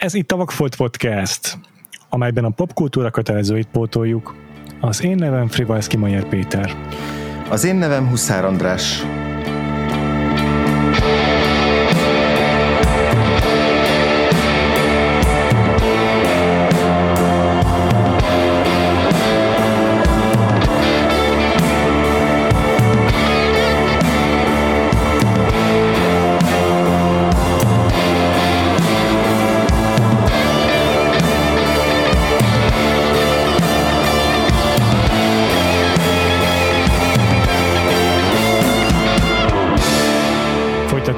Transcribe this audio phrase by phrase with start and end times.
[0.00, 1.58] Ez itt a Vakfolt Podcast,
[2.08, 4.34] amelyben a popkultúra kötelezőit pótoljuk.
[4.80, 6.76] Az én nevem Frivalszki Majer Péter.
[7.48, 9.02] Az én nevem Huszár András.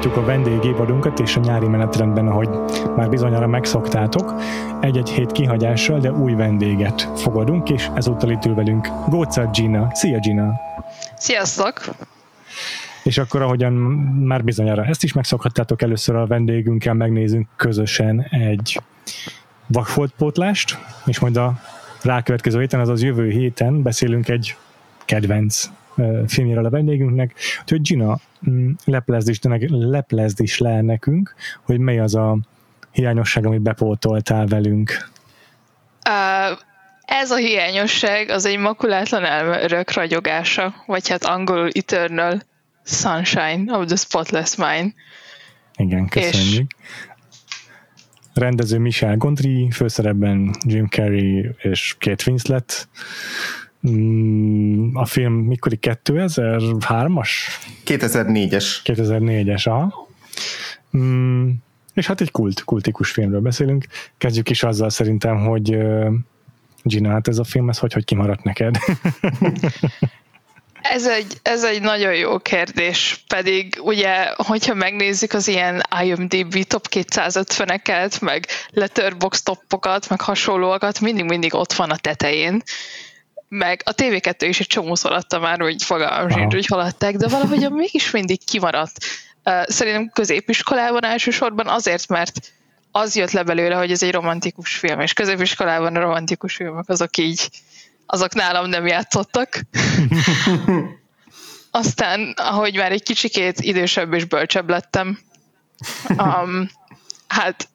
[0.03, 2.49] Folytatjuk a vendégévadunkat és a nyári menetrendben, ahogy
[2.95, 4.33] már bizonyára megszoktátok,
[4.81, 9.89] egy-egy hét kihagyással, de új vendéget fogadunk, és ezúttal itt ül velünk Góca Gina.
[9.93, 10.53] Szia Gina!
[11.17, 11.81] Sziasztok!
[13.03, 13.73] És akkor, ahogyan
[14.23, 18.81] már bizonyára ezt is megszokhattátok, először a vendégünkkel megnézünk közösen egy
[19.67, 21.53] vakfoltpótlást, és majd a
[22.01, 24.55] rákövetkező héten, azaz jövő héten beszélünk egy
[25.05, 25.69] kedvenc
[26.27, 27.33] filmjéről a vendégünknek.
[27.61, 32.37] Úgyhogy Gina, mm, leplezd is, de leplezd is le nekünk, hogy mely az a
[32.91, 35.09] hiányosság, amit bepótoltál velünk.
[36.09, 36.57] Uh,
[37.05, 42.41] ez a hiányosság az egy makulátlan elmörök ragyogása, vagy hát angolul Eternal
[42.83, 44.93] Sunshine of the Spotless Mind.
[45.75, 46.71] Igen, köszönjük.
[48.33, 52.87] Rendező Michel Gondry, főszerepben Jim Carrey és Kate Winslet.
[53.89, 57.29] Mm, A film mikori 2003-as?
[57.85, 58.65] 2004-es.
[58.83, 60.07] 2004-es, aha.
[60.97, 61.49] Mm,
[61.93, 63.85] és hát egy kult, kultikus filmről beszélünk.
[64.17, 65.77] Kezdjük is azzal szerintem, hogy
[66.83, 68.77] Gina, hát ez a film, ez hogy, hogy kimaradt neked?
[70.83, 76.87] Ez egy, ez egy nagyon jó kérdés, pedig ugye, hogyha megnézzük az ilyen IMDb top
[76.91, 82.61] 250-eket, meg letterbox toppokat, meg hasonlóakat, mindig-mindig ott van a tetején.
[83.55, 87.71] Meg a TV2 is egy csomószor adta már, hogy fogalmam sincs, hogy haladták, de valahogy
[87.71, 89.05] mégis mindig kimaradt.
[89.63, 92.51] Szerintem középiskolában elsősorban azért, mert
[92.91, 97.17] az jött le belőle, hogy ez egy romantikus film, és középiskolában a romantikus filmek azok
[97.17, 97.49] így,
[98.05, 99.59] azok nálam nem játszottak.
[101.71, 105.19] Aztán, ahogy már egy kicsikét idősebb és bölcsebb lettem,
[106.17, 106.69] um,
[107.27, 107.67] hát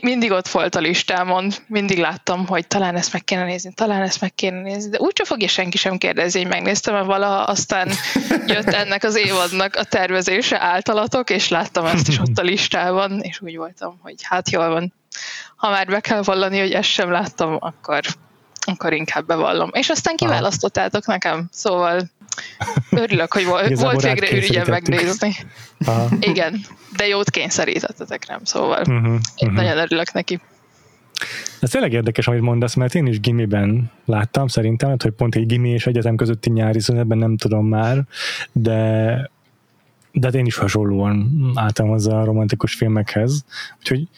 [0.00, 4.20] mindig ott volt a listámon, mindig láttam, hogy talán ezt meg kéne nézni, talán ezt
[4.20, 7.90] meg kéne nézni, de úgyse fogja senki sem kérdezni, hogy megnéztem -e valaha, aztán
[8.46, 13.40] jött ennek az évadnak a tervezése általatok, és láttam ezt is ott a listában, és
[13.40, 14.92] úgy voltam, hogy hát jól van.
[15.56, 18.00] Ha már be kell vallani, hogy ezt sem láttam, akkor,
[18.60, 19.70] akkor inkább bevallom.
[19.72, 22.10] És aztán kiválasztottátok nekem, szóval
[22.90, 25.34] örülök, hogy volt, volt végre ürügyem megnézni.
[25.84, 26.08] Aha.
[26.20, 26.60] Igen,
[26.96, 30.40] de jót kényszerítettetek rám, szóval Uh-huh, én nagyon örülök neki.
[31.60, 35.46] Ez tényleg érdekes, amit mondasz, mert én is gimiben láttam szerintem, hát, hogy pont egy
[35.46, 38.04] gimi és egyetem közötti nyári szünetben nem tudom már,
[38.52, 39.30] de
[40.12, 43.44] de hát én is hasonlóan álltam hozzá a romantikus filmekhez,
[43.78, 44.08] úgyhogy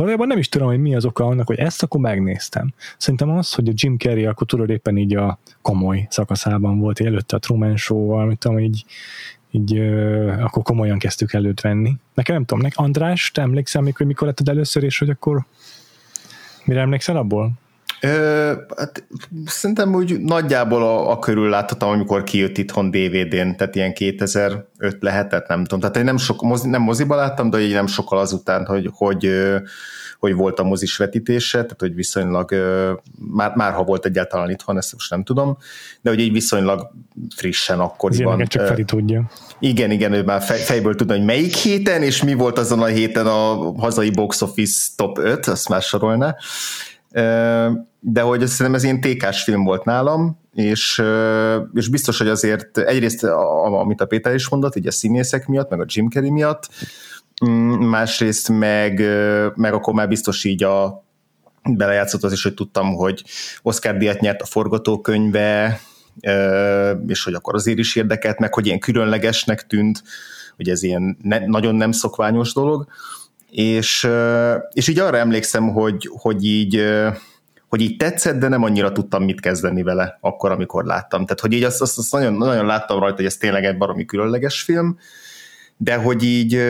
[0.00, 2.72] valójában nem is tudom, hogy mi az oka annak, hogy ezt akkor megnéztem.
[2.98, 7.36] Szerintem az, hogy a Jim Carrey akkor tudod éppen így a komoly szakaszában volt, előtte
[7.36, 8.84] a Truman Show-val, mit tudom, így,
[9.50, 11.96] így ö, akkor komolyan kezdtük előtt venni.
[12.14, 15.44] Nekem nem tudom, nek András, te emlékszel még, hogy mikor letted először, és hogy akkor
[16.64, 17.52] mire emlékszel abból?
[18.02, 19.04] Ö, hát,
[19.46, 25.48] szerintem úgy nagyjából a, a körül láthatom, amikor kijött itthon DVD-n, tehát ilyen 2005 lehetett,
[25.48, 25.80] nem tudom.
[25.80, 29.30] Tehát én nem, sok, mozi, nem moziba láttam, de így nem sokkal azután, hogy, hogy,
[30.18, 32.54] hogy volt a mozis vetítése, tehát hogy viszonylag,
[33.32, 35.56] már, már ha volt egyáltalán itthon, ezt most nem tudom,
[36.00, 36.90] de hogy így viszonylag
[37.36, 38.26] frissen akkoriban.
[38.26, 39.30] ilyeneket csak Feri tudja.
[39.58, 42.86] Igen, igen, ő már fej, fejből tudna, hogy melyik héten, és mi volt azon a
[42.86, 46.36] héten a hazai box office top 5, azt már sorolná.
[48.00, 51.02] De hogy szerintem ez ilyen tékás film volt nálam, és,
[51.74, 53.24] és biztos, hogy azért egyrészt,
[53.82, 56.68] amit a Péter is mondott, így a színészek miatt, meg a Jim Carrey miatt,
[57.46, 59.02] mm, másrészt meg,
[59.54, 61.04] meg akkor már biztos így a
[61.62, 63.24] belejátszott az is, hogy tudtam, hogy
[63.62, 65.80] Oscar díjat nyert a forgatókönyve,
[67.06, 70.02] és hogy akkor azért is érdekelt meg, hogy ilyen különlegesnek tűnt,
[70.56, 72.86] hogy ez ilyen ne, nagyon nem szokványos dolog,
[73.50, 74.08] és,
[74.72, 76.84] és így arra emlékszem, hogy, hogy így
[77.68, 81.24] hogy így tetszett, de nem annyira tudtam mit kezdeni vele akkor, amikor láttam.
[81.24, 84.04] Tehát, hogy így azt, azt, azt nagyon, nagyon láttam rajta, hogy ez tényleg egy baromi
[84.04, 84.98] különleges film,
[85.76, 86.62] de hogy így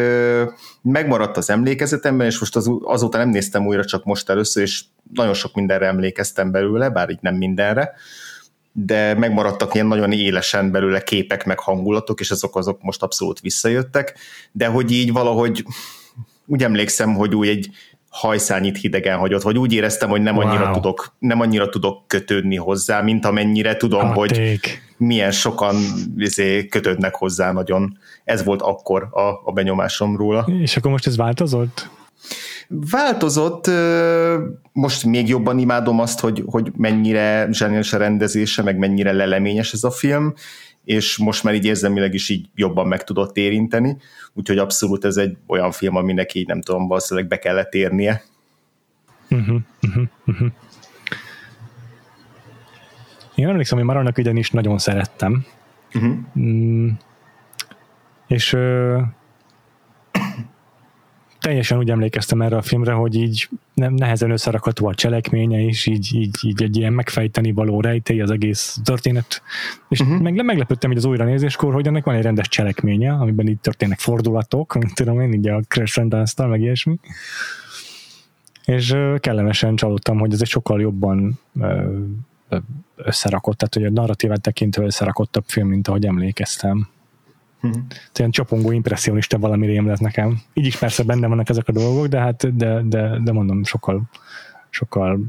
[0.82, 4.84] megmaradt az emlékezetemben, és most az, azóta nem néztem újra, csak most először, és
[5.14, 7.92] nagyon sok mindenre emlékeztem belőle, bár így nem mindenre,
[8.72, 14.18] de megmaradtak ilyen nagyon élesen belőle képek, meg hangulatok, és azok azok most abszolút visszajöttek,
[14.52, 15.64] de hogy így valahogy
[16.50, 17.70] úgy emlékszem, hogy úgy egy
[18.08, 20.72] hajszányit hidegen hagyott, vagy úgy éreztem, hogy nem annyira, wow.
[20.72, 24.16] tudok, nem annyira tudok kötődni hozzá, mint amennyire tudom, Haték.
[24.16, 25.76] hogy milyen sokan
[26.16, 27.98] izé, kötődnek hozzá nagyon.
[28.24, 30.48] Ez volt akkor a, a benyomásom róla.
[30.60, 31.88] És akkor most ez változott?
[32.68, 33.70] Változott,
[34.72, 39.84] most még jobban imádom azt, hogy, hogy mennyire zseniális a rendezése, meg mennyire leleményes ez
[39.84, 40.34] a film,
[40.84, 43.96] és most már így érzelmileg is így jobban meg tudott érinteni,
[44.32, 48.22] úgyhogy abszolút ez egy olyan film, aminek így nem tudom, valószínűleg be kellett érnie.
[49.30, 50.48] Uh-huh, uh-huh, uh-huh.
[53.34, 55.44] Én emlékszem, hogy Maronak ugyanis nagyon szerettem.
[55.94, 56.16] Uh-huh.
[56.38, 56.88] Mm,
[58.26, 58.56] és
[61.40, 66.14] teljesen úgy emlékeztem erre a filmre, hogy így nem nehezen összerakható a cselekménye is, így,
[66.14, 69.42] így, így egy ilyen megfejteni való rejtély az egész történet.
[69.88, 70.20] És uh-huh.
[70.20, 74.74] meg, meglepődtem hogy az újranézéskor, hogy ennek van egy rendes cselekménye, amiben így történnek fordulatok,
[74.74, 76.98] mint tudom én, így a Crash Dance-tal, meg ilyesmi.
[78.64, 81.38] És kellemesen csalódtam, hogy ez egy sokkal jobban
[82.96, 86.88] összerakott, tehát hogy a narratívát tekintve összerakottabb film, mint ahogy emlékeztem.
[88.14, 90.40] Ilyen csapongó impressionista valami rém lett nekem.
[90.54, 94.02] Így is persze benne vannak ezek a dolgok, de hát de, de, de mondom, sokkal
[94.70, 95.20] sokkal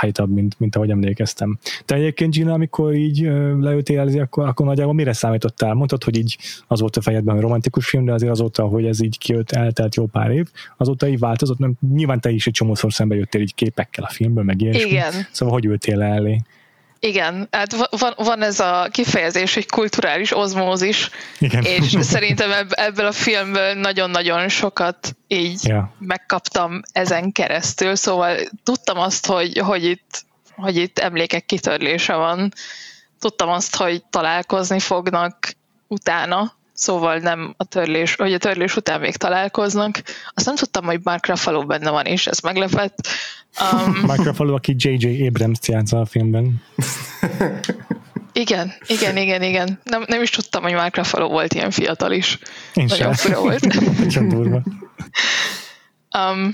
[0.00, 1.58] tightabb, mint, mint ahogy emlékeztem.
[1.84, 3.20] Te egyébként Gina, amikor így
[3.60, 5.74] leültél elezni, akkor, akkor nagyjából mire számítottál?
[5.74, 9.02] Mondtad, hogy így az volt a fejedben, hogy romantikus film, de azért azóta, hogy ez
[9.02, 12.92] így kijött, eltelt jó pár év, azóta így változott, nem, nyilván te is egy csomószor
[12.92, 14.90] szembe jöttél így képekkel a filmből, meg ilyesmi.
[14.90, 15.12] Igen.
[15.30, 16.42] Szóval hogy ültél elé?
[17.02, 21.62] Igen, hát van, van ez a kifejezés, hogy kulturális ozmózis, Igen.
[21.62, 25.94] és szerintem ebből a filmből nagyon-nagyon sokat így ja.
[25.98, 30.24] megkaptam ezen keresztül, szóval tudtam azt, hogy, hogy, itt,
[30.56, 32.52] hogy itt emlékek kitörlése van,
[33.18, 35.52] tudtam azt, hogy találkozni fognak
[35.86, 40.02] utána, szóval nem a törlés, hogy a törlés után még találkoznak.
[40.34, 43.06] Azt nem tudtam, hogy Mark Ruffalo benne van, és ez meglepett.
[43.72, 45.26] Um, Mark Ruffalo, aki J.J.
[45.26, 46.62] Abrams játsza a filmben.
[48.32, 49.80] Igen, igen, igen, igen.
[49.84, 52.38] Nem, nem is tudtam, hogy Mark Ruffalo volt ilyen fiatal is.
[52.74, 53.66] Én Nagyon fura volt.
[53.98, 54.62] Nagyon durva.
[56.18, 56.50] Um,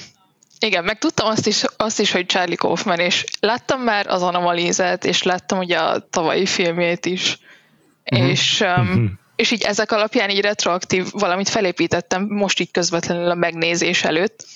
[0.58, 5.04] igen, meg tudtam azt is, azt is, hogy Charlie Kaufman, és láttam már az Anomalízet,
[5.04, 7.38] és láttam ugye a tavalyi filmjét is,
[8.04, 8.28] uh-huh.
[8.28, 13.34] és um, uh-huh és így ezek alapján így retroaktív valamit felépítettem most így közvetlenül a
[13.34, 14.46] megnézés előtt,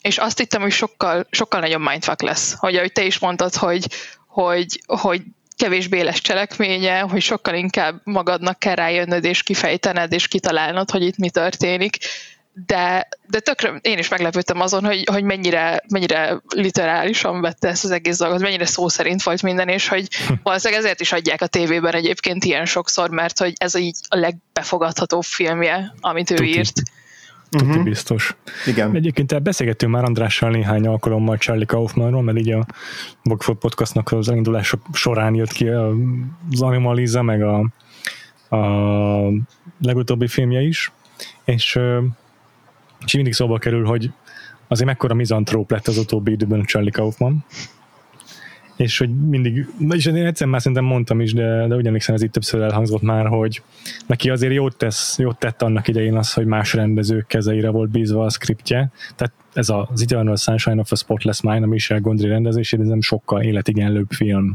[0.00, 2.54] és azt hittem, hogy sokkal, sokkal nagyobb mindfuck lesz.
[2.58, 3.86] Hogy ahogy te is mondtad, hogy,
[4.26, 5.22] hogy, hogy
[5.56, 11.16] kevésbé lesz cselekménye, hogy sokkal inkább magadnak kell rájönnöd és kifejtened és kitalálnod, hogy itt
[11.16, 11.96] mi történik,
[12.66, 17.90] de, de tökre én is meglepődtem azon, hogy, hogy mennyire, mennyire literálisan vette ezt az
[17.90, 20.32] egész dolgot, mennyire szó szerint volt minden, és hogy hm.
[20.42, 25.22] valószínűleg ezért is adják a tévében egyébként ilyen sokszor, mert hogy ez így a legbefogadhatóbb
[25.22, 26.58] filmje, amit ő Tuti.
[26.58, 26.82] írt.
[27.50, 27.82] Tuti uh-huh.
[27.82, 28.36] biztos.
[28.66, 28.94] Igen.
[28.94, 32.66] Egyébként beszélgettünk már Andrással néhány alkalommal Charlie Kaufmanról, mert így a
[33.22, 37.58] Bogford Podcastnak az elindulás során jött ki az Animaliza, meg a,
[38.56, 38.58] a
[39.80, 40.92] legutóbbi filmje is,
[41.44, 41.78] és
[43.04, 44.10] és mindig szóba kerül, hogy
[44.68, 47.44] azért mekkora mizantróp lett az utóbbi időben Charlie Kaufman,
[48.78, 52.32] és hogy mindig, és én egyszer már szerintem mondtam is, de, de ugyanik ez itt
[52.32, 53.62] többször elhangzott már, hogy
[54.06, 58.24] neki azért jót, tesz, jót tett annak idején az, hogy más rendezők kezeire volt bízva
[58.24, 58.90] a skriptje.
[59.16, 63.00] Tehát ez az Eternal Sunshine of a Spotless Mind, a Michel Gondry rendezésére, ez nem
[63.00, 64.54] sokkal életigenlőbb film,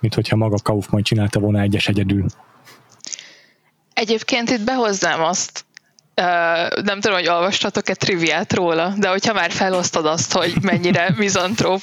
[0.00, 2.26] mint hogyha maga Kaufman csinálta volna egyes egyedül.
[3.92, 5.64] Egyébként itt behoznám azt,
[6.82, 11.80] nem tudom, hogy olvastatok-e triviát róla, de hogyha már felosztod azt, hogy mennyire mizantróp,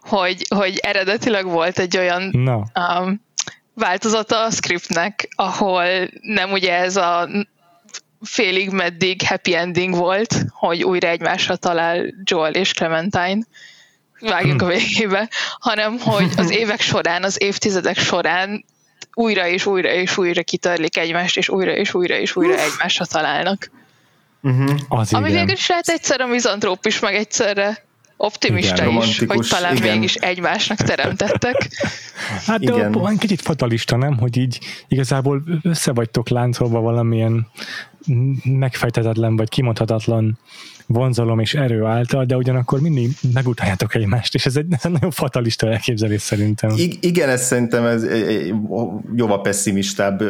[0.00, 2.54] hogy, hogy eredetileg volt egy olyan no.
[2.54, 3.24] um,
[3.74, 5.84] változata a scriptnek, ahol
[6.20, 7.28] nem ugye ez a
[8.20, 13.38] félig meddig happy ending volt, hogy újra egymásra talál Joel és Clementine,
[14.20, 15.28] vágjunk a végébe,
[15.58, 18.64] hanem hogy az évek során, az évtizedek során
[19.16, 23.70] újra és újra és újra kitörlik egymást, és újra és újra és újra egymásra találnak.
[24.42, 24.70] Uh-huh.
[24.88, 27.84] Az Ami végül is lehet egyszerre mizantróp is, meg egyszerre
[28.16, 29.94] optimista igen, is, hogy talán igen.
[29.94, 31.56] mégis egymásnak teremtettek.
[32.46, 32.92] Hát de igen.
[32.92, 34.18] van kicsit fatalista, nem?
[34.18, 34.58] Hogy így
[34.88, 37.46] igazából össze vagytok láncolva valamilyen
[38.44, 40.38] megfejtetetlen vagy kimondhatatlan
[40.86, 45.10] vonzalom és erő által, de ugyanakkor mindig megutáljátok egymást, és ez egy, ez egy nagyon
[45.10, 46.70] fatalista elképzelés szerintem.
[46.76, 48.06] I- igen, ez szerintem ez
[49.16, 50.22] jóval pessimistább,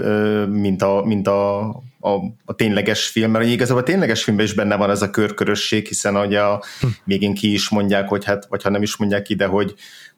[0.50, 1.68] mint a, mint a,
[2.00, 2.10] a,
[2.44, 6.16] a tényleges film, mert igazából a tényleges filmben is benne van ez a körkörösség, hiszen
[6.16, 6.86] ugye a hm.
[7.04, 9.74] végén ki is mondják, hogy hát, vagy ha nem is mondják ide, hogy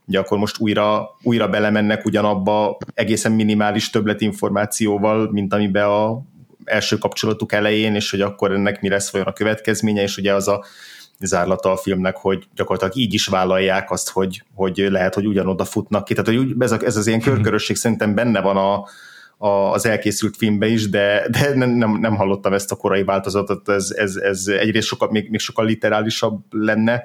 [0.06, 6.22] ugye akkor most újra, újra belemennek ugyanabba egészen minimális többletinformációval, mint amiben a
[6.68, 10.48] első kapcsolatuk elején, és hogy akkor ennek mi lesz vajon a következménye, és ugye az
[10.48, 10.64] a
[11.20, 16.04] zárlata a filmnek, hogy gyakorlatilag így is vállalják azt, hogy, hogy lehet, hogy ugyanoda futnak
[16.04, 16.14] ki.
[16.14, 17.30] Tehát hogy ez, a, ez az ilyen mhm.
[17.30, 18.86] körkörösség szerintem benne van a,
[19.46, 23.68] a, az elkészült filmbe is, de, de nem, nem, nem hallottam ezt a korai változatot,
[23.68, 27.02] ez, ez, ez egyrészt sokkal, még, még sokkal literálisabb lenne,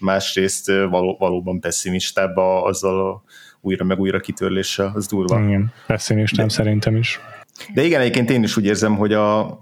[0.00, 3.22] másrészt való, valóban pessimistább a, azzal a
[3.60, 5.40] újra meg újra kitörléssel, az durva.
[5.40, 7.20] Igen, pessimistám szerintem is.
[7.74, 9.58] De igen, egyébként én is úgy érzem, hogy a,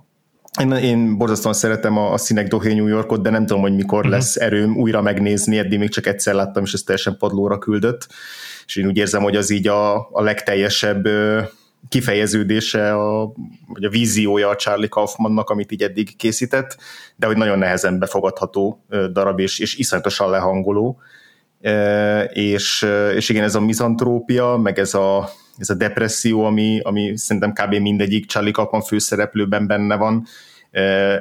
[0.61, 3.99] én, én borzasztóan szeretem a, a színek Dohé New Yorkot, de nem tudom, hogy mikor
[3.99, 4.13] uh-huh.
[4.13, 8.09] lesz erőm újra megnézni, eddig még csak egyszer láttam, és ez teljesen padlóra küldött,
[8.67, 11.09] és én úgy érzem, hogy az így a, a legteljesebb
[11.89, 13.33] kifejeződése, a,
[13.67, 16.77] vagy a víziója a Charlie Kaufmannak, amit így eddig készített,
[17.17, 21.01] de hogy nagyon nehezen befogadható darab, és, és iszonyatosan lehangoló.
[22.33, 27.53] És, és igen, ez a mizantrópia, meg ez a, ez a depresszió, ami, ami szerintem
[27.53, 27.75] kb.
[27.75, 30.27] mindegyik Charlie Kaufman főszereplőben benne van,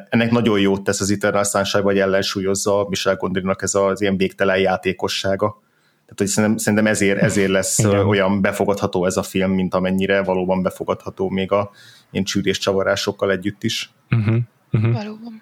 [0.10, 4.58] ennek nagyon jót tesz az Eternal Sunshine, vagy ellensúlyozza Michel Gondrynak ez az ilyen végtelen
[4.60, 5.62] játékossága.
[6.02, 8.06] Tehát, hogy szerintem, szerintem ezért, ezért lesz Igen.
[8.06, 11.72] olyan befogadható ez a film, mint amennyire valóban befogadható még a
[12.12, 13.92] ilyen csűrés csavarásokkal együtt is.
[14.10, 14.36] Uh-huh.
[14.72, 14.94] Uh-huh.
[14.94, 15.42] Valóban.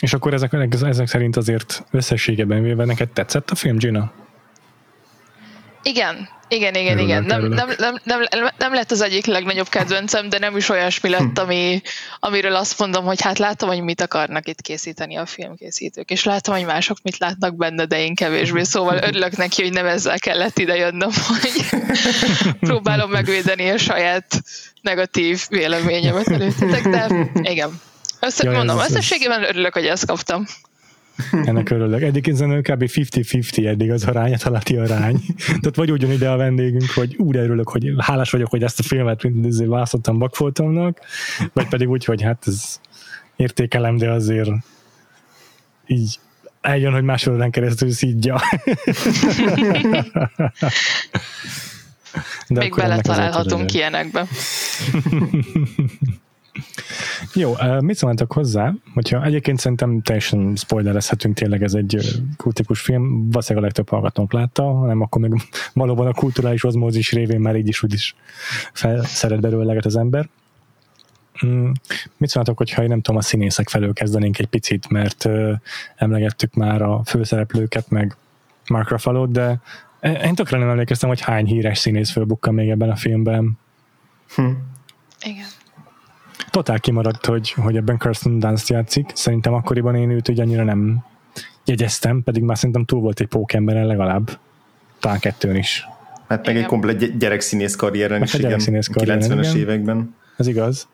[0.00, 4.12] És akkor ezek, ezek szerint azért összességében véve neked tetszett a film, Gina?
[5.82, 7.24] Igen, igen, igen, igen.
[7.24, 8.20] Nem, nem, nem, nem,
[8.58, 11.42] nem lett az egyik legnagyobb kedvencem, de nem is olyasmi lett, hm.
[11.42, 11.82] ami,
[12.18, 16.54] amiről azt mondom, hogy hát látom, hogy mit akarnak itt készíteni a filmkészítők, és látom,
[16.54, 20.58] hogy mások mit látnak benne, de én kevésbé, szóval örülök neki, hogy nem ezzel kellett
[20.58, 21.80] ide jönnöm, hogy
[22.68, 24.42] próbálom megvédeni a saját
[24.82, 27.80] negatív véleményemet előttetek, de igen.
[28.20, 30.46] Össze, mondom, összességében örülök, hogy ezt kaptam.
[31.44, 32.02] Ennek örülök.
[32.02, 32.84] Eddig ezen kb.
[32.86, 35.20] 50-50 eddig az arány, a talati arány.
[35.46, 38.78] Tehát vagy úgy jön ide a vendégünk, hogy úgy örülök, hogy hálás vagyok, hogy ezt
[38.78, 39.26] a filmet
[39.66, 40.98] választottam Bakfoltomnak,
[41.52, 42.80] vagy pedig úgy, hogy hát ez
[43.36, 44.50] értékelem, de azért
[45.86, 46.18] így
[46.60, 48.40] eljön, hogy másodán keresztül szídja.
[52.48, 54.26] De Még beletalálhatunk ilyenekbe.
[57.34, 61.98] Jó, mit szóltak hozzá, hogyha egyébként szerintem teljesen spoilerezhetünk, tényleg ez egy
[62.36, 65.32] kultikus film, valószínűleg a legtöbb hallgatónk látta, hanem akkor meg
[65.72, 68.14] valóban a kulturális ozmózis révén már így is úgy is
[68.72, 70.28] felszeret belőle az ember.
[71.46, 71.70] Mm,
[72.16, 75.28] mit szóltok, hogyha én nem tudom, a színészek felől kezdenénk egy picit, mert
[75.96, 78.16] emlegettük már a főszereplőket, meg
[78.70, 79.60] Mark ruffalo de
[80.00, 83.58] én tökre nem emlékeztem, hogy hány híres színész fölbukkan még ebben a filmben.
[84.34, 84.50] Hm.
[85.22, 85.46] Igen
[86.50, 89.10] totál kimaradt, hogy, hogy ebben Kirsten Dunst játszik.
[89.14, 91.04] Szerintem akkoriban én őt ugye annyira nem
[91.64, 94.38] jegyeztem, pedig már szerintem túl volt egy pókemberen legalább.
[95.00, 95.88] Talán kettőn is.
[96.28, 96.62] Hát meg igen.
[96.62, 100.14] egy komplet gyerekszínész karrieren is, igen, 90-es években.
[100.36, 100.88] Ez igaz.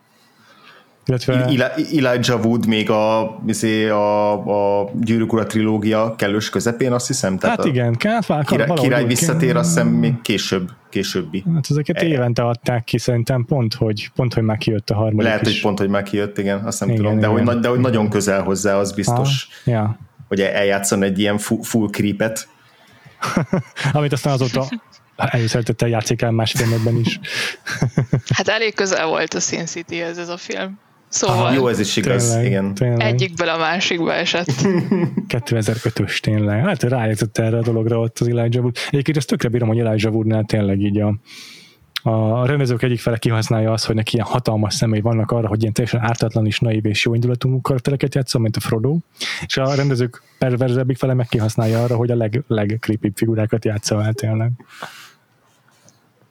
[1.06, 1.75] Illetve...
[1.96, 7.38] Elijah Wood még a, izé, a, a Gyűrűk Ura trilógia kellős közepén, azt hiszem.
[7.38, 11.44] Tehát hát igen, hát vál, király, király visszatér, azt hiszem még később, későbbi.
[11.54, 15.22] Hát ezeket e- évente adták ki, szerintem pont, hogy, pont, hogy már kijött a harmadik
[15.22, 15.52] Lehet, is.
[15.52, 17.46] hogy pont, hogy már kijött, igen, azt nem igen, tudom, de, igen.
[17.46, 19.98] Hogy, de hogy nagyon közel hozzá, az biztos, ah, ja.
[20.28, 22.48] hogy eljátszon egy ilyen full, full creepet.
[23.92, 24.68] Amit aztán azóta
[25.16, 27.20] előszeretettel játszik el más filmekben is.
[28.36, 30.78] hát elég közel volt a Sin City ez, ez a film.
[31.08, 32.75] Szóval Aha, jó, ez is igaz, tényleg, igen.
[32.75, 33.00] Tényleg.
[33.00, 34.46] Egyikből a másikba esett.
[35.34, 36.64] 2005-ös tényleg.
[36.64, 38.76] Hát rájöttött erre a dologra ott az Elijah Wood.
[38.90, 41.14] Egyébként ezt tökre bírom, hogy Elijah Woodnál tényleg így a,
[42.10, 45.72] a rendezők egyik fele kihasználja azt, hogy neki ilyen hatalmas személy vannak arra, hogy ilyen
[45.72, 48.98] teljesen ártatlan és naív és jó indulatú karaktereket játszom, mint a Frodo,
[49.46, 52.80] és a rendezők perverzebbik fele meg kihasználja arra, hogy a leg,
[53.14, 54.50] figurákat játsza el tényleg.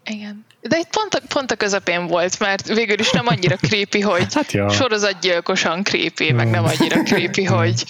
[0.03, 0.45] Igen.
[0.68, 4.34] De itt pont a, pont a közepén volt, mert végül is nem annyira creepy, hogy
[4.34, 4.70] hát ja.
[4.70, 7.84] sorozatgyilkosan creepy, meg nem annyira creepy, hogy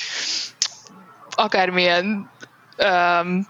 [1.30, 2.30] akármilyen
[2.78, 3.48] um,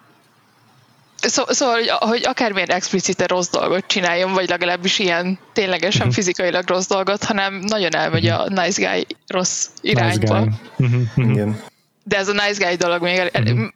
[1.18, 6.16] szó, szóval, hogy, hogy akármilyen explicite rossz dolgot csináljon, vagy legalábbis ilyen ténylegesen uh-huh.
[6.16, 10.40] fizikailag rossz dolgot, hanem nagyon elmegy a nice guy rossz irányba.
[10.40, 10.88] Nice guy.
[10.88, 11.30] Uh-huh.
[11.32, 11.64] Igen.
[12.08, 13.68] De ez a nice guy dolog még el, uh-huh.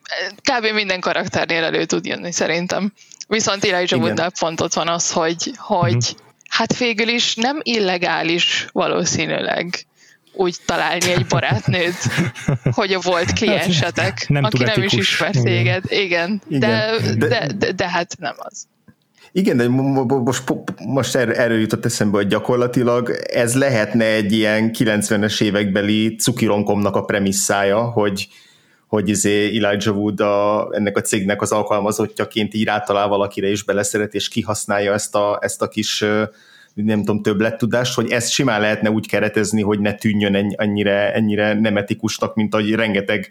[0.41, 0.74] kb.
[0.74, 2.93] minden karakternél elő tud jönni szerintem.
[3.27, 6.17] Viszont Elijah Woodnál pont ott van az, hogy, hogy uh-huh.
[6.50, 9.86] hát végül is nem illegális valószínűleg
[10.33, 11.95] úgy találni egy barátnőt,
[12.79, 15.83] hogy a volt kliensetek, nem aki nem is ismer téged.
[15.88, 16.59] Igen, Igen.
[16.59, 18.67] De, de, de, de hát nem az.
[19.31, 20.43] Igen, de most,
[20.86, 27.03] most erről, erről jutott eszembe, hogy gyakorlatilag ez lehetne egy ilyen 90-es évekbeli cukironkomnak a
[27.03, 28.27] premisszája, hogy,
[28.88, 34.13] hogy izé Elijah Wood a, ennek a cégnek az alkalmazottjaként így rátalál valakire és beleszeret,
[34.13, 36.05] és kihasználja ezt a, ezt a kis
[36.74, 41.77] nem tudom, többlettudást, hogy ezt simán lehetne úgy keretezni, hogy ne tűnjön ennyire, ennyire nem
[41.77, 43.29] etikusnak, mint ahogy rengeteg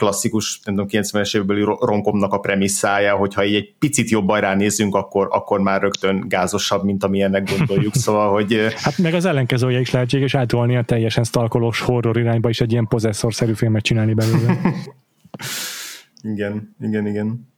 [0.00, 5.28] klasszikus, nem tudom, 90-es évbeli romkomnak a premisszája, hogyha így egy picit jobban ránézünk, akkor,
[5.30, 8.74] akkor már rögtön gázosabb, mint amilyennek gondoljuk, szóval, hogy...
[8.76, 12.86] Hát meg az ellenkezője is lehetséges átolni a teljesen stalkolós horror irányba is egy ilyen
[12.88, 14.60] pozesszorszerű filmet csinálni belőle.
[16.32, 17.48] igen, igen, igen.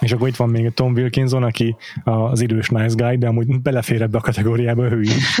[0.00, 4.02] És akkor itt van még Tom Wilkinson, aki az idős nice guy, de amúgy belefér
[4.02, 5.40] ebbe a kategóriába ő is.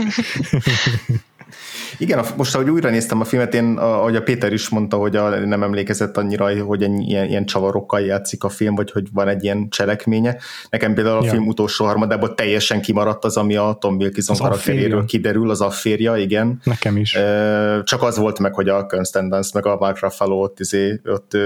[1.98, 5.38] Igen, most ahogy újra néztem a filmet, én, ahogy a Péter is mondta, hogy a,
[5.38, 9.68] nem emlékezett annyira, hogy ilyen, ilyen csavarokkal játszik a film, vagy hogy van egy ilyen
[9.68, 10.36] cselekménye.
[10.70, 11.30] Nekem például a ja.
[11.30, 16.16] film utolsó harmadából teljesen kimaradt az, ami a Tom Wilkinson az karakteréről kiderül, az afférja,
[16.16, 16.60] igen.
[16.64, 17.18] Nekem is.
[17.84, 18.86] Csak az volt meg, hogy a
[19.28, 21.36] Dunst meg a Mark Ruffalo ott, izé, ott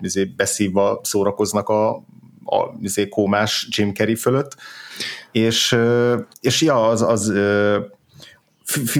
[0.00, 2.04] izé beszívva szórakoznak a,
[2.50, 4.56] a izé, kómás Jim Carrey fölött.
[5.32, 5.76] És,
[6.40, 7.32] és ja, az, az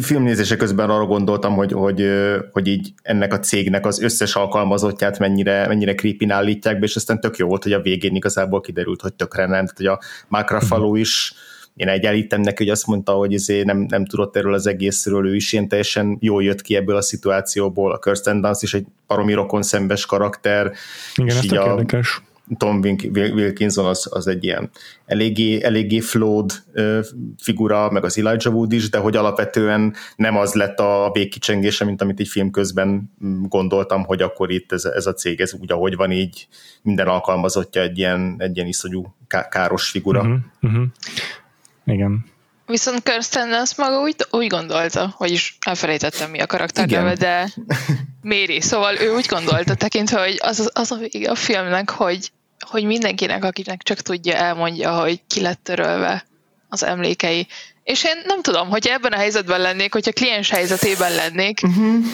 [0.01, 2.11] filmnézése közben arra gondoltam, hogy, hogy,
[2.53, 7.21] hogy így ennek a cégnek az összes alkalmazottját mennyire, mennyire creepy állítják be, és aztán
[7.21, 9.51] tök jó volt, hogy a végén igazából kiderült, hogy tökre nem.
[9.51, 11.01] Tehát, hogy a Mark Ruffalo mhm.
[11.01, 11.33] is
[11.77, 15.35] én egyenlítem neki, hogy azt mondta, hogy izé nem, nem tudott erről az egészről, ő
[15.35, 17.93] is ilyen teljesen jól jött ki ebből a szituációból.
[17.93, 20.73] A Kirsten Dunst is egy paromi rokon szembes karakter.
[21.17, 22.23] Igen, ez tök érdekes
[22.57, 22.81] Tom
[23.15, 24.71] Wilkinson az, az egy ilyen
[25.07, 26.53] eléggé, eléggé flawed
[27.43, 32.03] figura, meg az Elijah Wood is, de hogy alapvetően nem az lett a végkicsengése, mint
[32.03, 35.73] amit egy film közben mm, gondoltam, hogy akkor itt ez, ez a cég, ez úgy,
[35.73, 36.49] ahogy van, így
[36.83, 39.15] minden alkalmazottja egy ilyen, egy ilyen iszonyú
[39.49, 40.21] káros figura.
[40.21, 40.85] Uh-huh, uh-huh.
[41.85, 42.25] Igen.
[42.67, 47.49] Viszont Kirsten azt maga úgy, úgy gondolta, vagyis elfelejtettem mi a karakterneve, de
[48.23, 52.31] Méri, szóval ő úgy gondolta tekintve, hogy az, az a vége a filmnek, hogy
[52.69, 56.25] hogy mindenkinek, akinek csak tudja, elmondja, hogy ki lett törölve
[56.69, 57.47] az emlékei.
[57.83, 62.05] És én nem tudom, hogy ebben a helyzetben lennék, hogyha kliens helyzetében lennék, uh-huh.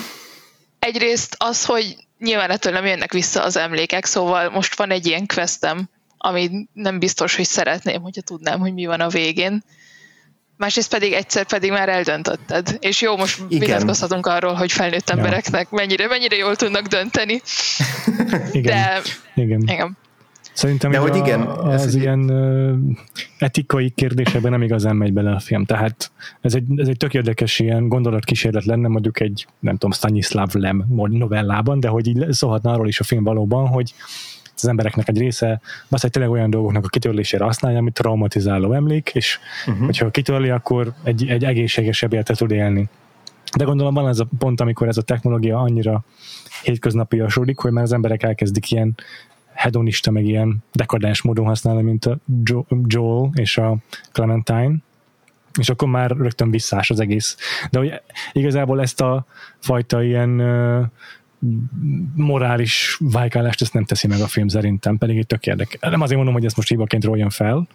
[0.78, 5.26] egyrészt az, hogy nyilván ettől nem jönnek vissza az emlékek, szóval most van egy ilyen
[5.26, 5.88] questem,
[6.18, 9.64] ami nem biztos, hogy szeretném, hogyha tudnám, hogy mi van a végén.
[10.56, 12.76] Másrészt pedig egyszer pedig már eldöntötted.
[12.80, 17.42] És jó, most vitatkozhatunk arról, hogy felnőtt embereknek mennyire, mennyire jól tudnak dönteni.
[18.52, 18.62] igen.
[18.62, 19.02] De,
[19.34, 19.62] igen.
[19.66, 19.96] igen.
[20.56, 22.98] Szerintem De hogy igen, a, az ez ilyen egy...
[23.38, 25.64] etikai kérdésében nem igazán megy bele a film.
[25.64, 30.52] Tehát ez egy, ez egy tök érdekes ilyen gondolatkísérlet lenne mondjuk egy, nem tudom, Stanislav
[30.52, 33.94] Lem novellában, de hogy így szólhatna arról is a film valóban, hogy
[34.56, 39.38] az embereknek egy része egy tényleg olyan dolgoknak a kitörlésére használja, amit traumatizáló emlék, és
[39.66, 39.84] uh-huh.
[39.84, 42.88] hogyha kitörli, akkor egy, egy egészségesebb életet tud élni.
[43.56, 46.04] De gondolom van ez a pont, amikor ez a technológia annyira
[46.62, 48.94] hétköznapiasodik, hogy már az emberek elkezdik ilyen
[49.56, 52.18] hedonista, meg ilyen dekadens módon használni, mint a
[52.86, 53.76] Joel és a
[54.12, 54.74] Clementine,
[55.58, 57.36] és akkor már rögtön visszás az egész.
[57.70, 58.00] De hogy
[58.32, 59.26] igazából ezt a
[59.58, 60.30] fajta ilyen
[62.14, 65.80] morális vájkálást ezt nem teszi meg a film szerintem, pedig itt tök érdekes.
[65.80, 67.68] Nem azért mondom, hogy ezt most hívaként róljon fel,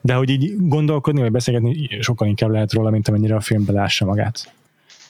[0.00, 4.04] de hogy így gondolkodni, vagy beszélgetni sokkal inkább lehet róla, mint amennyire a filmbe lássa
[4.04, 4.52] magát.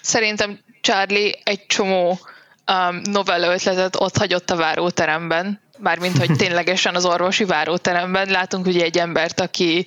[0.01, 7.05] Szerintem Charlie egy csomó um, novella ötletet ott hagyott a váróteremben, mármint, hogy ténylegesen az
[7.05, 9.85] orvosi váróteremben látunk ugye egy embert, aki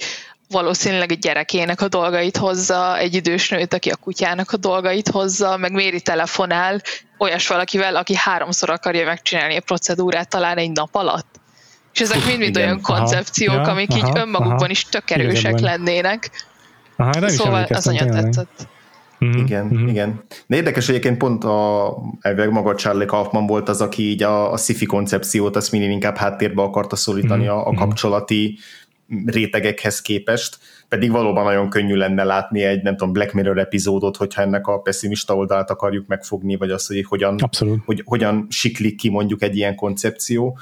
[0.49, 5.58] valószínűleg egy gyerekének a dolgait hozza, egy idős nőt, aki a kutyának a dolgait hozza,
[5.58, 6.82] meg Méri telefonál
[7.17, 11.41] olyas valakivel, aki háromszor akarja megcsinálni a procedúrát talán egy nap alatt.
[11.93, 16.29] És ezek mind-mind olyan koncepciók, aha, amik aha, így önmagukban aha, is tök erősek lennének.
[16.97, 18.67] Aha, szóval az nagyon tetszett.
[19.23, 19.45] Mm-hmm.
[19.45, 19.88] Igen, mm-hmm.
[19.88, 20.23] igen.
[20.47, 24.51] De érdekes, hogy egyébként pont a, elvileg maga Charlie Kaufman volt az, aki így a,
[24.51, 27.53] a sci-fi koncepciót azt minél inkább háttérbe akarta szólítani mm-hmm.
[27.53, 28.57] a, a kapcsolati
[29.25, 30.57] rétegekhez képest,
[30.88, 34.79] pedig valóban nagyon könnyű lenne látni egy, nem tudom, Black Mirror epizódot, hogyha ennek a
[34.79, 37.36] pessimista oldalt akarjuk megfogni, vagy azt, hogy hogyan,
[37.86, 40.57] hogy, hogyan siklik ki mondjuk egy ilyen koncepció.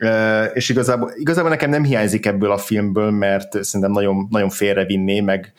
[0.00, 5.20] Uh, és igazából, igazából nekem nem hiányzik ebből a filmből, mert szerintem nagyon, nagyon félrevinné,
[5.20, 5.52] meg,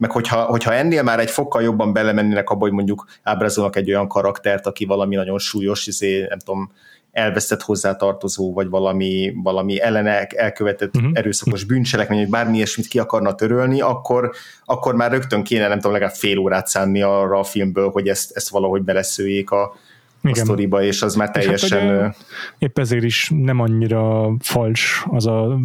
[0.00, 4.08] meg hogyha, hogyha ennél már egy fokkal jobban belemennének abba, hogy mondjuk ábrázolnak egy olyan
[4.08, 6.72] karaktert, aki valami nagyon súlyos, izé, nem tudom,
[7.12, 11.10] elvesztett hozzátartozó, vagy valami, valami ellene elkövetett uh-huh.
[11.14, 14.30] erőszakos bűncselekmény, vagy bármi ilyesmit ki akarna törölni, akkor,
[14.64, 18.36] akkor már rögtön kéne, nem tudom, legalább fél órát szánni arra a filmből, hogy ezt,
[18.36, 19.62] ezt valahogy beleszőjék a,
[20.22, 22.00] a sztoriba, és az már teljesen...
[22.00, 22.16] Hát,
[22.58, 25.58] épp ezért is nem annyira fals az a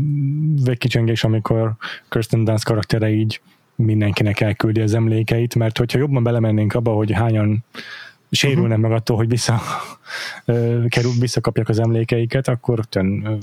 [0.64, 1.74] végkicsengés, amikor
[2.10, 3.42] Kirsten Dunst karaktere így
[3.76, 7.64] mindenkinek elküldi az emlékeit, mert hogyha jobban belemennénk abba, hogy hányan
[8.32, 9.62] sérülnek meg attól, hogy vissza,
[10.88, 13.40] kerül, visszakapják az emlékeiket, akkor rögtön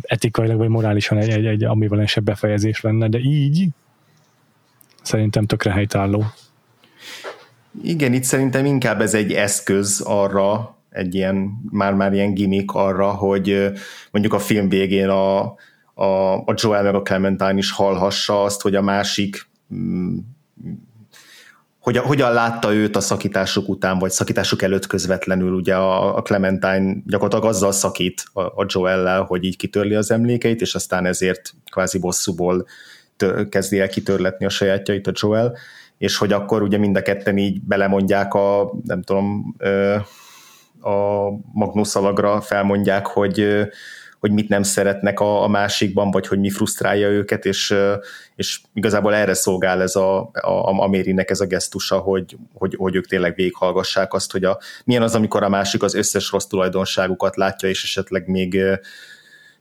[0.00, 3.68] etikailag vagy morálisan egy, egy, egy ambivalensebb befejezés lenne, de így
[5.02, 6.24] szerintem tökre helytálló.
[7.82, 13.70] Igen, itt szerintem inkább ez egy eszköz arra, egy ilyen, már-már ilyen gimmick arra, hogy
[14.10, 15.54] mondjuk a film végén a,
[16.00, 20.16] a, a Joel meg a Clementine is hallhassa azt, hogy a másik mm,
[21.78, 26.96] hogyan, hogyan látta őt a szakításuk után, vagy szakításuk előtt közvetlenül, ugye a, a Clementine
[27.06, 31.98] gyakorlatilag azzal szakít a, a Joellel, hogy így kitörli az emlékeit, és aztán ezért kvázi
[31.98, 32.66] bosszúból
[33.16, 35.56] tör, kezdi el kitörletni a sajátjait a Joel,
[35.98, 39.56] és hogy akkor ugye mind a ketten így belemondják a, nem tudom,
[40.80, 43.68] a magnuszalagra felmondják, hogy
[44.20, 47.74] hogy mit nem szeretnek a, a másikban, vagy hogy mi frusztrálja őket, és,
[48.36, 52.94] és igazából erre szolgál ez a, a, a Mérinek ez a gesztusa, hogy, hogy, hogy
[52.94, 57.36] ők tényleg végighallgassák azt, hogy a, milyen az, amikor a másik az összes rossz tulajdonságukat
[57.36, 58.62] látja, és esetleg még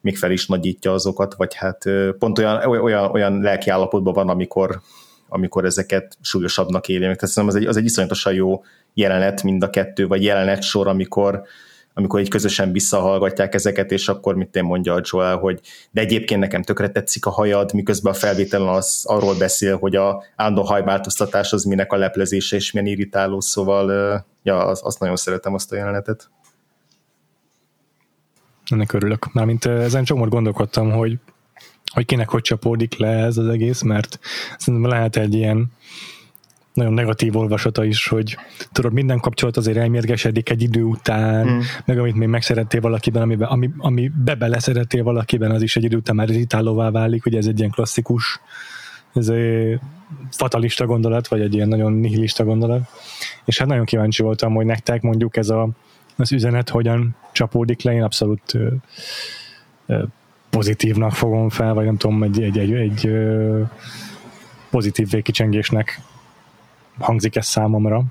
[0.02, 1.84] még fel is nagyítja azokat, vagy hát
[2.20, 4.82] pont olyan, olyan, olyan lelki állapotban van, amikor,
[5.30, 7.00] amikor ezeket súlyosabbnak éli.
[7.00, 11.44] Tehát az egy, az egy iszonyatosan jó jelenet mind a kettő, vagy jelenet sor, amikor,
[12.00, 15.60] amikor így közösen visszahallgatják ezeket, és akkor mit én mondja a Joel, hogy
[15.92, 20.24] de egyébként nekem tökre tetszik a hajad, miközben a felvételen az arról beszél, hogy a
[20.36, 25.54] állandó hajváltoztatás az minek a leplezése, és milyen irritáló, szóval ja, az, azt nagyon szeretem
[25.54, 26.30] azt a jelenetet.
[28.66, 29.34] Ennek örülök.
[29.34, 31.18] Mármint ezen csomót gondolkodtam, hogy
[31.94, 34.20] hogy kinek hogy csapódik le ez az egész, mert
[34.58, 35.72] szerintem lehet egy ilyen
[36.80, 38.38] nagyon negatív olvasata is, hogy
[38.72, 41.60] tudod, minden kapcsolat azért elmérgesedik egy idő után, mm.
[41.86, 45.98] meg amit még megszerettél valakiben, amiben, ami, ami bebele szerettél valakiben, az is egy idő
[45.98, 48.40] után már irritálóvá válik, ugye ez egy ilyen klasszikus
[49.14, 49.80] ez egy
[50.32, 52.90] fatalista gondolat, vagy egy ilyen nagyon nihilista gondolat.
[53.46, 55.70] És hát nagyon kíváncsi voltam, hogy nektek mondjuk ez a,
[56.16, 58.68] az üzenet hogyan csapódik le, én abszolút ö,
[59.86, 60.04] ö,
[60.50, 63.62] pozitívnak fogom fel, vagy nem tudom, egy, egy, egy, egy ö,
[64.70, 66.02] pozitív végkicsengésnek
[67.00, 68.04] hangzik ez számomra.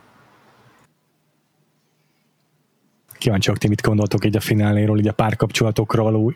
[3.13, 6.33] Kíváncsiak, ti mit gondoltok így a fináléról, így a párkapcsolatokra való,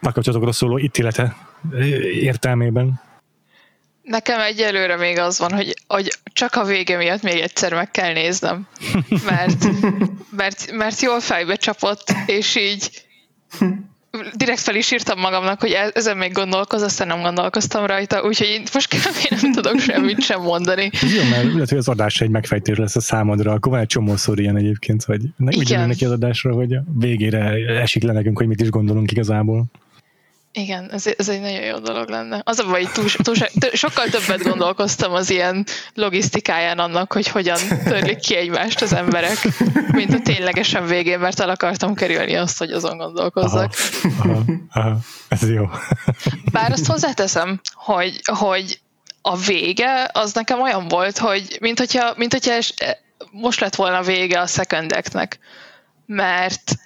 [0.00, 1.36] párkapcsolatokra szóló ítélete
[2.12, 3.00] értelmében?
[4.02, 8.12] Nekem egyelőre még az van, hogy, hogy csak a vége miatt még egyszer meg kell
[8.12, 8.68] néznem,
[9.24, 9.66] mert,
[10.40, 13.04] mert, mert jól fejbe csapott, és így
[14.34, 18.46] direkt fel is írtam magamnak, hogy e- ezen még gondolkoz, aztán nem gondolkoztam rajta, úgyhogy
[18.46, 19.40] én most kb.
[19.40, 20.90] nem tudok semmit sem mondani.
[21.16, 24.40] Jó, mert lehet, hogy az adás egy megfejtés lesz a számodra, akkor van egy csomószor
[24.40, 27.40] ilyen egyébként, hogy úgy jön neki az adásra, hogy a végére
[27.80, 29.64] esik le nekünk, hogy mit is gondolunk igazából.
[30.52, 32.40] Igen, ez, ez egy nagyon jó dolog lenne.
[32.44, 37.58] Az a baj, túl, túl, túl, sokkal többet gondolkoztam az ilyen logisztikáján annak, hogy hogyan
[37.84, 39.36] törlik ki egymást az emberek,
[39.92, 43.74] mint a ténylegesen végén, mert el akartam kerülni azt, hogy azon gondolkozzak.
[44.18, 45.64] Aha, aha, aha, ez jó.
[46.52, 48.80] Bár azt hozzáteszem, hogy, hogy
[49.22, 52.58] a vége az nekem olyan volt, hogy mint hogyha, mint hogyha
[53.30, 55.38] most lett volna vége a szekendeknek,
[56.06, 56.76] mert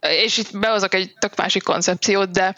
[0.00, 2.56] és itt behozok egy tök másik koncepciót, de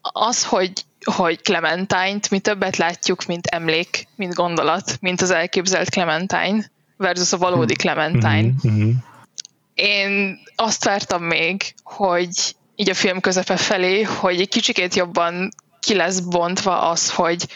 [0.00, 0.72] az, hogy,
[1.04, 7.38] hogy Clementine-t mi többet látjuk, mint emlék, mint gondolat, mint az elképzelt Clementine versus a
[7.38, 7.80] valódi hm.
[7.80, 8.52] Clementine.
[8.68, 8.90] Mm-hmm.
[9.74, 15.50] Én azt vártam még, hogy így a film közepe felé, hogy egy kicsikét jobban
[15.80, 17.46] ki lesz bontva az, hogy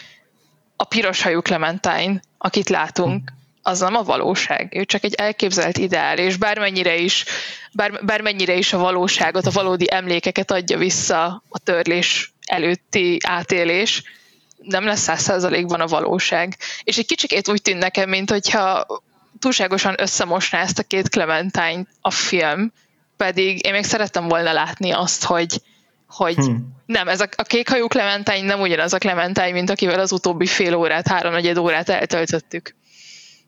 [0.75, 4.75] a piros hajú Clementine, akit látunk, az nem a valóság.
[4.75, 7.25] Ő csak egy elképzelt ideál, és bármennyire is,
[7.73, 14.03] bár, bármennyire is a valóságot, a valódi emlékeket adja vissza a törlés előtti átélés,
[14.57, 16.57] nem lesz száz százalékban a valóság.
[16.83, 18.85] És egy kicsikét úgy tűnt nekem, mint hogyha
[19.39, 22.71] túlságosan összemosná ezt a két Clementine a film,
[23.17, 25.61] pedig én még szerettem volna látni azt, hogy,
[26.07, 26.81] hogy hmm.
[26.85, 30.75] nem, ez a, a kékhajú Clementine nem ugyanaz a Clementine, mint akivel az utóbbi fél
[30.75, 32.75] órát, háromnegyed órát eltöltöttük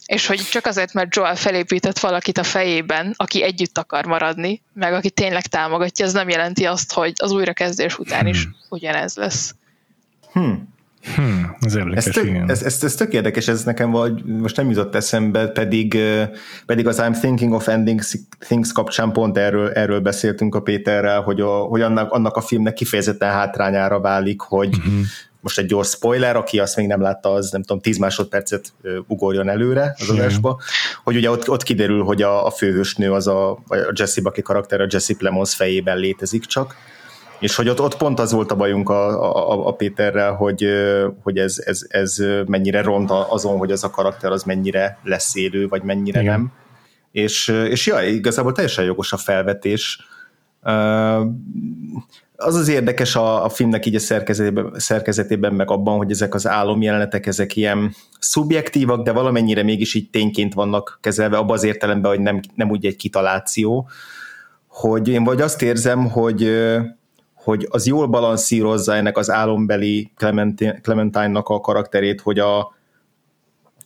[0.05, 4.93] és hogy csak azért, mert Joel felépített valakit a fejében, aki együtt akar maradni, meg
[4.93, 8.55] aki tényleg támogatja, az nem jelenti azt, hogy az újrakezdés után is hmm.
[8.69, 9.55] ugyanez lesz.
[10.31, 10.71] Hmm.
[11.15, 12.49] Hmm, ez érdekes, ez, tök, igen.
[12.49, 15.97] Ez, ez, ez tök érdekes, ez nekem vagy, most nem jutott eszembe, pedig,
[16.65, 18.01] pedig az I'm Thinking of Ending
[18.39, 22.73] Things kapcsán pont erről, erről beszéltünk a Péterrel, hogy, a, hogy annak, annak a filmnek
[22.73, 25.05] kifejezetten hátrányára válik, hogy, uh-huh
[25.43, 28.73] most egy gyors spoiler, aki azt még nem látta, az nem tudom, 10 másodpercet
[29.07, 30.61] ugorjon előre az adásba,
[31.03, 34.81] hogy ugye ott, ott kiderül, hogy a, a főhősnő az a, a Jesse Bucky karakter
[34.81, 36.75] a Jesse Plemons fejében létezik csak,
[37.39, 40.67] és hogy ott, ott pont az volt a bajunk a, a, a Péterrel, hogy,
[41.23, 45.67] hogy ez, ez, ez mennyire ront azon, hogy az a karakter az mennyire lesz élő,
[45.67, 46.33] vagy mennyire Igen.
[46.33, 46.51] nem.
[47.11, 50.07] És, és ja, igazából teljesen jogos a felvetés,
[52.45, 56.47] Az az érdekes a, a filmnek így a szerkezetében, szerkezetében, meg abban, hogy ezek az
[56.47, 62.19] álomjelenetek, ezek ilyen szubjektívak, de valamennyire mégis így tényként vannak kezelve, abban az értelemben, hogy
[62.19, 63.89] nem, nem úgy egy kitaláció,
[64.67, 66.51] hogy én vagy azt érzem, hogy
[67.43, 70.11] hogy az jól balanszírozza ennek az álombeli
[70.81, 72.59] Clementine-nak a karakterét, hogy a,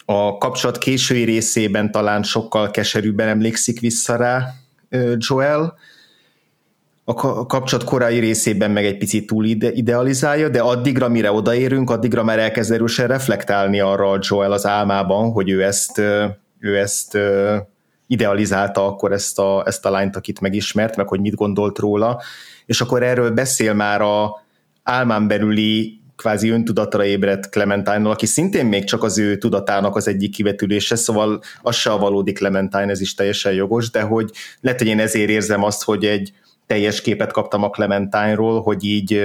[0.06, 4.54] a kapcsolat késői részében talán sokkal keserűbben emlékszik vissza rá
[5.18, 5.78] Joel,
[7.10, 12.24] a kapcsolat korai részében meg egy picit túl ide- idealizálja, de addigra, mire odaérünk, addigra
[12.24, 15.98] már elkezd erősen reflektálni arra a Joel az álmában, hogy ő ezt,
[16.60, 17.18] ő ezt
[18.08, 22.22] idealizálta akkor ezt a, ezt a lányt, akit megismert, meg hogy mit gondolt róla,
[22.66, 24.44] és akkor erről beszél már a
[24.84, 30.32] álmán belüli kvázi öntudatra ébredt clementine aki szintén még csak az ő tudatának az egyik
[30.32, 34.88] kivetülése, szóval az se a valódi Clementine, ez is teljesen jogos, de hogy lehet, hogy
[34.88, 36.34] én ezért érzem azt, hogy egy
[36.68, 39.22] teljes képet kaptam a Clementine-ról, hogy így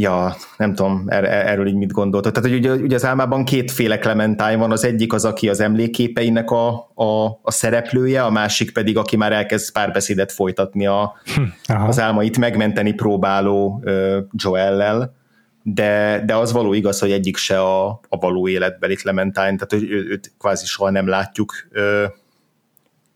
[0.00, 2.32] ja, nem tudom, er, er, erről így mit gondoltad.
[2.32, 6.50] Tehát, hogy ugye, ugye az álmában kétféle Clementine van, az egyik az, aki az emléképeinek
[6.50, 12.00] a, a, a szereplője, a másik pedig, aki már elkezd párbeszédet folytatni a, hm, az
[12.00, 15.14] álmait megmenteni próbáló uh, Joellel,
[15.62, 19.90] de, de az való igaz, hogy egyik se a, a való életbeli Clementine, tehát hogy
[19.90, 22.04] ő, őt kvázi soha nem látjuk uh,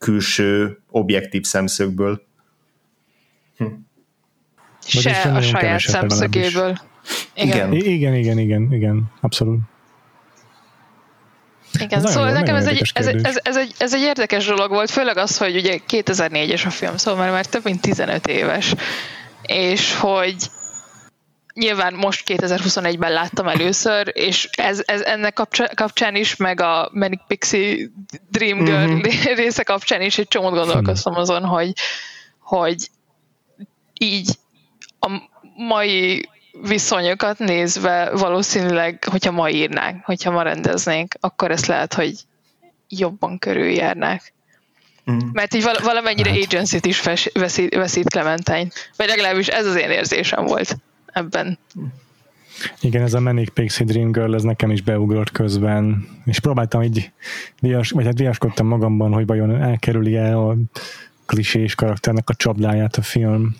[0.05, 2.23] külső, objektív szemszögből.
[3.57, 3.65] Hm.
[4.87, 6.79] Se a saját szemszögéből.
[7.35, 7.73] Igen.
[7.73, 8.15] igen.
[8.15, 9.61] Igen, igen, igen, abszolút.
[11.81, 14.91] Igen, ez szóval nekem ez egy, ez, ez, ez, egy, ez egy érdekes dolog volt,
[14.91, 18.75] főleg az, hogy ugye 2004-es a film, szóval már, már több mint 15 éves,
[19.43, 20.37] és hogy
[21.55, 25.41] nyilván most 2021-ben láttam először, és ez, ez ennek
[25.75, 27.89] kapcsán is, meg a Manic Pixie
[28.31, 29.35] Dream Girl mm-hmm.
[29.35, 31.73] része kapcsán is egy csomót gondolkoztam azon, hogy,
[32.39, 32.91] hogy
[33.99, 34.39] így
[35.01, 35.09] a
[35.57, 36.29] mai
[36.63, 42.15] viszonyokat nézve valószínűleg, hogyha ma írnánk, hogyha ma rendeznénk, akkor ezt lehet, hogy
[42.89, 44.33] jobban körüljárnák.
[45.11, 45.19] Mm.
[45.33, 46.39] Mert így valamennyire hát.
[46.39, 48.69] agency-t is veszít, veszít Clementine.
[48.97, 50.77] Vagy legalábbis ez az én érzésem volt
[51.15, 51.59] ebben.
[52.81, 57.11] Igen, ez a Manic Pixie Dream Girl, ez nekem is beugrott közben, és próbáltam így,
[57.61, 60.57] vias, vagy hát viaskodtam magamban, hogy vajon elkerüli-e a
[61.27, 63.57] klisés karakternek a csapdáját a film.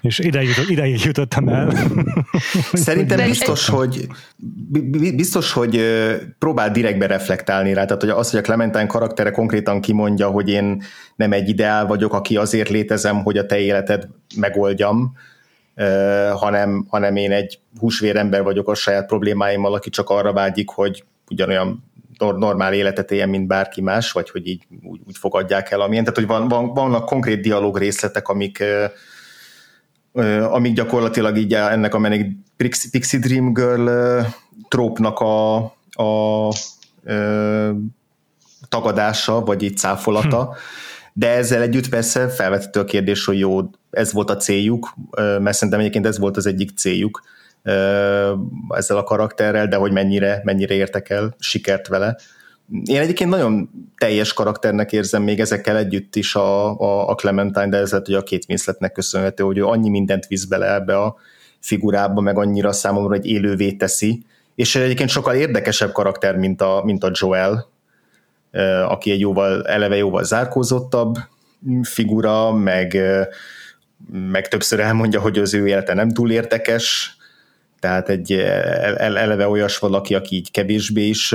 [0.00, 1.72] És ideig, ideig jutottam el.
[2.72, 4.06] Szerintem biztos, hogy
[5.14, 5.80] biztos, hogy
[6.38, 10.82] próbál direktbe reflektálni rá, tehát hogy az, hogy a Clementine karaktere konkrétan kimondja, hogy én
[11.16, 15.16] nem egy ideál vagyok, aki azért létezem, hogy a te életed megoldjam,
[16.34, 21.90] hanem, hanem én egy húsvérember vagyok a saját problémáimmal, aki csak arra vágyik, hogy ugyanolyan
[22.18, 26.04] normál életet éljen, mint bárki más, vagy hogy így úgy, úgy fogadják el, amilyen.
[26.04, 28.64] Tehát, hogy van, van, vannak konkrét dialóg részletek, amik,
[30.50, 32.26] amik gyakorlatilag így ennek a menek
[32.90, 33.90] Pixie Dream Girl
[34.68, 35.56] trópnak a,
[35.92, 36.54] a, a
[38.68, 40.50] tagadása, vagy így cáfolata, hm.
[41.12, 43.60] de ezzel együtt persze felvethető a kérdés, hogy jó,
[43.92, 47.22] ez volt a céljuk, mert szerintem egyébként ez volt az egyik céljuk,
[48.68, 52.16] ezzel a karakterrel, de hogy mennyire, mennyire értek el sikert vele.
[52.84, 57.76] Én egyébként nagyon teljes karakternek érzem még ezekkel együtt is a, a, a Clementine, de
[57.76, 61.16] ez lehet, hogy a két Winsletnek köszönhető, hogy ő annyi mindent visz bele ebbe a
[61.60, 64.24] figurába, meg annyira számomra egy élővé teszi,
[64.54, 67.68] és egyébként sokkal érdekesebb karakter, mint a, mint a Joel,
[68.88, 71.16] aki egy jóval, eleve jóval zárkózottabb
[71.82, 72.98] figura, meg,
[74.10, 77.16] meg többször elmondja, hogy az ő élete nem túl érdekes,
[77.78, 78.32] tehát egy
[78.96, 81.34] eleve olyas valaki, aki így kevésbé is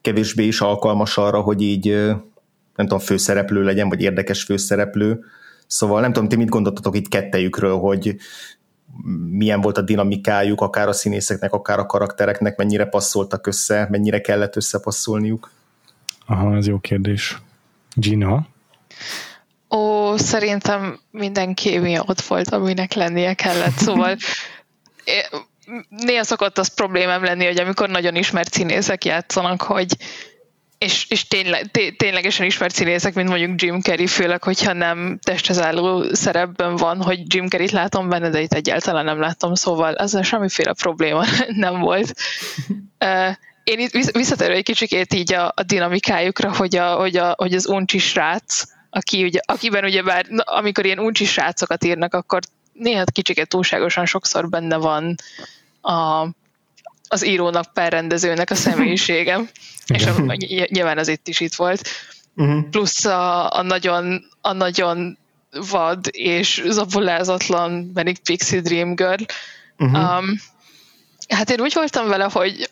[0.00, 1.88] kevésbé is alkalmas arra, hogy így
[2.74, 5.24] nem tudom, főszereplő legyen, vagy érdekes főszereplő.
[5.66, 8.16] Szóval nem tudom, ti mit gondoltatok itt kettejükről, hogy
[9.30, 14.56] milyen volt a dinamikájuk, akár a színészeknek, akár a karaktereknek, mennyire passzoltak össze, mennyire kellett
[14.56, 15.50] összepasszolniuk?
[16.26, 17.42] Aha, ez jó kérdés.
[17.94, 18.46] Gina?
[19.76, 24.16] Ó, szerintem minden kémia ott volt, aminek lennie kellett, szóval
[25.88, 29.96] néha szokott az problémám lenni, hogy amikor nagyon ismert színészek játszanak, hogy
[30.78, 35.60] és, és tényleg, té, ténylegesen ismert színészek, mint mondjuk Jim Carrey, főleg, hogyha nem testhez
[35.60, 40.22] álló szerepben van, hogy Jim Carrey-t látom benne, de itt egyáltalán nem láttam, szóval ezzel
[40.22, 41.24] semmiféle probléma
[41.66, 42.14] nem volt.
[43.64, 47.66] Én itt visszatérő egy kicsikét így a, a dinamikájukra, hogy, a, hogy, a, hogy az
[47.66, 48.62] uncsi srác,
[48.96, 52.40] aki ugye, akiben ugye bár, amikor ilyen uncsi srácokat írnak, akkor
[52.72, 55.14] néha kicsiket túlságosan sokszor benne van
[55.80, 56.28] a,
[57.08, 59.40] az írónak, per rendezőnek a személyisége,
[59.94, 61.88] és a, nyilván az itt is itt volt.
[62.36, 62.68] uh-huh.
[62.70, 65.18] plusz a, a, nagyon, a nagyon
[65.50, 69.22] vad és zabolázatlan Manic Pixie Dream Girl.
[69.78, 70.18] Uh-huh.
[70.18, 70.40] Um,
[71.28, 72.70] hát én úgy voltam vele, hogy,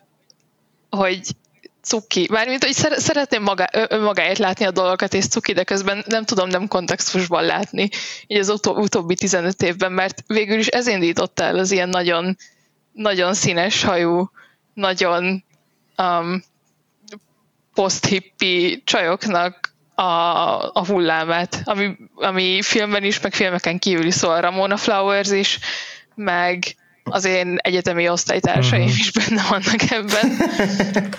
[0.91, 1.21] hogy
[1.85, 2.27] cuki.
[2.31, 6.69] Mármint, hogy szeretném magá, önmagáért látni a dolgokat, és cuki, de közben nem tudom nem
[6.69, 7.89] kontextusban látni
[8.27, 12.37] így az utó, utóbbi 15 évben, mert végül is ez indította el az ilyen nagyon,
[12.93, 14.31] nagyon színes hajú,
[14.75, 15.45] nagyon
[15.97, 16.43] um,
[17.75, 20.03] post-hippi csajoknak a,
[20.73, 24.41] a hullámát, ami, ami filmben is, meg filmeken kívül is szól.
[24.41, 25.59] Ramona Flowers is,
[26.15, 28.99] meg az én egyetemi osztálytársaim uh-huh.
[28.99, 30.37] is benne vannak ebben.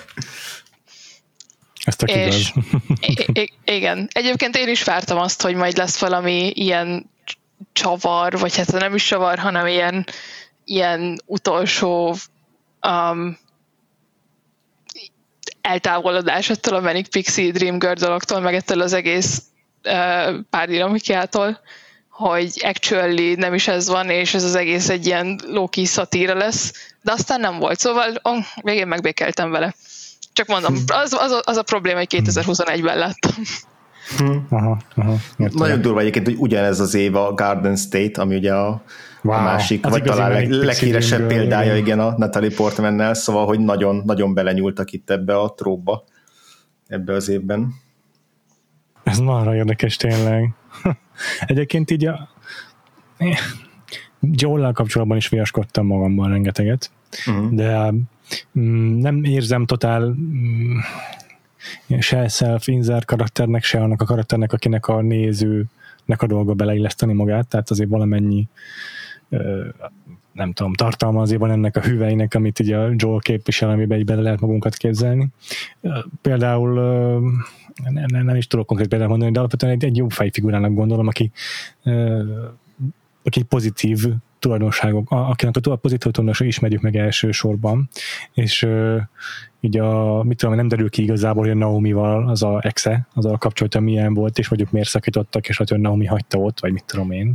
[1.86, 2.52] Ez tök és,
[3.00, 3.50] igaz.
[3.66, 4.08] igen.
[4.12, 7.10] Egyébként én is vártam azt, hogy majd lesz valami ilyen
[7.74, 10.06] csavar, vagy hát nem is csavar, hanem ilyen,
[10.66, 12.16] ilyen utolsó
[12.88, 13.38] um,
[15.62, 19.42] eltávolodás ettől a Manic Pixie Dream Girl dologtól, meg ettől az egész
[19.84, 21.60] uh, pár dinamikától,
[22.10, 26.94] hogy actually nem is ez van, és ez az egész egy ilyen Loki szatíra lesz,
[27.02, 29.76] de aztán nem volt, szóval oh, végén megbékeltem vele.
[30.36, 30.82] Csak mondom, hm.
[30.88, 33.32] az, az, az a probléma, hogy 2021-ben láttam.
[34.18, 34.56] Hm.
[34.56, 38.84] Aha, aha, Nagyon durva egyébként, hogy ugyanez az év a Garden State, ami ugye a,
[39.22, 44.02] wow, a másik, vagy talán leg, leghíresebb példája, igen, a Natalie Portmannel, szóval, hogy nagyon,
[44.06, 46.04] nagyon belenyúltak itt ebbe a tróba
[46.88, 47.74] ebbe az évben.
[49.04, 50.54] Ez marha érdekes tényleg.
[51.46, 52.30] Egyébként így a
[54.20, 56.92] joel kapcsolatban is viaskodtam magamban rengeteget,
[57.28, 57.52] uh-huh.
[57.52, 57.94] de
[59.00, 60.78] nem érzem totál mm,
[62.00, 67.70] se self-insert karakternek, se annak a karakternek, akinek a nézőnek a dolga beleilleszteni magát, tehát
[67.70, 68.48] azért valamennyi
[70.36, 74.06] nem tudom, tartalma azért van ennek a hüveinek, amit ugye a Joel képvisel, amiben így
[74.06, 75.28] bele lehet magunkat képzelni.
[76.22, 76.74] Például
[77.84, 81.32] nem, nem is tudok konkrét példát mondani, de alapvetően egy, egy jó fejfigurának gondolom, aki,
[83.24, 84.06] aki pozitív
[84.46, 87.90] tulajdonságok, akinek a pozitív tulajdonságok ismerjük meg elsősorban,
[88.34, 88.68] és
[89.60, 93.26] így a, mit tudom, nem derül ki igazából, hogy a Naomi-val az a exe, az
[93.26, 96.72] a kapcsolata milyen volt, és mondjuk miért szakítottak, és hogy a Naomi hagyta ott, vagy
[96.72, 97.34] mit tudom én.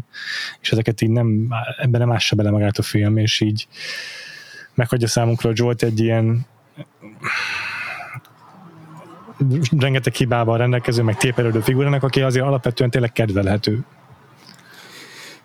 [0.61, 3.69] És ezeket így nem, ebben nem ássa bele magát a film, és így
[4.75, 6.47] meghagyja számunkra Jolt egy ilyen
[9.79, 13.85] rengeteg hibával rendelkező, meg téperődő figurának, aki azért alapvetően tényleg kedvelhető.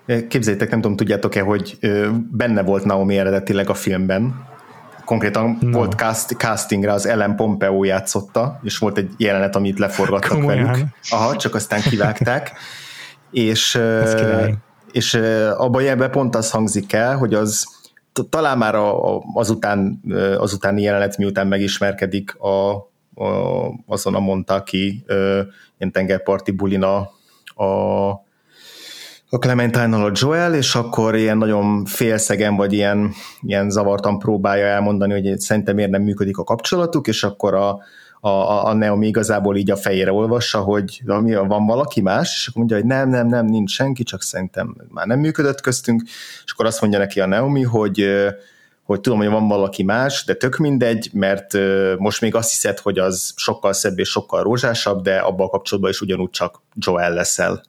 [0.06, 1.78] Képzeljétek, nem tudom, tudjátok-e, hogy
[2.32, 4.46] benne volt Naomi eredetileg a filmben,
[5.06, 5.72] konkrétan no.
[5.72, 10.66] volt cast, castingra az Ellen Pompeo játszotta, és volt egy jelenet, amit leforgattak Komolyan.
[10.66, 10.86] velük.
[11.10, 12.52] Aha, csak aztán kivágták.
[13.32, 13.80] és
[14.92, 15.14] és
[15.58, 17.66] abban jelben pont az hangzik el, hogy az
[18.30, 18.76] talán már
[19.34, 20.02] azután,
[20.38, 22.74] azutáni jelenet, miután megismerkedik a,
[23.16, 25.04] a, azon a mondta, aki
[25.78, 26.98] ilyen tengerparti bulina
[27.56, 28.12] a
[29.36, 35.22] a clementine a Joel, és akkor ilyen nagyon félszegen, vagy ilyen, ilyen zavartan próbálja elmondani,
[35.22, 37.80] hogy szerintem miért nem működik a kapcsolatuk, és akkor a,
[38.20, 41.02] a, a Naomi igazából így a fejére olvassa, hogy
[41.48, 45.08] van valaki más, és akkor mondja, hogy nem, nem, nem, nincs senki, csak szerintem már
[45.08, 46.02] nem működött köztünk,
[46.46, 48.06] és akkor azt mondja neki a Naomi, hogy
[48.84, 51.54] hogy tudom, hogy van valaki más, de tök mindegy, mert
[51.98, 55.92] most még azt hiszed, hogy az sokkal szebb és sokkal rózsásabb, de abban a kapcsolatban
[55.92, 57.64] is ugyanúgy csak Joel leszel.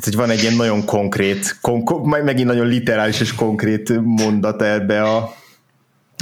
[0.00, 5.02] Tehát, hogy van egy ilyen nagyon konkrét, kon- megint nagyon literális és konkrét mondat ebbe
[5.02, 5.34] a,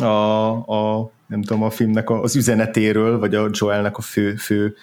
[0.02, 4.74] a, a nem tudom, a filmnek az üzenetéről, vagy a Joelnek a fő, fő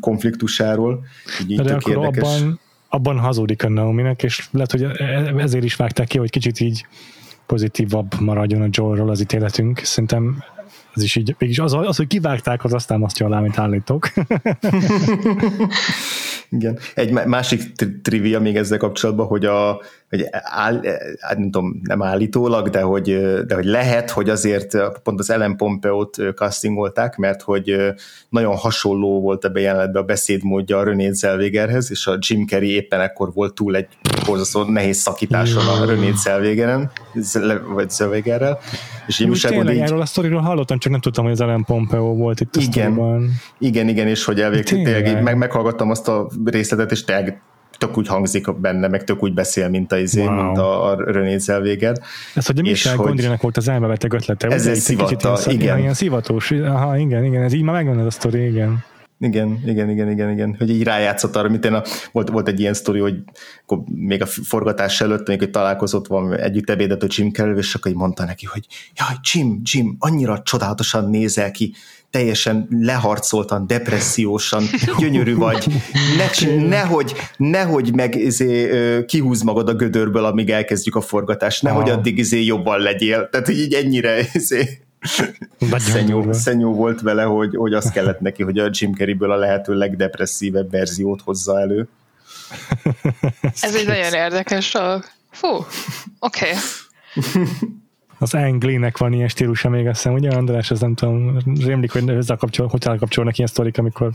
[0.00, 1.04] konfliktusáról.
[1.46, 2.22] Így, De akkor érdekes.
[2.22, 6.60] abban, abban hazudik a Naomi-nek, és lehet, hogy e- ezért is vágták ki, hogy kicsit
[6.60, 6.86] így
[7.46, 9.78] pozitívabb maradjon a Joelról az ítéletünk.
[9.78, 10.42] Szerintem
[10.96, 14.08] ez is így, mégis az, az, hogy kivágták, az aztán azt alá, amit állítok.
[16.50, 16.78] Igen.
[16.94, 20.80] Egy másik trivia még ezzel kapcsolatban, hogy a, hogy áll,
[21.20, 23.04] hát nem tudom, nem állítólag, de hogy,
[23.46, 27.76] de hogy lehet, hogy azért pont az Ellen Pompeo-t castingolták, mert hogy
[28.28, 33.00] nagyon hasonló volt ebbe jelenetben a beszédmódja a René Zellwegerhez, és a Jim Carrey éppen
[33.00, 33.88] ekkor volt túl egy
[34.26, 36.90] borzasztó nehéz szakításon a René Zellwegeren,
[37.74, 38.58] vagy Zellwegerrel.
[39.06, 39.80] És én tényleg így...
[39.80, 42.70] erről a sztoriról hallottam, csak nem tudtam, hogy az Ellen Pompeo volt itt a igen,
[42.70, 43.30] sztoriban.
[43.58, 47.42] Igen, igen, és hogy elvégzett, meg, meghallgattam azt a részletet, és tényleg
[47.78, 50.42] tök úgy hangzik benne, meg tök úgy beszél, mint a, izé, wow.
[50.44, 51.96] mint a, a René Zellweger.
[52.34, 54.48] Ez, hogy a Michel Gondrinek volt az elmebeteg ötlete.
[54.48, 55.60] Ez egy szivatta, igen.
[55.60, 58.84] Ilyen, ilyen szivatós, aha, igen, igen, ez így már megvan ez a sztori, igen.
[59.18, 62.60] Igen, igen, igen, igen, igen, hogy így rájátszott arra, mint én a, volt, volt egy
[62.60, 63.14] ilyen sztori, hogy
[63.62, 67.74] akkor még a forgatás előtt, még hogy találkozott valami együtt ebédet a Jim Carrey, és
[67.74, 71.74] akkor így mondta neki, hogy jaj, Jim, Jim, annyira csodálatosan nézel ki,
[72.10, 74.64] teljesen leharcoltan, depressziósan,
[74.98, 75.66] gyönyörű vagy,
[76.16, 78.70] ne, nehogy, nehogy meg izé,
[79.06, 83.28] kihúz magad a gödörből, amíg elkezdjük a forgatást, nehogy addig izé jobban legyél.
[83.30, 84.78] Tehát, így ennyire izé,
[85.76, 89.74] szenyó, szenyó volt vele, hogy, hogy azt kellett neki, hogy a Jim Carreyből a lehető
[89.74, 91.88] legdepresszívebb verziót hozza elő.
[93.60, 95.04] Ez egy nagyon érdekes dolog.
[95.30, 95.66] Fú, oké.
[96.18, 96.52] Okay.
[98.18, 102.04] Az Anglinek van ilyen stílusa még, azt hiszem, ugye András, ez nem tudom, rémlik, hogy
[102.08, 104.12] hozzá kapcsol, hogy kapcsolnak ilyen sztorik, amikor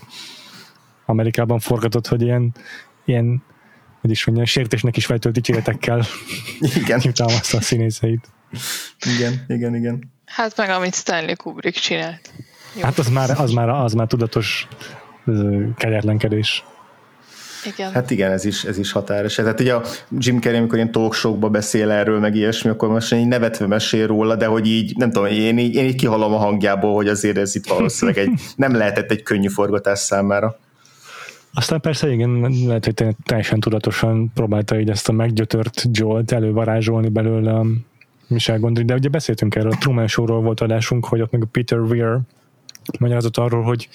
[1.05, 2.53] Amerikában forgatott, hogy ilyen,
[3.05, 3.43] ilyen
[4.01, 6.05] hogy is mondjam, sértésnek is fejtő dicséretekkel
[6.59, 6.99] igen.
[7.13, 8.27] támaszta a színészeit.
[9.17, 10.11] Igen, igen, igen.
[10.25, 12.33] Hát meg amit Stanley Kubrick csinált.
[12.75, 12.81] Jó.
[12.81, 14.67] Hát az már, az már, az már tudatos
[15.75, 16.63] kegyetlenkedés.
[17.65, 17.91] Igen.
[17.91, 19.35] Hát igen, ez is, ez is határos.
[19.35, 19.83] Tehát ugye a
[20.17, 24.35] Jim Carrey, amikor ilyen talk beszél erről, meg ilyesmi, akkor most én nevetve mesél róla,
[24.35, 27.55] de hogy így, nem tudom, én így, én így kihalom a hangjából, hogy azért ez
[27.55, 30.59] itt valószínűleg egy, nem lehetett egy könnyű forgatás számára.
[31.53, 37.51] Aztán persze igen, lehet, hogy teljesen tudatosan próbálta így ezt a meggyötört Jolt elővarázsolni belőle
[37.51, 37.65] a
[38.27, 41.47] Michel Gondry, de ugye beszéltünk erről, a Truman Show-ról volt adásunk, hogy ott meg a
[41.51, 42.19] Peter Weir
[42.99, 43.89] magyarázott arról, hogy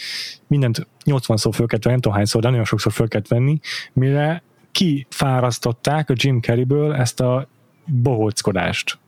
[0.47, 3.61] mindent 80 szó föl kellett venni, nem tudom hányszor, de nagyon sokszor föl kellett venni,
[3.93, 4.43] mire
[4.73, 7.49] kifárasztották a Jim Carreyből ezt a
[7.85, 8.99] bohóckodást.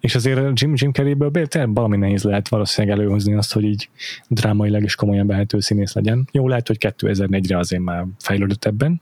[0.00, 1.30] És azért Jim, Jim Carreyből
[1.66, 3.88] valami nehéz lehet valószínűleg előhozni azt, hogy így
[4.28, 6.28] drámailag is komolyan vehető színész legyen.
[6.32, 9.00] Jó, lehet, hogy 2004-re azért már fejlődött ebben,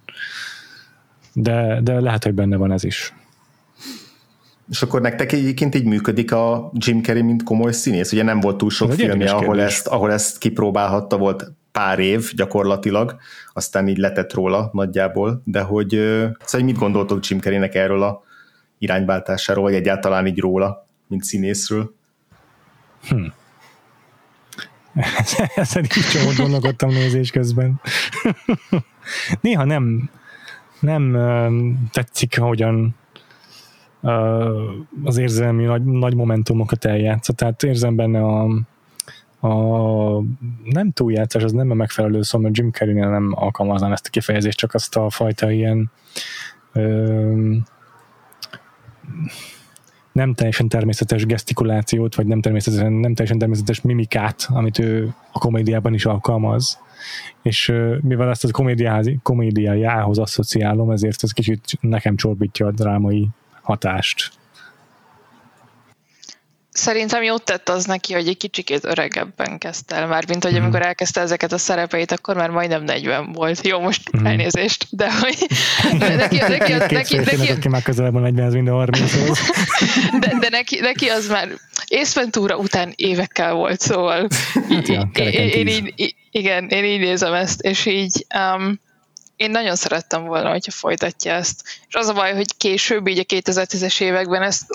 [1.32, 3.14] de, de lehet, hogy benne van ez is.
[4.72, 8.12] És akkor nektek egyébként így működik a Jim Carrey, mint komoly színész?
[8.12, 13.16] Ugye nem volt túl sok filmje, ahol ezt, ahol ezt kipróbálhatta, volt pár év gyakorlatilag,
[13.52, 15.88] aztán így letett róla nagyjából, de hogy,
[16.44, 18.22] szóval mit gondoltok Jim Carreynek erről a
[18.78, 21.94] irányváltásáról, vagy egyáltalán így róla, mint színészről?
[23.08, 23.24] Hm.
[25.54, 27.80] Ezen is csomót gondolkodtam nézés közben.
[29.40, 30.10] Néha nem,
[30.80, 31.18] nem
[31.92, 33.00] tetszik, ahogyan
[35.04, 37.32] az érzelmi nagy, nagy momentumokat eljátsza.
[37.32, 38.42] Tehát érzem benne a,
[39.48, 40.22] a
[40.64, 44.58] nem túljátszás, az nem a megfelelő szó, mert Jim carrey nem alkalmaznám ezt a kifejezést,
[44.58, 45.90] csak azt a fajta ilyen
[46.72, 47.54] ö,
[50.12, 55.94] nem teljesen természetes gesztikulációt, vagy nem, természetesen, nem teljesen természetes mimikát, amit ő a komédiában
[55.94, 56.78] is alkalmaz.
[57.42, 58.78] És mivel ezt a
[59.22, 63.28] komédiájához asszociálom, ezért ez kicsit nekem csorbítja a drámai
[63.62, 64.30] hatást.
[66.72, 70.62] Szerintem jót tett az neki, hogy egy kicsikét öregebben kezdte el, már mint hogy mm.
[70.62, 73.66] amikor elkezdte ezeket a szerepeit, akkor már majdnem 40 volt.
[73.66, 74.26] Jó, most mm.
[74.26, 75.46] elnézést, de hogy
[75.98, 79.12] neki, neki, neki, neki, neki, neki, már közelebb van 40, mint a 30
[80.20, 81.48] de, de neki, neki az már
[81.86, 84.28] észventúra után évekkel volt, szóval
[84.68, 88.80] hát, ja, én, én, így, igen, én így nézem ezt, és így um,
[89.42, 91.62] én nagyon szerettem volna, hogyha folytatja ezt.
[91.88, 94.66] És az a baj, hogy később, így a 2010-es években ezt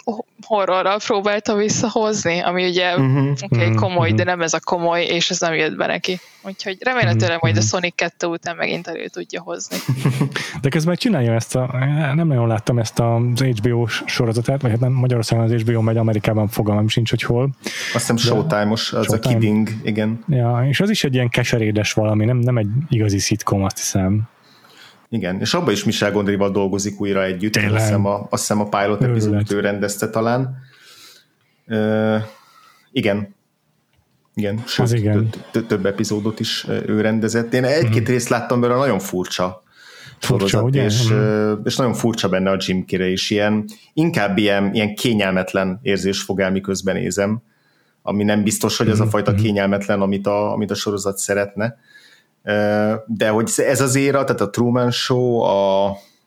[0.46, 4.18] horrorral próbálta visszahozni, ami ugye uh-huh, okay, uh-huh, komoly, uh-huh.
[4.18, 6.20] de nem ez a komoly, és ez nem jött be neki.
[6.42, 9.78] Úgyhogy remélhetőleg uh-huh, majd a Sonic 2 után megint elő tudja hozni.
[10.62, 11.70] De közben csinálja ezt a,
[12.16, 16.48] nem nagyon láttam ezt az HBO sorozatát, vagy hát nem Magyarországon az HBO megy, Amerikában
[16.48, 17.50] fogalmam sincs, hogy hol.
[17.64, 19.36] Azt hiszem Showtime-os, az Showtime.
[19.36, 20.24] a Kidding, igen.
[20.28, 24.28] Ja, és az is egy ilyen keserédes valami, nem, nem egy igazi szitkom, azt hiszem.
[25.10, 27.74] Igen, és abban is Michel Gondryval dolgozik újra együtt, Tényleg.
[27.74, 30.58] azt hiszem a, azt hiszem a pilot epizódot ő rendezte talán.
[31.68, 32.22] Uh,
[32.92, 33.36] igen,
[34.34, 35.30] igen, sőt, igen.
[35.68, 37.54] több epizódot is ő rendezett.
[37.54, 38.12] Én egy-két mm.
[38.12, 39.66] részt láttam belőle, nagyon furcsa
[40.20, 40.84] furcsa, ugye?
[40.84, 41.54] És, mm.
[41.64, 46.50] és nagyon furcsa benne a Jim Carrey is, ilyen, inkább ilyen, ilyen kényelmetlen érzés fog
[46.52, 47.42] miközben nézem,
[48.02, 49.42] ami nem biztos, hogy az a mhm, fajta mhm.
[49.42, 51.78] kényelmetlen, amit a, amit a sorozat szeretne
[53.06, 55.86] de hogy ez az éra, tehát a Truman Show, a,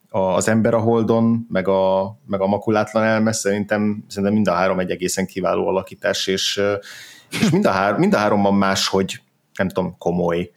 [0.08, 4.52] a, az Ember a Holdon, meg a, meg a Makulátlan Elme, szerintem, szerintem mind a
[4.52, 6.60] három egy egészen kiváló alakítás, és,
[7.30, 9.20] és mind, a hár, mind a háromban máshogy,
[9.54, 10.50] nem tudom, komoly.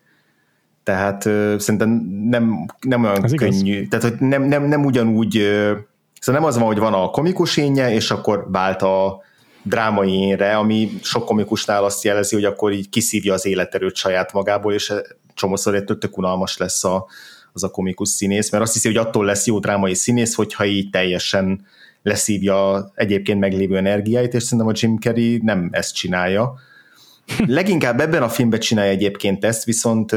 [0.83, 1.89] Tehát uh, szerintem
[2.29, 3.87] nem, nem olyan Ez könnyű, igaz.
[3.89, 5.77] tehát hogy nem, nem, nem ugyanúgy, uh,
[6.19, 9.21] szóval nem az van, hogy van a komikus énje, és akkor vált a
[9.61, 14.73] drámai énre, ami sok komikusnál azt jelezi, hogy akkor így kiszívja az életerőt saját magából,
[14.73, 14.93] és
[15.33, 17.05] csomószor egy tök unalmas lesz a,
[17.53, 20.89] az a komikus színész, mert azt hiszi, hogy attól lesz jó drámai színész, hogyha így
[20.89, 21.65] teljesen
[22.03, 26.53] leszívja egyébként meglévő energiáit, és szerintem a Jim Carrey nem ezt csinálja.
[27.47, 30.15] leginkább ebben a filmben csinálja egyébként ezt, viszont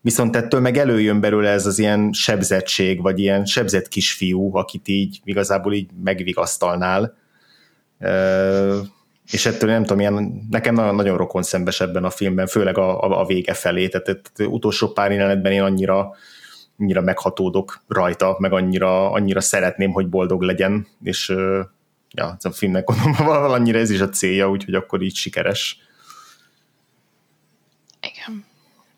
[0.00, 5.20] viszont ettől meg előjön belőle ez az ilyen sebzettség, vagy ilyen sebzett kisfiú, akit így
[5.24, 7.16] igazából így megvigasztalnál.
[9.30, 13.02] És ettől nem tudom, ilyen, nekem nagyon, nagyon rokon szembes ebben a filmben, főleg a,
[13.02, 16.14] a, a vége felé, tehát, tehát utolsó pár jelenetben én annyira,
[16.78, 21.34] annyira meghatódok rajta, meg annyira, annyira szeretném, hogy boldog legyen, és
[22.10, 25.78] ja, a filmnek gondolom valannyira ez is a célja, úgyhogy akkor így sikeres.
[28.00, 28.44] Igen.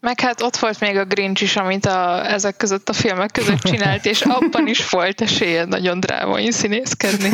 [0.00, 3.58] Meg hát ott volt még a Grinch is, amit a, ezek között a filmek között
[3.58, 7.30] csinált, és abban is volt esélye nagyon drámai színészkedni.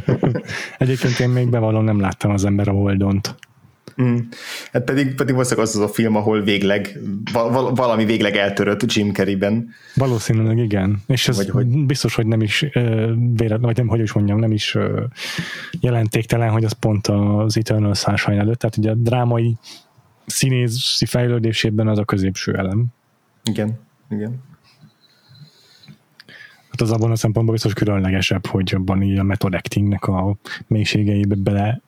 [0.78, 3.34] Egyébként én még bevallom, nem láttam az ember a Holdont.
[4.02, 4.16] Mm.
[4.72, 6.98] Hát pedig, pedig valószínűleg az az a film, ahol végleg,
[7.32, 9.68] val, valami végleg eltörött Jim Carrey-ben.
[9.94, 11.02] Valószínűleg igen.
[11.06, 11.66] És ez vagy, hogy...
[11.66, 12.60] biztos, hogy nem is
[13.36, 14.76] véletlen, vagy nem, hogy is mondjam, nem is
[15.80, 19.56] jelentéktelen, hogy az pont az Eternal Sunshine előtt, tehát ugye a drámai
[20.26, 22.86] színészi fejlődésében az a középső elem.
[23.44, 23.78] Igen,
[24.10, 24.40] igen.
[26.70, 31.34] Hát az abban a szempontból biztos különlegesebb, hogy abban így a method actingnek a mélységeibe
[31.34, 31.80] bele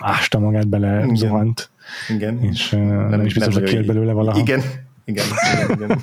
[0.00, 1.16] ásta magát, bele igen.
[1.16, 1.70] zuhant.
[2.08, 2.42] Igen.
[2.42, 4.38] És nem, nem is biztos, hogy kér belőle valaha.
[4.38, 4.62] Igen,
[5.04, 6.00] igen, igen, igen.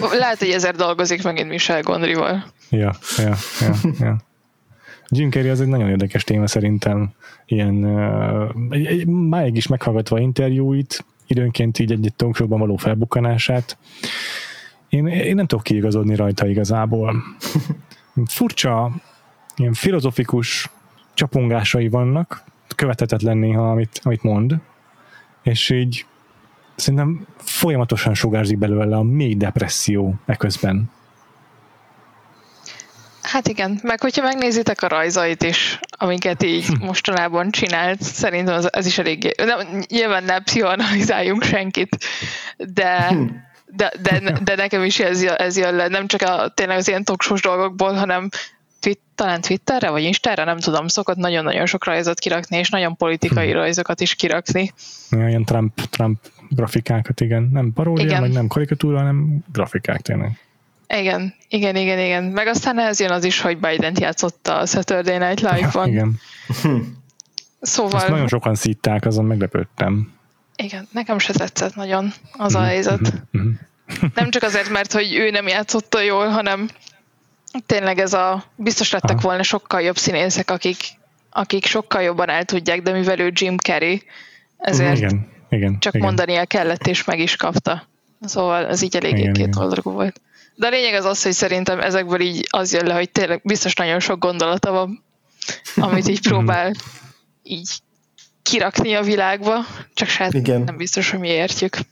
[0.18, 2.44] Lehet, hogy ezért dolgozik megint Michel Gondrival.
[2.70, 4.16] Ja, ja, ja, ja.
[5.08, 7.12] Jim Carrey az egy nagyon érdekes téma szerintem.
[7.50, 13.78] Ilyen, uh, máig is meghallgatva interjúit, időnként így egy talkshowban való felbukkanását,
[14.88, 17.22] én, én nem tudok kiigazodni rajta igazából.
[18.26, 18.90] Furcsa,
[19.56, 20.70] ilyen filozofikus
[21.14, 22.44] csapongásai vannak,
[22.76, 24.58] követhetetlen néha, amit, amit mond,
[25.42, 26.06] és így
[26.74, 30.90] szerintem folyamatosan sugárzik belőle a mély depresszió eközben.
[33.28, 36.84] Hát igen, meg hogyha megnézitek a rajzait is, amiket így hm.
[36.84, 41.96] mostanában csinált, szerintem az, ez is elég, nem, nyilván nem pszichoanalizáljunk senkit,
[42.56, 43.24] de, hm.
[43.66, 47.04] de, de, de nekem is ez, ez jön le, nem csak a, tényleg az ilyen
[47.04, 48.28] toksos dolgokból, hanem
[48.80, 53.50] twit, talán Twitterre vagy Instára, nem tudom, szokott nagyon-nagyon sok rajzot kirakni, és nagyon politikai
[53.50, 53.56] hm.
[53.56, 54.72] rajzokat is kirakni.
[55.10, 56.18] Ilyen Trump, Trump
[56.48, 57.48] grafikákat, igen.
[57.52, 58.20] Nem paródia, igen.
[58.20, 60.47] vagy nem karikatúra, hanem grafikák tényleg.
[60.94, 62.24] Igen, igen, igen, igen.
[62.24, 65.88] Meg aztán ez jön az is, hogy biden játszotta a Saturday Night Live-ban.
[65.88, 66.20] igen.
[67.60, 68.00] Szóval...
[68.00, 70.12] Ezt nagyon sokan szítták, azon meglepődtem.
[70.56, 73.00] Igen, nekem se tetszett nagyon az a mhm, helyzet.
[73.00, 73.48] Mhm, mhm.
[74.14, 76.68] nem csak azért, mert hogy ő nem játszotta jól, hanem
[77.66, 79.28] tényleg ez a, biztos lettek Aha.
[79.28, 80.76] volna sokkal jobb színészek, akik,
[81.30, 84.02] akik sokkal jobban el tudják, de mivel ő Jim Carrey,
[84.58, 86.06] ezért igen, igen, csak igen.
[86.06, 87.88] mondania kellett, és meg is kapta.
[88.20, 90.20] Szóval ez így eléggé két oldalú volt.
[90.58, 93.74] De a lényeg az az, hogy szerintem ezekből így az jön le, hogy tényleg biztos
[93.74, 95.04] nagyon sok gondolata van,
[95.76, 96.72] amit így próbál
[97.42, 97.68] így
[98.42, 99.54] kirakni a világba,
[99.94, 100.60] csak hát igen.
[100.60, 101.76] nem biztos, hogy mi értjük.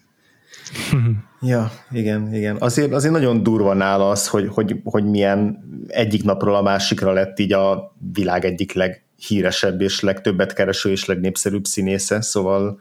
[1.40, 2.56] Ja, igen, igen.
[2.56, 7.38] Azért, azért nagyon durva nála az, hogy, hogy, hogy milyen egyik napról a másikra lett
[7.38, 12.80] így a világ egyik leghíresebb és legtöbbet kereső és legnépszerűbb színésze, szóval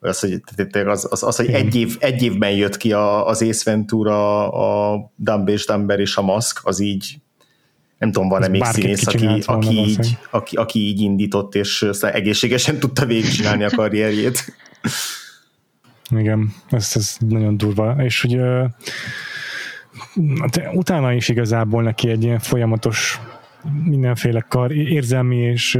[0.00, 0.42] az, hogy,
[0.86, 5.00] az, az, az, hogy egy, év, egy évben jött ki a, az Ace Ventura, a
[5.16, 7.20] Dumb és Dumber és a Mask, az így
[7.98, 13.06] nem tudom, van-e még színész, aki, aki, így, aki, aki így indított, és egészségesen tudta
[13.06, 14.56] végigcsinálni a karrierjét.
[16.10, 17.96] Igen, ez, ez nagyon durva.
[18.04, 18.40] És hogy
[20.72, 23.20] utána is igazából neki egy ilyen folyamatos
[23.84, 25.78] mindenféle kar, érzelmi és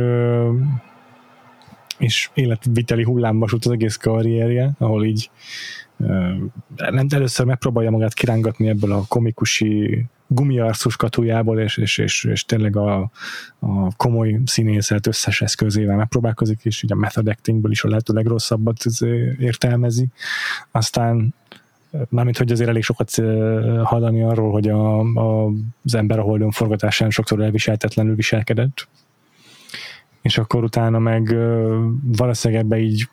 [1.99, 5.31] és életviteli hullámvasút az egész karrierje, ahol így
[6.77, 12.77] nem először megpróbálja magát kirángatni ebből a komikusi gumiarcus katujából, és, és, és, és tényleg
[12.77, 13.11] a,
[13.59, 18.85] a komoly színészet összes eszközével megpróbálkozik, és ugye a method actingből is a lehető legrosszabbat
[19.39, 20.09] értelmezi.
[20.71, 21.35] Aztán
[22.09, 23.11] mármint, hogy azért elég sokat
[23.83, 25.53] hallani arról, hogy a, a,
[25.85, 28.89] az ember a Holdon forgatásán sokszor elviseltetlenül viselkedett,
[30.23, 31.37] és akkor utána meg
[32.03, 33.09] valószínűleg ebbe így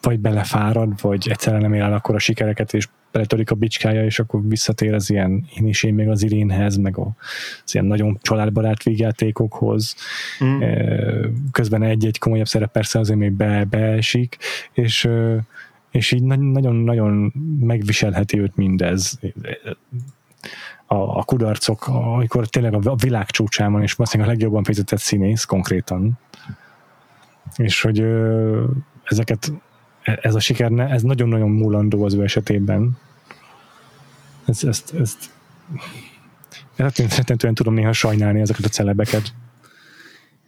[0.00, 4.18] vagy belefárad, vagy egyszerűen nem ér el akkor a sikereket, és beletörik a bicskája, és
[4.18, 8.82] akkor visszatér az ilyen én is én még az Irénhez, meg az ilyen nagyon családbarát
[8.82, 9.94] végjátékokhoz.
[10.44, 10.60] Mm.
[11.52, 14.36] Közben egy-egy komolyabb szerep persze azért még be, beesik,
[14.72, 15.08] és
[15.90, 19.18] és így nagyon-nagyon megviselheti őt mindez.
[20.86, 25.44] A, a kudarcok, amikor tényleg a világ csúcsán van, és valószínűleg a legjobban fizetett színész
[25.44, 26.18] konkrétan,
[27.56, 28.64] és hogy ö,
[29.04, 29.52] ezeket,
[30.02, 32.98] ez a siker, ne, ez nagyon-nagyon múlandó az ő esetében.
[34.46, 35.30] Ez, ezt, ezt
[36.76, 39.34] rettentően tudom néha sajnálni ezeket a celebeket.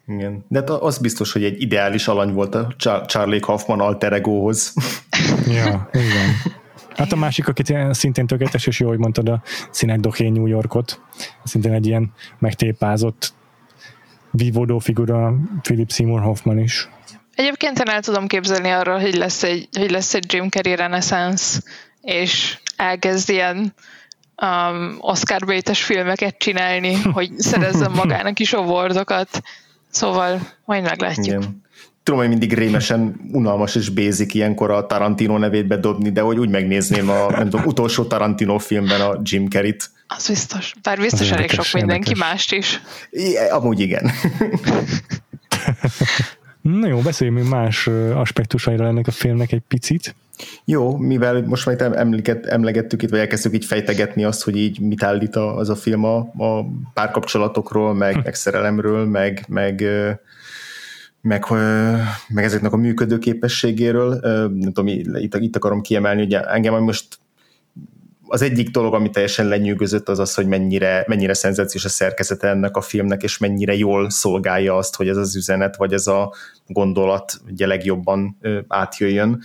[0.06, 0.44] Igen.
[0.48, 2.74] De hát az biztos, hogy egy ideális alany volt a
[3.06, 4.74] Charlie Kaufman alter egóhoz.
[5.46, 6.30] ja, igen.
[6.96, 11.00] Hát a másik, akit szintén tökéletes, és jó, hogy mondtad a színek dohé New Yorkot,
[11.44, 13.34] szintén egy ilyen megtépázott
[14.32, 16.88] vívódó figura Philip Seymour Hoffman is.
[17.34, 21.60] Egyébként én el tudom képzelni arról, hogy lesz egy, hogy lesz egy Jim Carrey renaissance,
[22.00, 23.74] és elkezd ilyen
[24.42, 29.42] um, Oscar Bates-es filmeket csinálni, hogy szerezzen magának is awardokat.
[29.90, 31.26] Szóval majd meglátjuk.
[31.26, 31.60] Igen.
[32.02, 36.48] Tudom, hogy mindig rémesen unalmas és bézik ilyenkor a Tarantino nevét bedobni, de hogy úgy
[36.48, 39.90] megnézném a nem tudom, utolsó Tarantino filmben a Jim Carrey-t.
[40.16, 40.74] Az biztos.
[40.82, 42.28] Bár biztos Az elég sok mindenki érdekes.
[42.30, 42.80] mást is.
[43.10, 44.10] I, amúgy igen.
[46.60, 50.14] Na jó, beszéljünk még más aspektusaira ennek a filmnek egy picit.
[50.64, 55.02] Jó, mivel most majd emléket, emlegettük itt, vagy elkezdtük így fejtegetni azt, hogy így mit
[55.02, 59.84] állít az a film a, a párkapcsolatokról, meg, meg szerelemről, meg, meg,
[61.20, 61.44] meg,
[62.28, 64.18] meg ezeknek a működő képességéről.
[64.48, 67.18] Nem tudom, itt, itt akarom kiemelni, hogy engem most
[68.32, 72.76] az egyik dolog, ami teljesen lenyűgözött, az az, hogy mennyire, mennyire szenzációs a szerkezete ennek
[72.76, 76.32] a filmnek, és mennyire jól szolgálja azt, hogy ez az üzenet, vagy ez a
[76.66, 79.42] gondolat ugye legjobban átjöjjön.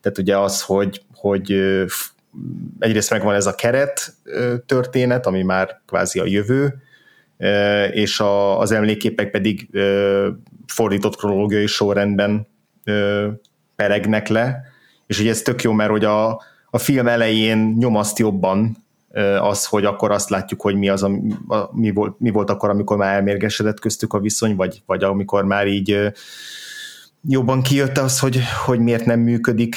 [0.00, 1.52] Tehát ugye az, hogy, hogy
[2.78, 4.14] egyrészt megvan ez a keret
[4.66, 6.82] történet, ami már kvázi a jövő,
[7.90, 9.68] és a, az emléképek pedig
[10.66, 12.46] fordított kronológiai sorrendben
[13.76, 14.60] peregnek le,
[15.06, 18.76] és ugye ez tök jó, mert hogy a, a film elején nyomaszt jobban
[19.40, 21.10] az, hogy akkor azt látjuk, hogy mi az, a,
[21.48, 25.44] a, mi, volt, mi volt akkor, amikor már elmérgesedett köztük a viszony, vagy, vagy amikor
[25.44, 26.12] már így
[27.28, 29.76] jobban kijött az, hogy, hogy miért nem működik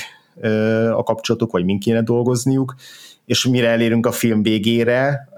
[0.92, 2.76] a kapcsolatuk, vagy min kéne dolgozniuk,
[3.26, 5.30] és mire elérünk a film végére,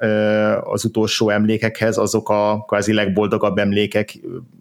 [0.63, 4.19] az utolsó emlékekhez, azok a kvázi legboldogabb emlékek,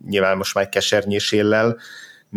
[0.08, 1.76] nyilván most már kesernyéséllel,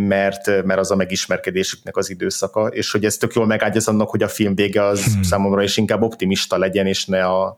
[0.07, 4.23] mert, mert az a megismerkedésüknek az időszaka, és hogy ez tök jól megágyaz annak, hogy
[4.23, 5.21] a film vége az hmm.
[5.21, 7.57] számomra is inkább optimista legyen, és ne a,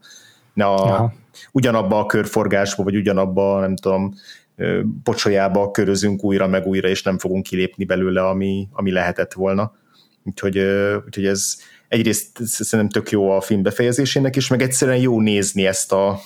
[0.53, 1.13] ne a
[1.51, 4.13] ugyanabba a körforgásba, vagy ugyanabba, nem tudom,
[5.03, 9.75] pocsolyába körözünk újra meg újra, és nem fogunk kilépni belőle, ami, ami lehetett volna.
[10.23, 10.57] Úgyhogy,
[11.05, 11.55] úgyhogy ez
[11.87, 16.19] egyrészt szerintem tök jó a film befejezésének is, meg egyszerűen jó nézni ezt a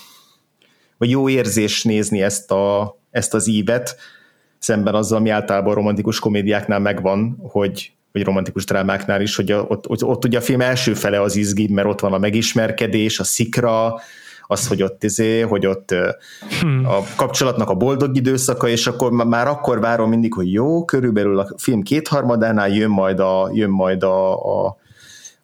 [0.97, 3.95] vagy jó érzés nézni ezt, a, ezt az ívet,
[4.65, 9.89] szemben azzal, ami általában a romantikus komédiáknál megvan, hogy vagy romantikus drámáknál is, hogy ott,
[9.89, 13.23] ott, ott ugye a film első fele az izgi, mert ott van a megismerkedés, a
[13.23, 13.99] szikra,
[14.47, 15.95] az, hogy ott izé, hogy ott
[16.61, 16.85] hmm.
[16.85, 21.47] a kapcsolatnak a boldog időszaka, és akkor már akkor várom mindig, hogy jó, körülbelül a
[21.57, 24.33] film kétharmadánál jön majd a, jön majd a,
[24.65, 24.77] a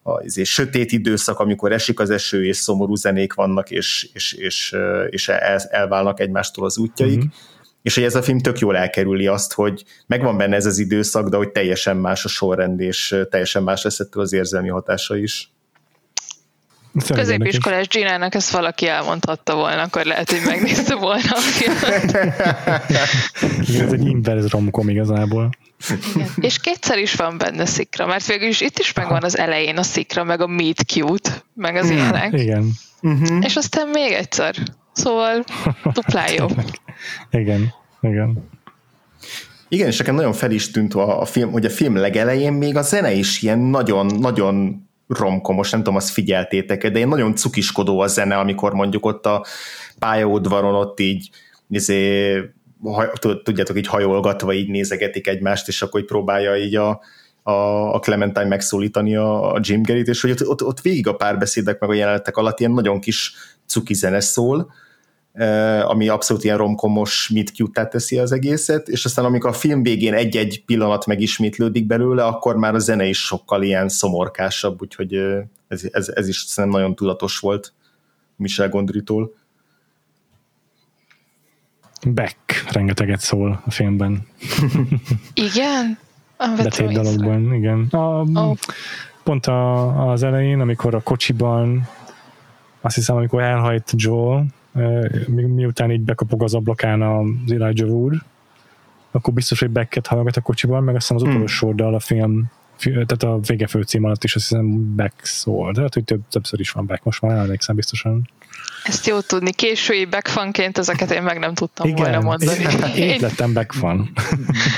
[0.04, 4.76] a izé, sötét időszak, amikor esik az eső, és szomorú zenék vannak, és, és, és,
[5.10, 7.18] és el, elválnak egymástól az útjaik.
[7.18, 10.78] Mm-hmm és hogy ez a film tök jól elkerüli azt, hogy megvan benne ez az
[10.78, 15.16] időszak, de hogy teljesen más a sorrend, és teljesen más lesz ettől az érzelmi hatása
[15.16, 15.52] is.
[17.14, 22.14] Középiskolás Ginának ezt valaki elmondhatta volna, akkor lehet, hogy megnézte volna a filmet.
[23.86, 25.50] ez egy inverz romkom igazából.
[26.14, 26.28] Igen.
[26.40, 29.82] És kétszer is van benne szikra, mert végül is itt is megvan az elején a
[29.82, 32.32] szikra, meg a meet cute, meg az ilyenek.
[32.32, 32.70] Igen.
[33.02, 33.44] Uh-huh.
[33.44, 34.54] És aztán még egyszer.
[34.92, 35.44] Szóval
[35.92, 36.46] duplán jó.
[37.40, 38.50] igen, igen.
[39.68, 42.76] Igen, és nekem nagyon fel is tűnt a, a film, hogy a film legelején még
[42.76, 48.06] a zene is ilyen nagyon-nagyon romkomos, nem tudom, azt figyeltétek de én nagyon cukiskodó a
[48.06, 49.44] zene, amikor mondjuk ott a
[49.98, 51.30] pályaudvaron ott így
[51.68, 52.36] izé,
[53.42, 57.00] tudjátok, így hajolgatva így nézegetik egymást, és akkor így próbálja így a,
[57.42, 57.52] a,
[57.94, 61.80] a Clementine megszólítani a, a Jim Gerrit, és hogy ott, ott, ott végig a párbeszédek
[61.80, 63.34] meg a jelenetek alatt ilyen nagyon kis
[63.72, 64.72] cuki zene szól,
[65.84, 70.14] ami abszolút ilyen romkomos mit cute teszi az egészet, és aztán amikor a film végén
[70.14, 75.14] egy-egy pillanat megismétlődik belőle, akkor már a zene is sokkal ilyen szomorkásabb, úgyhogy
[75.68, 77.72] ez, ez, ez is szerintem nagyon tudatos volt
[78.36, 79.34] Michel Gondritól.
[82.06, 84.26] Beck rengeteget szól a filmben.
[85.34, 85.98] Igen?
[86.56, 87.86] Betét dalokban, igen.
[87.90, 88.56] A, oh.
[89.22, 91.88] Pont a, az elején, amikor a kocsiban
[92.82, 94.46] azt hiszem, amikor elhajt Joel,
[95.26, 98.14] mi, miután így bekapog az ablakán az Elijah Wood,
[99.10, 101.34] akkor biztos, hogy Becket hallgat a kocsiban, meg azt hiszem az hmm.
[101.34, 101.94] utolsó hmm.
[101.94, 102.50] a film
[102.82, 106.60] tehát a vége főcím alatt is azt hiszem Beck szól, de hát, hogy több, többször
[106.60, 108.28] is van Beck, most már emlékszem biztosan.
[108.84, 109.52] Ezt jó tudni.
[109.52, 110.30] Késői Beck
[110.72, 112.58] ezeket én meg nem tudtam Igen, volna mondani.
[112.94, 114.10] Én, én lettem Beck fan.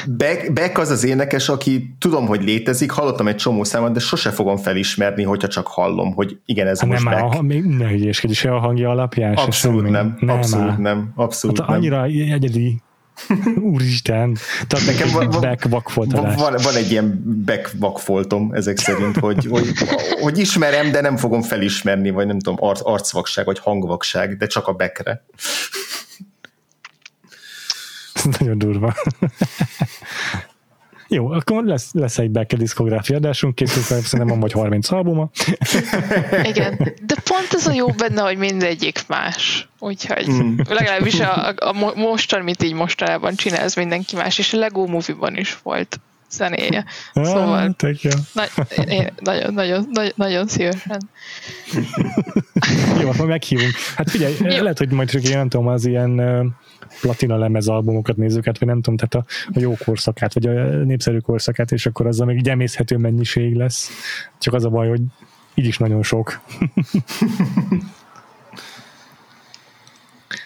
[0.06, 4.30] Beck, Beck az az énekes, aki tudom, hogy létezik, hallottam egy csomó számot, de sose
[4.30, 7.34] fogom felismerni, hogyha csak hallom, hogy igen, ez hát most nem Beck.
[7.34, 9.34] A, még ne hülyéskedj, se a hangja alapján.
[9.34, 11.76] Abszolút nem, nem, abszolút nem, abszolút hát nem.
[11.76, 12.82] Annyira egyedi
[13.72, 19.72] Úristen, tehát nekem van, van, van, van egy ilyen back vakfoltom ezek szerint, hogy, hogy,
[20.20, 24.68] hogy ismerem, de nem fogom felismerni, vagy nem tudom, arc, arcvakság, vagy hangvakság, de csak
[24.68, 25.24] a backre.
[28.38, 28.94] Nagyon durva.
[31.14, 35.30] Jó, akkor lesz, lesz egy Becker diszkográfia adásunk, két szerintem van vagy 30 albuma.
[36.52, 39.68] Igen, de pont ez a jó benne, hogy mindegyik más.
[39.78, 40.58] Úgyhogy mm.
[40.68, 45.36] legalábbis a, a mostan, amit így mostanában csinál, ez mindenki más, és a Lego Movie-ban
[45.36, 46.00] is volt
[46.36, 46.84] zenéje.
[47.12, 47.74] Ah, szóval
[48.34, 51.10] na, én nagyon, nagyon, nagyon, nagyon szívesen.
[53.00, 53.72] Jó, akkor meghívunk.
[53.96, 54.62] Hát figyelj, Jó.
[54.62, 56.20] lehet, hogy majd csak én nem tudom, az ilyen
[57.00, 60.52] platina lemez albumokat nézzük át, vagy nem tudom, tehát a, a jó korszakát, vagy a
[60.84, 63.90] népszerű korszakát, és akkor azzal még gyemészhető mennyiség lesz.
[64.38, 65.00] Csak az a baj, hogy
[65.54, 66.40] így is nagyon sok.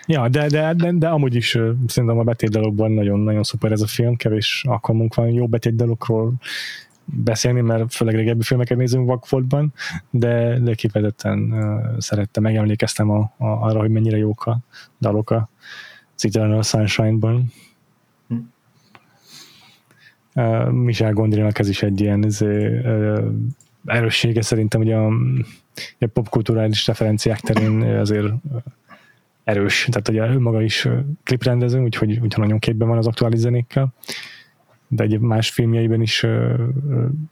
[0.08, 3.86] Ja, de, de, de, de amúgy is uh, szerintem a betétdalokban nagyon-nagyon szuper ez a
[3.86, 6.32] film, kevés alkalmunk van jó betétdalokról
[7.04, 9.72] beszélni, mert főleg régebbi filmeket nézünk Vakfoltban,
[10.10, 14.58] de, de kifejezetten uh, szerettem, megemlékeztem a, a, arra, hogy mennyire jók a
[15.00, 15.48] dalok a
[16.18, 17.52] Eternal Sunshine-ban.
[18.28, 18.36] Hm.
[20.34, 23.28] Uh, Michel Gondrynak ez is egy ilyen ez, uh,
[23.84, 28.32] erőssége szerintem, hogy a, a popkulturális referenciák terén azért
[29.48, 30.88] erős, tehát ugye ő maga is
[31.24, 33.94] kliprendező, úgyhogy, úgyhogy nagyon képben van az aktuális zenékkel,
[34.88, 36.26] de egy más filmjeiben is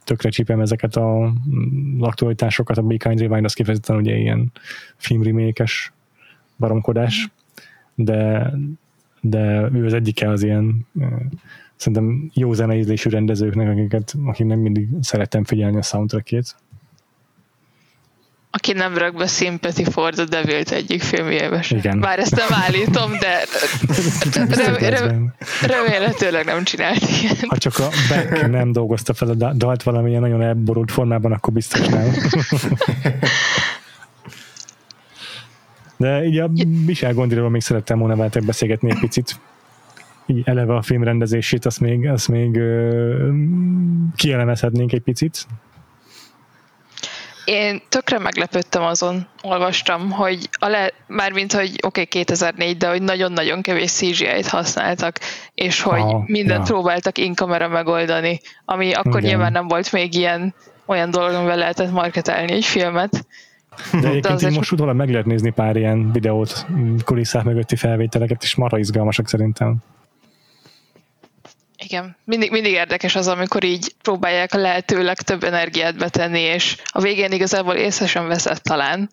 [0.05, 1.33] tökre csípem ezeket a, az
[2.01, 4.53] aktualitásokat, a Be Kind Rewind az kifejezetten ugye ilyen
[4.97, 5.93] filmrimékes
[6.57, 7.31] baromkodás,
[7.95, 8.51] de,
[9.21, 10.87] de ő az egyike az ilyen
[11.77, 16.57] szerintem jó zeneízlésű rendezőknek, akiket, akik nem mindig szerettem figyelni a soundtrackjét.
[18.57, 22.01] Aki nem rak be Sympathy for the devil egyik filmjébe Igen.
[22.01, 23.45] Bár ezt nem állítom, de
[25.77, 27.37] remélhetőleg nem csinált ilyen.
[27.47, 31.87] Ha csak a Beck nem dolgozta fel a dalt valamilyen nagyon elborult formában, akkor biztos
[31.87, 32.13] nem.
[35.97, 36.51] De így a
[36.87, 39.41] Michel Gondryról még szerettem volna veletek beszélgetni egy picit.
[40.27, 43.29] Így eleve a film rendezését, azt még, azt még uh,
[44.17, 45.47] kielemezhetnénk egy picit.
[47.47, 53.03] Én tökre meglepődtem azon, olvastam, hogy a le, mármint, hogy oké, okay, 2004, de hogy
[53.03, 55.19] nagyon-nagyon kevés CGI-t használtak,
[55.55, 56.75] és hogy Aha, mindent ja.
[56.75, 59.31] próbáltak in kamera megoldani, ami akkor Igen.
[59.31, 60.55] nyilván nem volt még ilyen
[60.87, 63.27] olyan dolog, amivel lehetett marketelni egy filmet.
[64.01, 66.67] De egyébként De most utólag meg lehet nézni pár ilyen videót,
[67.05, 69.77] kulisszák mögötti felvételeket, és marha izgalmasak szerintem.
[71.89, 77.01] Igen, mindig, mindig érdekes az, amikor így próbálják a lehető legtöbb energiát betenni, és a
[77.01, 79.11] végén igazából észre sem veszett talán,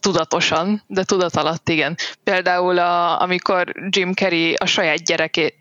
[0.00, 1.96] tudatosan, de tudat alatt igen.
[2.24, 5.54] Például a, amikor Jim Carrey a saját gyerekét,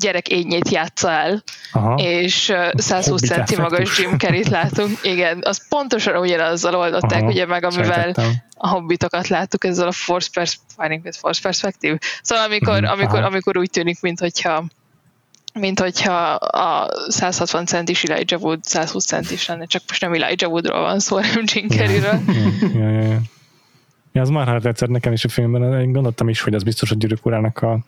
[0.00, 1.42] gyerek ényét játsza el,
[1.72, 1.94] Aha.
[1.94, 4.98] és 120 centi magas Jim Carrey-t látunk.
[5.02, 8.32] Igen, az pontosan ugyanazzal oldották, Aha, ugye meg, amivel sejtettem.
[8.56, 10.60] a hobbitokat láttuk ezzel a Force, pers-
[11.04, 11.98] with force Perspective.
[12.22, 14.64] Szóval amikor, mm, amikor, amikor úgy tűnik, mint hogyha
[15.54, 20.80] mint hogyha a 160 centis Elijah Wood 120 centis lenne, csak most nem Elijah Woodról
[20.80, 22.20] van szó, hanem Jim Carreyről.
[22.74, 23.20] Ja, ja, ja.
[24.12, 26.90] Ja, az már hát tetszett nekem is a filmben, én gondoltam is, hogy az biztos
[26.90, 27.78] a gyűrűk urának a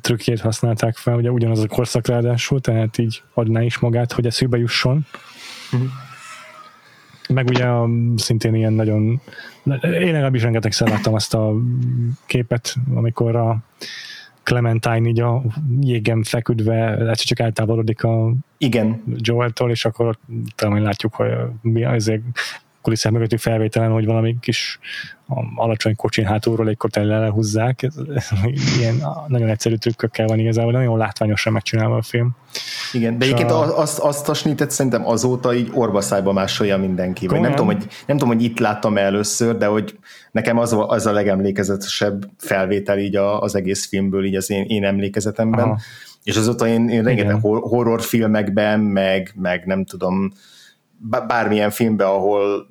[0.00, 4.58] trükkjét használták fel, ugye ugyanaz a korszak ráadásul, tehát így adná is magát, hogy eszébe
[4.58, 5.06] jusson.
[5.72, 5.88] Uh-huh.
[7.28, 9.20] Meg ugye a, szintén ilyen nagyon
[9.82, 11.52] én legalábbis rengetegszer láttam azt a
[12.26, 13.58] képet, amikor a
[14.42, 15.42] Clementine így a
[15.80, 19.02] jégen feküdve egyszer csak eltávolodik a Igen.
[19.16, 20.18] Joel-tól, és akkor
[20.54, 21.28] talán látjuk, hogy
[21.60, 22.22] mi azért
[22.82, 24.78] kulisszák mögötti felvételen, hogy valami kis
[25.54, 27.82] alacsony kocsin hátulról egy kotel lehúzzák.
[27.82, 28.28] Ez, ez,
[28.78, 32.36] ilyen nagyon egyszerű trükkökkel van igazából, nagyon látványosan megcsinálva a film.
[32.92, 33.78] Igen, de egyébként a...
[33.78, 37.26] azt, azt a snitet szerintem azóta így orbaszájba másolja mindenki.
[37.26, 39.98] Vagy nem tudom, hogy, nem tudom, hogy itt láttam először, de hogy
[40.30, 45.64] nekem az, az a legemlékezetesebb felvétel így az egész filmből, így az én, én emlékezetemben.
[45.64, 45.78] Aha.
[46.24, 50.32] És azóta én, én rengeteg horrorfilmekben, meg, meg nem tudom,
[51.26, 52.66] bármilyen filmbe, ahol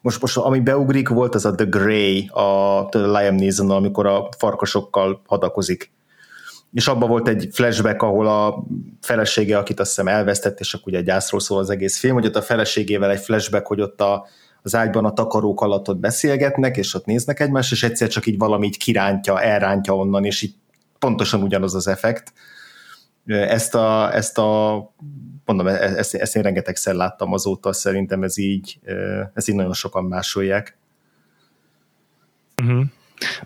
[0.00, 5.22] most, most ami beugrik volt az a The Grey, a, Liam neeson amikor a farkasokkal
[5.26, 5.90] hadakozik.
[6.72, 8.64] És abban volt egy flashback, ahol a
[9.00, 12.36] felesége, akit azt hiszem elvesztett, és akkor ugye gyászról szól az egész film, hogy ott
[12.36, 14.26] a feleségével egy flashback, hogy ott a,
[14.62, 18.38] az ágyban a takarók alatt ott beszélgetnek, és ott néznek egymást, és egyszer csak így
[18.38, 20.54] valami így kirántja, elrántja onnan, és így
[20.98, 22.32] pontosan ugyanaz az effekt.
[23.26, 24.72] Ezt a, ezt a
[25.44, 28.78] mondom, e-, ezt, ezt én rengetegszer láttam azóta, szerintem ez így,
[29.34, 30.76] ez így nagyon sokan másolják.
[32.62, 32.84] Uh-huh.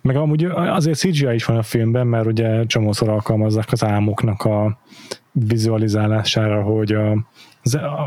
[0.01, 4.79] Meg amúgy azért CGI is van a filmben, mert ugye csomószor alkalmazzák az álmoknak a
[5.33, 7.27] vizualizálására, hogy a,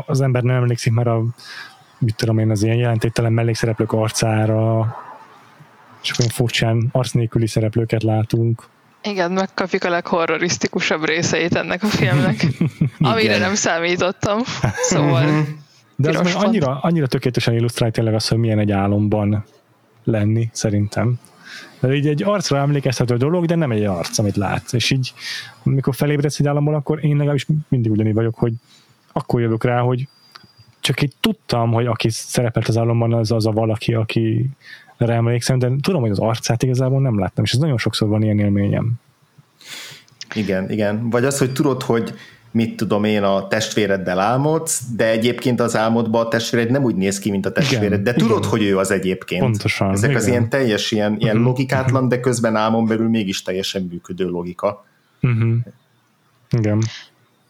[0.06, 1.22] az, ember nem emlékszik már a
[1.98, 4.96] mit tudom én, az ilyen jelentéktelen mellékszereplők arcára,
[6.02, 8.68] és olyan furcsán arc nélküli szereplőket látunk.
[9.02, 12.46] Igen, megkapjuk a leghorrorisztikusabb részeit ennek a filmnek,
[12.98, 14.40] amire nem számítottam.
[14.82, 15.24] Szóval.
[15.96, 19.44] De az annyira, annyira tökéletesen illusztrálja tényleg az, hogy milyen egy álomban
[20.04, 21.18] lenni, szerintem.
[21.80, 24.72] De így egy arcra emlékeztető dolog, de nem egy arc, amit látsz.
[24.72, 25.12] És így,
[25.62, 28.52] amikor felébredsz egy államból, akkor én legalábbis mindig ugyanígy vagyok, hogy
[29.12, 30.08] akkor jövök rá, hogy
[30.80, 34.50] csak így tudtam, hogy aki szerepelt az álomban, az az a valaki, aki
[35.08, 38.38] emlékszem, de tudom, hogy az arcát igazából nem láttam, és ez nagyon sokszor van ilyen
[38.38, 38.92] élményem.
[40.34, 41.10] Igen, igen.
[41.10, 42.14] Vagy az, hogy tudod, hogy
[42.50, 47.18] mit tudom én, a testvéreddel álmodsz, de egyébként az álmodban a testvéred nem úgy néz
[47.18, 48.50] ki, mint a testvéred, igen, de tudod, igen.
[48.50, 49.42] hogy ő az egyébként.
[49.42, 49.90] Pontosan.
[49.90, 50.22] Ezek igen.
[50.22, 51.48] az ilyen teljes, ilyen, ilyen uh-huh.
[51.48, 54.84] logikátlan, de közben álmon belül mégis teljesen működő logika.
[55.22, 55.56] Uh-huh.
[56.50, 56.82] Igen.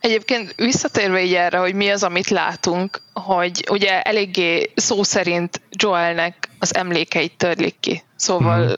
[0.01, 6.49] Egyébként visszatérve így erre, hogy mi az, amit látunk, hogy ugye eléggé szó szerint Joelnek
[6.59, 8.03] az emlékeit törlik ki.
[8.17, 8.75] Szóval uh-huh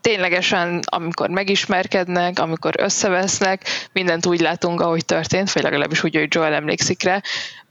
[0.00, 6.52] ténylegesen, amikor megismerkednek, amikor összevesznek, mindent úgy látunk, ahogy történt, vagy legalábbis úgy, hogy Joel
[6.52, 7.22] emlékszik rá.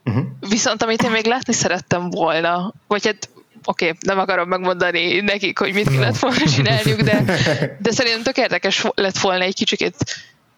[0.06, 0.24] Uh-huh.
[0.50, 3.30] Viszont amit én még látni szerettem volna, vagy hát
[3.66, 7.24] oké, okay, nem akarom megmondani nekik, hogy mit kellett volna csinálniuk, de,
[7.84, 9.94] de szerintem tök érdekes lett volna egy kicsit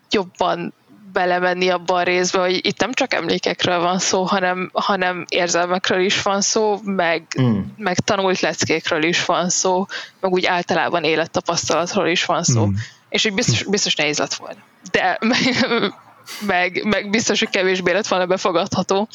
[0.09, 0.73] jobban
[1.15, 6.21] belemenni abban a részbe, hogy itt nem csak emlékekről van szó, hanem, hanem érzelmekről is
[6.21, 7.59] van szó, meg, mm.
[7.77, 9.85] meg tanult leckékről is van szó,
[10.19, 12.65] meg úgy általában élettapasztalatról is van szó.
[12.65, 12.73] Mm.
[13.09, 14.59] És így biztos, biztos nehéz lett volna.
[14.91, 15.67] De meg,
[16.53, 19.07] meg, meg biztos, hogy kevésbé lett volna befogadható.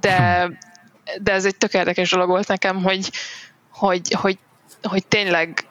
[0.00, 0.48] De,
[1.22, 3.10] de ez egy tök érdekes dolog volt nekem, hogy,
[3.70, 4.38] hogy, hogy,
[4.82, 5.66] hogy tényleg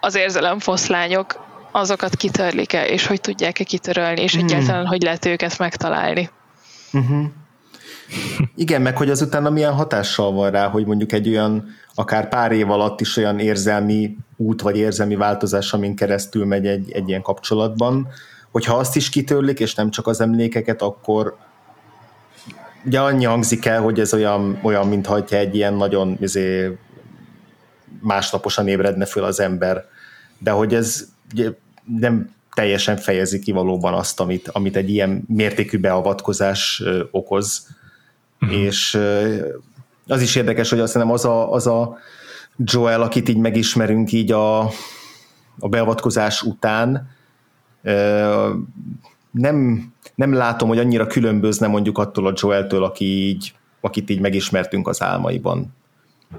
[0.00, 1.44] az érzelemfoszlányok
[1.76, 4.44] azokat kitörlik-e, és hogy tudják-e kitörölni, és hmm.
[4.44, 6.30] egyáltalán hogy lehet őket megtalálni.
[6.92, 7.24] Uh-huh.
[8.54, 12.70] Igen, meg hogy azután milyen hatással van rá, hogy mondjuk egy olyan, akár pár év
[12.70, 18.08] alatt is olyan érzelmi út, vagy érzelmi változás, amin keresztül megy egy, egy ilyen kapcsolatban,
[18.50, 21.36] hogyha azt is kitörlik, és nem csak az emlékeket, akkor
[22.84, 26.78] ugye annyi hangzik el, hogy ez olyan, olyan mintha egy ilyen nagyon izé,
[28.00, 29.84] másnaposan ébredne föl az ember.
[30.38, 31.50] De hogy ez ugye,
[31.84, 37.68] nem teljesen fejezi ki valóban azt, amit, amit egy ilyen mértékű beavatkozás okoz.
[38.40, 38.58] Uh-huh.
[38.58, 39.00] És
[40.06, 41.96] az is érdekes, hogy azt hiszem az a, az a
[42.56, 44.60] Joel, akit így megismerünk így a,
[45.58, 47.10] a beavatkozás után,
[49.30, 54.88] nem, nem látom, hogy annyira különbözne mondjuk attól a Joeltől, aki így, akit így megismertünk
[54.88, 55.74] az álmaiban.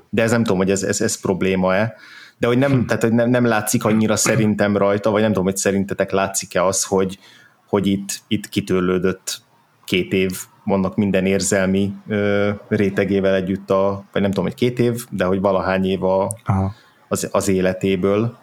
[0.09, 1.95] De ez nem tudom, hogy ez, ez, ez probléma-e
[2.37, 2.85] de hogy nem, hm.
[2.85, 6.83] tehát, hogy nem, nem látszik annyira szerintem rajta, vagy nem tudom, hogy szerintetek látszik-e az,
[6.83, 7.19] hogy,
[7.67, 9.41] hogy itt, itt kitörlődött
[9.85, 10.31] két év,
[10.63, 15.39] vannak minden érzelmi ö, rétegével együtt, a, vagy nem tudom, hogy két év, de hogy
[15.39, 16.29] valahány év a,
[17.07, 18.37] az, az életéből.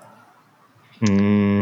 [1.10, 1.60] Mm.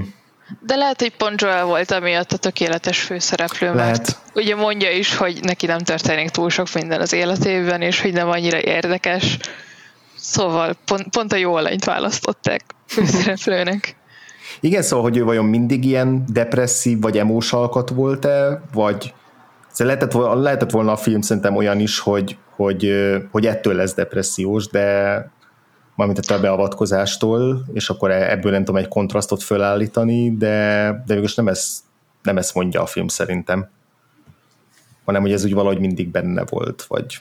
[0.60, 3.96] De lehet, hogy pont Joel volt amiatt a tökéletes főszereplő, lehet.
[3.96, 8.12] mert ugye mondja is, hogy neki nem történik túl sok minden az életében, és hogy
[8.12, 9.38] nem annyira érdekes,
[10.20, 13.96] Szóval pont, pont a jó alanyt választották főszereplőnek.
[14.60, 19.14] Igen, szóval, hogy ő vajon mindig ilyen depresszív vagy emós alkat volt-e, vagy
[19.68, 22.92] szóval lehetett, volna, lehetett volna a film szerintem olyan is, hogy, hogy,
[23.30, 25.30] hogy ettől lesz depressziós, de
[25.96, 31.34] mármint a beavatkozástól, és akkor e, ebből nem tudom egy kontrasztot fölállítani, de, de mégis
[31.34, 31.78] nem ezt,
[32.22, 33.68] nem ezt mondja a film szerintem,
[35.04, 37.20] hanem hogy ez úgy valahogy mindig benne volt, vagy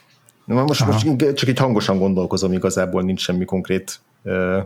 [0.54, 4.56] most, most csak így hangosan gondolkozom, igazából nincs semmi konkrét uh,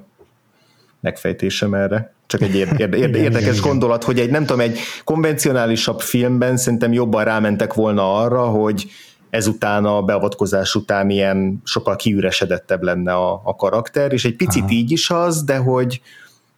[1.00, 2.12] megfejtésem erre.
[2.26, 4.14] Csak egy érde, érde, érde, érdekes igen, gondolat, igen.
[4.14, 8.86] hogy egy, nem tudom, egy konvencionálisabb filmben szerintem jobban rámentek volna arra, hogy
[9.30, 14.72] ezután a beavatkozás után ilyen sokkal kiüresedettebb lenne a, a karakter, és egy picit Aha.
[14.72, 16.00] így is az, de hogy,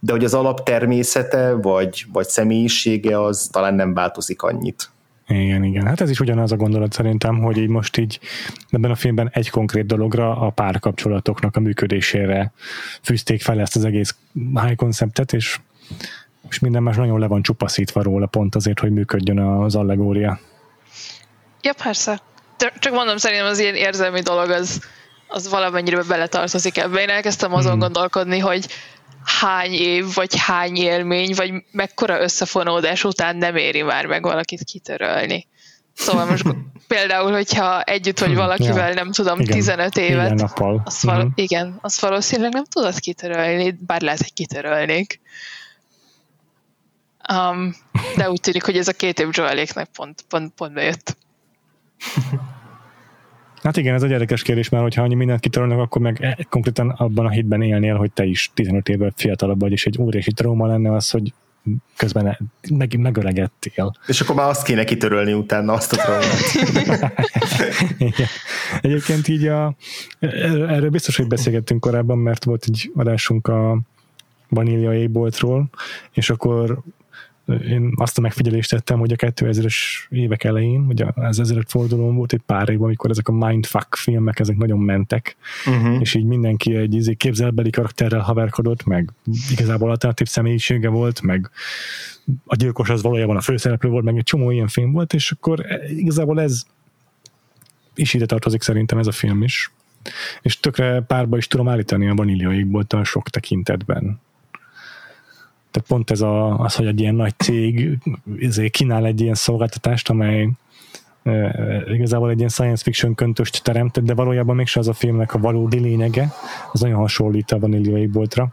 [0.01, 4.91] de hogy az alaptermészete vagy, vagy személyisége az talán nem változik annyit.
[5.29, 5.87] Igen, igen.
[5.87, 8.21] Hát ez is ugyanaz a gondolat szerintem, hogy így most így
[8.71, 12.53] ebben a filmben egy konkrét dologra, a párkapcsolatoknak a működésére
[13.03, 15.59] fűzték fel ezt az egész high konceptet, és,
[16.49, 20.39] és minden más nagyon le van csupaszítva róla pont azért, hogy működjön az allegória.
[21.61, 22.21] Ja, persze.
[22.79, 24.81] Csak mondom, szerintem az ilyen érzelmi dolog az,
[25.29, 27.01] az valamennyire beletartozik ebbe.
[27.01, 27.81] Én elkezdtem azon hmm.
[27.81, 28.67] gondolkodni, hogy
[29.41, 35.47] hány év, vagy hány élmény, vagy mekkora összefonódás után nem éri már meg valakit kitörölni.
[35.95, 36.45] Szóval most
[36.89, 38.95] például, hogyha együtt vagy Hmm, valakivel, ja.
[38.95, 39.57] nem tudom, Igen.
[39.57, 40.83] 15 Igen, évet, nappal.
[40.85, 41.29] azt val- Mhm.
[41.35, 45.21] igen, azt valószínűleg nem tudod kitörölni, bár lehet, hogy kitörölnék.
[47.33, 47.77] Um,
[48.17, 51.17] de úgy tűnik, hogy ez a két év Joeléknek pont, pont, pont bejött.
[53.67, 56.91] Hát igen, ez egy érdekes kérdés, mert hogyha annyi mindent kitörölnek, akkor meg e- konkrétan
[56.91, 60.67] abban a hitben élnél, hogy te is 15 évvel fiatalabb vagy, és egy óriási trauma
[60.67, 61.33] lenne az, hogy
[61.97, 62.39] közben
[62.71, 63.97] meg, megöregedtél.
[64.07, 67.13] És akkor már azt kéne kitörölni utána, azt a traumát.
[68.81, 69.75] Egyébként így a,
[70.69, 73.81] erről biztos, hogy beszélgettünk korábban, mert volt egy adásunk a
[74.49, 75.69] Vanilla égboltról,
[76.13, 76.83] és akkor
[77.47, 79.75] én azt a megfigyelést tettem, hogy a 2000-es
[80.09, 84.39] évek elején, vagy az ezered fordulón volt egy pár év, amikor ezek a mindfuck filmek,
[84.39, 85.37] ezek nagyon mentek,
[85.67, 86.01] Uh-huh.
[86.01, 89.11] és így mindenki egy izé, képzelbeli karakterrel haverkodott, meg
[89.51, 91.51] igazából alternatív személyisége volt, meg
[92.45, 95.67] a gyilkos az valójában a főszereplő volt, meg egy csomó ilyen film volt, és akkor
[95.89, 96.63] igazából ez
[97.95, 99.71] is ide tartozik szerintem ez a film is.
[100.43, 104.21] És tökre párba is tudom állítani a vaníliaikbolttal sok tekintetben.
[105.77, 107.99] Tehát pont ez a, az, hogy egy ilyen nagy cég
[108.41, 110.49] ezért kínál egy ilyen szolgáltatást, amely
[111.93, 115.79] igazából egy ilyen science fiction köntöst teremt, de valójában mégse az a filmnek a valódi
[115.79, 116.33] lényege,
[116.73, 118.49] az nagyon hasonlít a Vanilla Égboltra.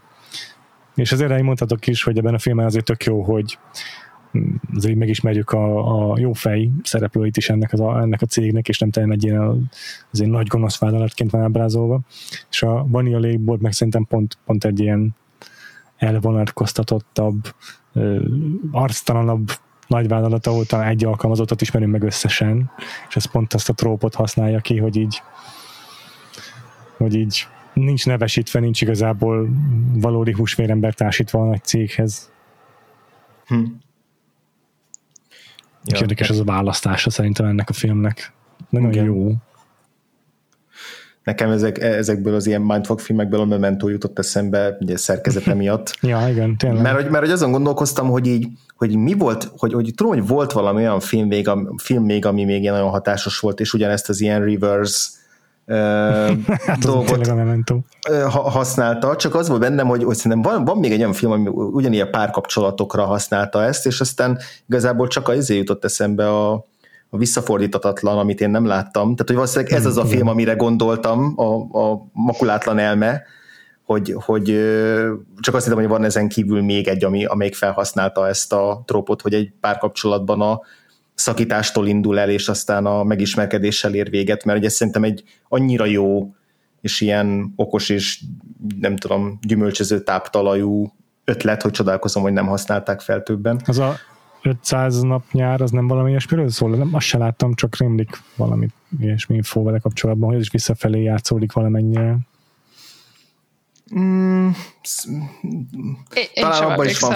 [0.94, 3.58] És azért elmondhatok is, hogy ebben a filmben azért tök jó, hogy
[4.38, 8.68] mm, azért megismerjük a, a jó fej szereplőit is ennek, az a, ennek a cégnek,
[8.68, 9.70] és nem teljesen egy ilyen
[10.12, 12.00] azért nagy gonosz vállalatként van ábrázolva.
[12.50, 15.14] És a Vanilla Légbolt meg szerintem pont, pont egy ilyen
[15.96, 17.54] elvonatkoztatottabb,
[18.72, 19.50] arctalanabb
[19.86, 22.70] nagyvállalat, ahol talán egy alkalmazottat ismerünk meg összesen,
[23.08, 25.22] és ez pont azt a trópot használja ki, hogy így
[26.96, 29.48] hogy így nincs nevesítve, nincs igazából
[29.94, 32.32] valódi húsvérember társítva a nagy céghez.
[33.46, 33.64] Hm.
[35.84, 38.32] És érdekes az a választása szerintem ennek a filmnek.
[38.68, 39.04] Nagyon Igen.
[39.04, 39.32] jó.
[41.24, 45.96] Nekem ezek, ezekből az ilyen mindfuck filmekből a Memento jutott eszembe, ugye szerkezete miatt.
[46.00, 46.82] Ja, igen, tényleg.
[46.82, 50.26] Mert hogy, mert hogy azon gondolkoztam, hogy így, hogy mi volt, hogy, hogy tudom, hogy
[50.26, 53.72] volt valami olyan film még, am- film még, ami még ilyen nagyon hatásos volt, és
[53.72, 55.08] ugyanezt az ilyen reverse
[56.66, 57.26] hát dolgot
[58.06, 61.32] ha- használta, csak az volt bennem, hogy, hogy szerintem van, van még egy olyan film,
[61.32, 66.66] ami ugyanilyen párkapcsolatokra használta ezt, és aztán igazából csak az jutott eszembe a,
[67.14, 69.02] a visszafordítatatlan, amit én nem láttam.
[69.02, 73.22] Tehát, hogy valószínűleg ez az a film, amire gondoltam, a, a makulátlan elme,
[73.84, 74.44] hogy, hogy
[75.40, 79.22] csak azt hittem, hogy van ezen kívül még egy, ami, amelyik felhasználta ezt a trópot,
[79.22, 80.60] hogy egy párkapcsolatban a
[81.14, 86.34] szakítástól indul el, és aztán a megismerkedéssel ér véget, mert ugye szerintem egy annyira jó
[86.80, 88.20] és ilyen okos és
[88.80, 90.92] nem tudom, gyümölcsöző táptalajú
[91.24, 93.60] ötlet, hogy csodálkozom, hogy nem használták fel többen.
[93.66, 93.96] Az a
[94.44, 96.70] 500 nap nyár, az nem valami ilyesmiről szól?
[96.70, 98.68] Nem, azt se láttam, csak rémlik valami
[99.00, 102.18] ilyesmi infó vele kapcsolatban, hogy ez is visszafelé játszódik valamennyire.
[103.98, 104.48] Mm,
[106.14, 107.14] Én, én talán sem abban is van.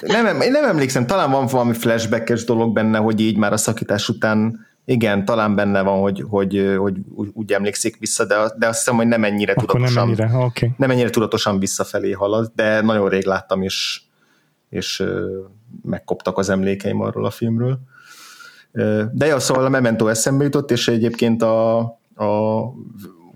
[0.00, 3.56] Nem, em- én nem emlékszem, talán van valami flashbackes dolog benne, hogy így már a
[3.56, 6.96] szakítás után igen, talán benne van, hogy, hogy, hogy
[7.32, 10.08] úgy, emlékszik vissza, de, de azt hiszem, hogy nem ennyire Akkor nem tudatosan.
[10.08, 10.44] ennyire, oké.
[10.44, 10.70] Okay.
[10.76, 14.02] nem ennyire tudatosan visszafelé halad, de nagyon rég láttam, és,
[14.68, 15.02] és
[15.82, 17.78] megkoptak az emlékeim arról a filmről.
[19.12, 21.78] De jó, szóval a Memento eszembe jutott, és egyébként a,
[22.14, 22.62] a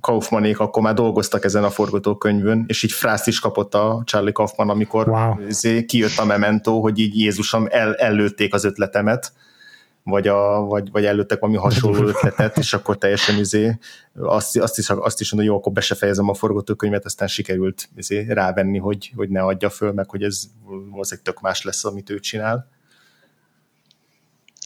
[0.01, 4.70] Kaufmanék akkor már dolgoztak ezen a forgatókönyvön, és így frászt is kapott a Charlie Kaufman,
[4.70, 5.47] amikor Wow.
[5.49, 9.32] izé kijött a Memento, hogy így Jézusom el, ellőtték az ötletemet,
[10.09, 13.79] vagy, a, vagy, vagy előttek valami hasonló ötletet, és akkor teljesen izé,
[14.15, 17.89] azt, azt, is, azt is mondom, jó, akkor be se fejezem a forgatókönyvet, aztán sikerült
[17.97, 22.11] izé, rávenni, hogy, hogy ne adja föl, meg hogy ez valószínűleg tök más lesz, amit
[22.11, 22.71] ő csinál.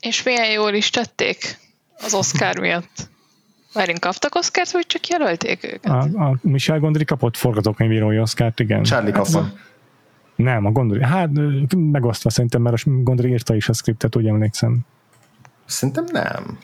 [0.00, 1.58] És milyen jól is tették
[1.96, 3.10] az Oscar miatt.
[3.72, 5.84] Várjunk, kaptak Oscart, vagy csak jelölték őket?
[5.84, 8.82] A, a Michel Gondry kapott forgatókönyvírói oszkárt, igen.
[8.82, 9.52] Charlie Kaufman.
[10.36, 11.02] Nem, a Gondry.
[11.02, 11.30] Hát
[11.76, 14.80] megosztva szerintem, mert a Gondry írta is a skriptet, úgy emlékszem.
[15.72, 16.58] Szerintem nem.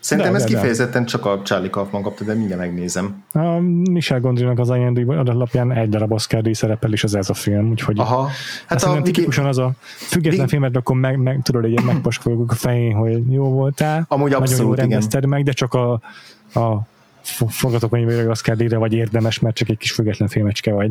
[0.00, 0.56] Szerintem De, ez de, de.
[0.56, 3.24] kifejezetten csak a Charlie Kaufman kapta, de mindjárt megnézem.
[3.32, 3.58] A
[3.90, 7.70] Michel Gondrynak az IMDb alapján egy darab Oscar díj szerepel is az ez a film,
[7.70, 8.22] úgyhogy Aha.
[8.66, 11.84] Hát Hát a a tipikusan az a független Viki- filmet, akkor meg, meg tudod, hogy
[11.84, 14.88] megpaskoljuk a fején, hogy jó voltál, Amúgy nagyon abszolút, jól igen.
[14.88, 15.92] rendezted meg, de csak a,
[16.54, 16.86] a
[17.20, 20.90] fo- forgatókönyvére Oscar díjra vagy érdemes, mert csak egy kis független filmecske vagy.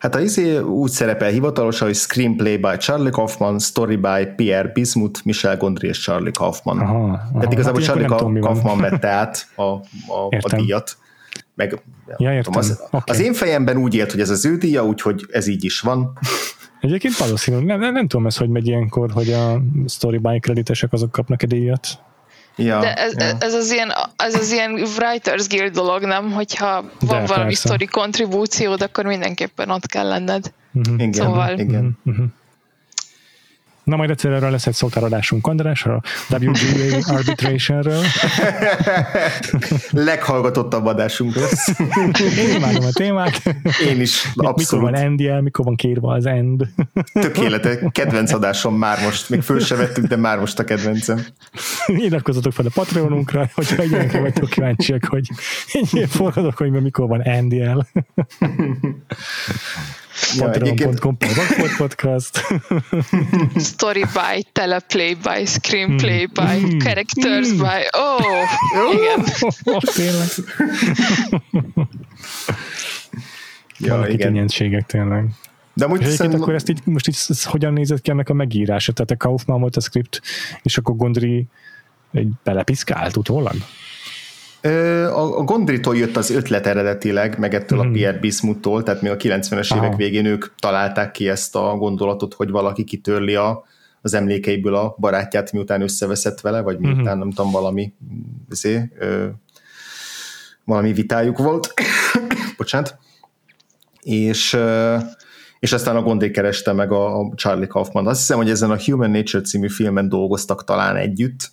[0.00, 5.20] Hát a izé úgy szerepel hivatalosan, hogy Screenplay by Charlie Kaufman, Story by Pierre Bismuth,
[5.24, 6.78] Michel Gondry és Charlie Kaufman.
[6.78, 7.28] Aha, aha.
[7.32, 8.52] Tehát igazából Hát Charlie nem tudom, mi van.
[8.52, 9.72] Kaufman vette át a, a,
[10.08, 10.58] a Értem.
[10.60, 10.96] díjat.
[11.54, 11.82] Meg,
[12.16, 12.56] Ja, értem.
[12.56, 13.12] az, Oké.
[13.12, 16.12] az én fejemben úgy élt, hogy ez az ő díja, úgyhogy ez így is van.
[16.80, 20.92] Egyébként valószínű, nem, nem, nem tudom ez, hogy megy ilyenkor, hogy a story by kreditesek
[20.92, 21.86] azok kapnak egy díjat.
[22.64, 23.36] Ja, De ez, ja.
[23.38, 26.32] ez, az ilyen, ez az ilyen Writers Guild dolog, nem?
[26.32, 30.52] Hogyha van De, valami sztori kontribúciód, akkor mindenképpen ott kell lenned.
[30.70, 30.94] Mhm.
[30.98, 31.98] Igen, Szóval- igen.
[32.02, 32.22] Mhm.
[33.90, 38.02] Na majd egyszer erről lesz egy szótáradásunk, András, a WGA Arbitrationről.
[39.90, 41.68] Leghallgatottabb adásunk lesz.
[42.38, 43.42] Én imádom a témát.
[43.88, 44.84] Én is, Mikor abszolút.
[44.84, 46.66] van end mikor van kérve az end.
[47.12, 47.78] Tökéletes.
[47.92, 49.30] Kedvenc adásom már most.
[49.30, 51.26] Még föl se vettük, de már most a kedvencem.
[51.86, 55.28] Iratkozzatok fel a Patreonunkra, hogyha ilyenkre vagytok kíváncsiak, hogy
[55.72, 57.54] ennyire forradok, hogy mikor van end.
[60.36, 62.40] Ja, egyébként Patreon.com per Vagfolt Podcast.
[63.74, 66.32] Story by, teleplay by, screenplay Mm.
[66.32, 66.78] by, Mm.
[66.78, 67.56] characters Mm.
[67.58, 67.80] by.
[67.90, 69.24] Oh, igen.
[69.94, 70.28] Tényleg.
[73.78, 74.34] ja, Vannak itt igen.
[74.34, 75.24] ilyenségek tényleg.
[75.74, 78.34] De amúgy egyébként szerintem, akkor ezt így, most így ez hogyan nézett ki ennek a
[78.34, 78.92] megírása?
[78.92, 80.20] Tehát a Kaufman volt a script,
[80.62, 81.46] és akkor Gondry
[82.12, 83.54] egy belepiszkált utólag?
[84.62, 87.88] A, a Gondritól jött az ötlet eredetileg, meg ettől Mhm.
[87.88, 89.84] a Pierre Bismuttól, tehát még a 90-es Aha.
[89.84, 93.64] évek végén ők találták ki ezt a gondolatot, hogy valaki kitörli a,
[94.02, 97.18] az emlékeiből a barátját, miután összeveszett vele, vagy miután Mhm.
[97.18, 97.92] nem tudom, valami
[98.50, 99.26] ezé, ö,
[100.64, 101.74] valami vitájuk volt.
[102.56, 102.98] Bocsánat.
[104.02, 104.96] És ö,
[105.58, 108.06] és aztán a Gondé kereste meg a, a Charlie Kaufman.
[108.06, 111.50] Azt hiszem, hogy ezen a Human Nature című filmen dolgoztak talán együtt,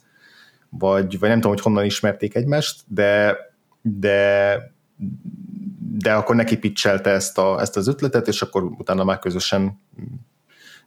[0.70, 3.38] vagy, vagy nem tudom, hogy honnan ismerték egymást, de,
[3.82, 4.58] de,
[5.98, 9.80] de akkor neki pitchelte ezt, a, ezt az ötletet, és akkor utána már közösen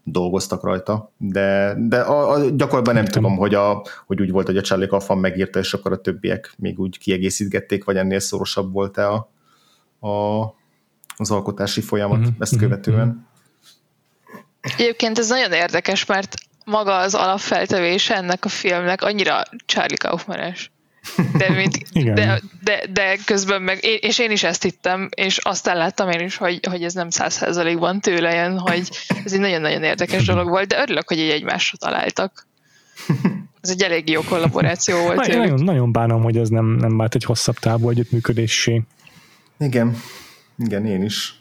[0.04, 4.56] dolgoztak rajta, de, de a, a gyakorlatban nem tudom, hogy, a, hogy úgy volt, hogy
[4.56, 9.08] a Charlie Kaufman megírta, és akkor a többiek még úgy kiegészítgették, vagy ennél szorosabb volt-e
[9.08, 9.30] a,
[10.08, 10.40] a,
[11.16, 13.28] az alkotási folyamat Mhm, ezt követően.
[14.60, 20.70] Egyébként ez nagyon érdekes, mert maga az alapfeltevése ennek a filmnek annyira Charlie Kaufmanes.
[21.38, 21.78] De, mint,
[22.14, 26.36] de, de, de közben meg, és én is ezt hittem, és aztán láttam én is,
[26.36, 28.88] hogy, hogy ez nem száz százalékban tőle jön, hogy
[29.24, 32.46] ez egy nagyon-nagyon érdekes dolog volt, de örülök, hogy így egymásra találtak.
[33.62, 35.26] Ez egy elég jó kollaboráció volt.
[35.26, 38.82] Na, nagyon, nagyon bánom, hogy ez nem, nem vált egy hosszabb távú együttműködésé.
[39.58, 39.96] Igen,
[40.58, 41.39] igen, én is.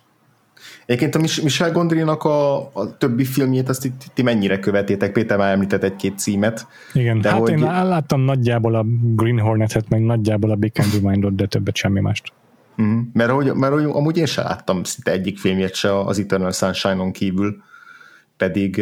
[0.90, 5.12] Egyébként a Mich- Michel Gondrynak a, a többi filmjét, azt itt, ti mennyire követétek?
[5.12, 6.68] Péter már említett egy-két címet.
[6.94, 8.86] Igen, De hát hogy- én lá- láttam nagyjából a
[9.16, 12.32] Green Hornet-et, meg nagyjából a Big and Reminded, de többet semmi mást.
[12.82, 13.00] Mm.
[13.14, 17.12] Mert, hogy, mert hogy amúgy én sem láttam szinte egyik filmjét se az Eternal Sunshine-on
[17.12, 17.62] kívül,
[18.40, 18.82] pedig,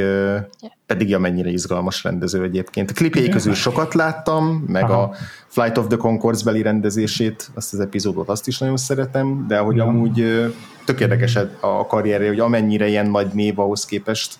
[0.85, 2.89] pedig ja, mennyire izgalmas rendező egyébként.
[2.89, 5.01] A klipjei közül sokat láttam, meg Aha.
[5.01, 5.15] a
[5.47, 9.75] Flight of the Concords beli rendezését, azt az epizódot azt is nagyon szeretem, de hogy
[9.75, 9.83] Ja.
[9.83, 10.47] amúgy ö,
[10.85, 14.39] tök érdekes a karrierje, hogy amennyire ilyen nagy név ahhoz képest,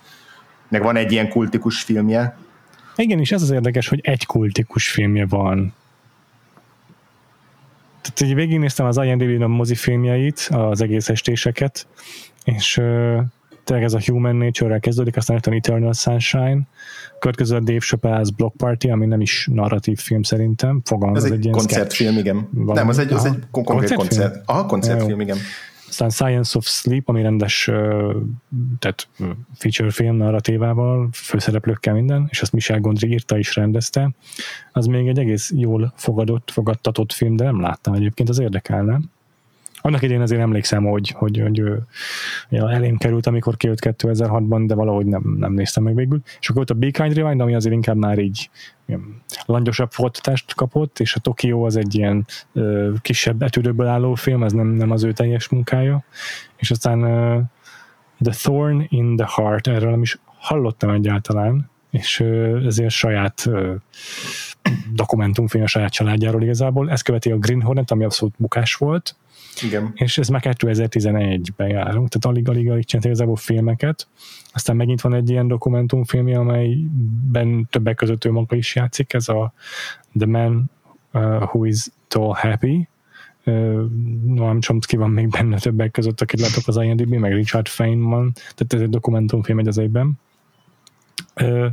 [0.70, 2.38] meg van egy ilyen kultikus filmje,
[2.96, 5.74] Igen, és ez az érdekes, hogy egy kultikus filmje van.
[8.02, 11.88] Tehát így végignéztem az IMDb-n a mozifilmjeit, az egész estéseket,
[12.44, 12.82] és
[13.68, 16.60] tényleg ez a Human Nature-rel kezdődik, aztán jött a Eternal Sunshine,
[17.20, 21.42] következő a Dave Chappelle's Block Party, ami nem is narratív film szerintem, fogalmaz, ez egy,
[21.42, 22.28] ilyen koncertfilm, sketch.
[22.28, 22.50] igen.
[22.52, 22.80] Valami.
[22.80, 23.36] Nem, az egy, az Aha.
[23.36, 24.00] egy konkrét Koncertfilm?
[24.00, 24.50] koncert.
[24.50, 25.38] Aha, koncertfilm, igen.
[25.88, 27.70] Aztán Science of Sleep, ami rendes
[28.80, 29.08] tehát
[29.54, 34.12] feature film narratívával, főszereplőkkel minden, és azt Michel Gondry írta is rendezte.
[34.72, 39.00] Az még egy egész jól fogadott, fogadtatott film, de nem láttam egyébként, az érdekelne.
[39.82, 41.64] Annak idén azért emlékszem, hogy, hogy, hogy
[42.50, 46.22] ja, elém került, amikor kijött 2006-ban, de valahogy nem, nem néztem meg végül.
[46.40, 48.50] És akkor volt a Be Kind Rewind, ami azért inkább már így
[48.86, 54.44] ilyen langyosabb folytatást kapott, és a Tokió az egy ilyen ö, kisebb etűrőből álló film,
[54.44, 56.04] ez nem, nem az ő teljes munkája.
[56.56, 57.40] És aztán ö,
[58.20, 63.74] The Thorn in the Heart, erről nem is hallottam egyáltalán, és ö, ezért saját ö,
[64.94, 66.92] dokumentumfilm a saját családjáról igazából.
[66.92, 69.16] Ez követi a Green Hornet, ami abszolút bukás volt,
[69.62, 69.92] Igen.
[69.96, 74.08] és ez már 2011-ben járunk, tehát alig-alig alig csinált igazából filmeket.
[74.54, 79.54] Aztán megint van egy ilyen dokumentumfilmje, amelyben többek között ő maga is játszik, ez a
[80.18, 80.72] The Man
[81.14, 82.88] uh, Who Is Tall Happy,
[83.48, 83.86] Uh,
[84.26, 88.74] Noam Chomsky van még benne többek között, akit látok az IMDb, meg Richard Feynman, tehát
[88.74, 90.20] ez egy dokumentumfilm egy az egyben.
[91.36, 91.68] Uh,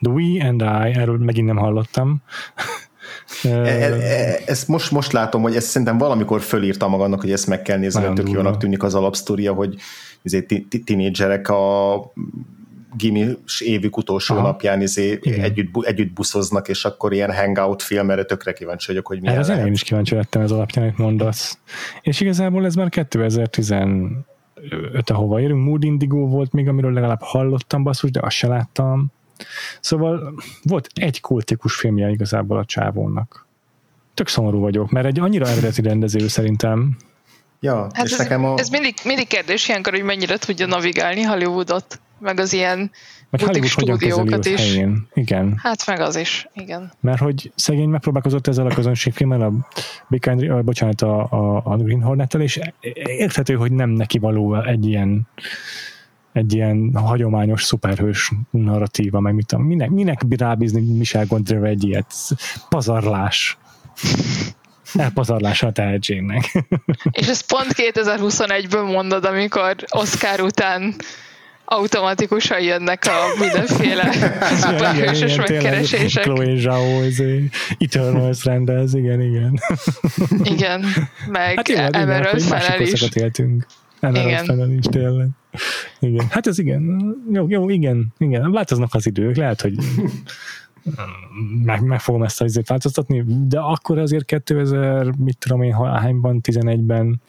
[0.00, 2.22] The We and I, erről megint nem hallottam.
[3.42, 7.46] E- e- e- ezt most, most látom, hogy ezt szerintem valamikor fölírta magadnak, hogy ezt
[7.46, 9.74] meg kell nézni, mert tök jónak tűnik az alapsztoria, hogy
[10.22, 12.12] izé, ti- ti- tinédzserek a
[12.96, 14.46] gimis évük utolsó Aha.
[14.46, 19.20] napján izé együtt, együtt buszoznak, és akkor ilyen hangout film, erre tökre kíváncsi vagyok, hogy
[19.20, 19.56] milyen Erre lehet.
[19.56, 21.58] elején is kíváncsi lettem ez alapján, amit mondasz.
[22.02, 24.24] És igazából ez már 2015
[25.06, 25.64] ahova érünk.
[25.64, 29.12] Mood Indigo volt még, amiről legalább hallottam basszus, de azt se láttam.
[29.80, 33.46] Szóval volt egy kultikus filmje igazából a csávónak.
[34.14, 36.96] Tök szomorú vagyok, mert egy annyira eredeti rendező szerintem.
[37.60, 38.58] Ja, Hát és ez, nekem a...
[38.58, 42.90] ez mindig, mindig kérdés ilyenkor, hogy mennyire tudja navigálni Hollywoodot, meg az ilyen
[43.30, 44.60] Meg Hollywood stúdiókat is.
[44.60, 45.06] helyén.
[45.14, 45.58] Igen.
[45.62, 46.92] Hát meg az is, igen.
[47.00, 49.52] Mert hogy szegény megpróbálkozott ezzel a közönségfilmmel, a,
[50.08, 52.60] Big Kind, a, bocsánat, a, a, a Green hornet és
[53.04, 55.28] érthető, hogy nem neki való egy ilyen
[56.32, 62.14] egy ilyen hagyományos szuperhős narratíva, meg mit tudom, minek, minek rábízni Michel Gondryra egy ilyet?
[62.68, 63.58] Pazarlás.
[64.94, 66.64] Elpazarlása a tehetségnek.
[67.10, 70.94] És ezt pont 2021-ből mondod, amikor Oscar után
[71.64, 74.12] automatikusan jönnek a mindenféle
[74.56, 76.22] szuperhősös megkeresések.
[76.22, 77.48] Chloe Zhao, izé,
[77.78, 79.60] Eternals rendez, igen, igen.
[80.42, 80.84] Igen,
[81.26, 82.90] meg Hát jó, hát Emerald Fennel is.
[82.90, 83.66] korszakat éltünk.
[84.00, 84.44] Emerald.
[84.44, 85.28] Fennel is tényleg.
[86.00, 86.26] Igen.
[86.30, 87.14] Hát ez igen.
[87.32, 88.50] Jó, jó, igen, igen.
[88.50, 89.74] Változnak az idők, lehet, hogy
[91.64, 96.40] meg, meg fogom ezt az izét változtatni, de akkor azért 2000, mit tudom én, hányban,
[96.42, 97.20] 11-ben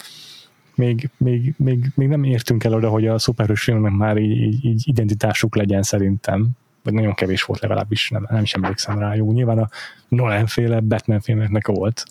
[0.76, 4.66] még, még, még, még nem értünk el oda, hogy a szuperhős filmnek már így, így,
[4.66, 6.50] így identitásuk legyen szerintem.
[6.84, 9.16] Vagy nagyon kevés volt legalábbis, nem, nem is emlékszem rá.
[9.16, 9.70] Jó, nyilván a
[10.08, 12.06] Nolan féle Batman filmeknek volt.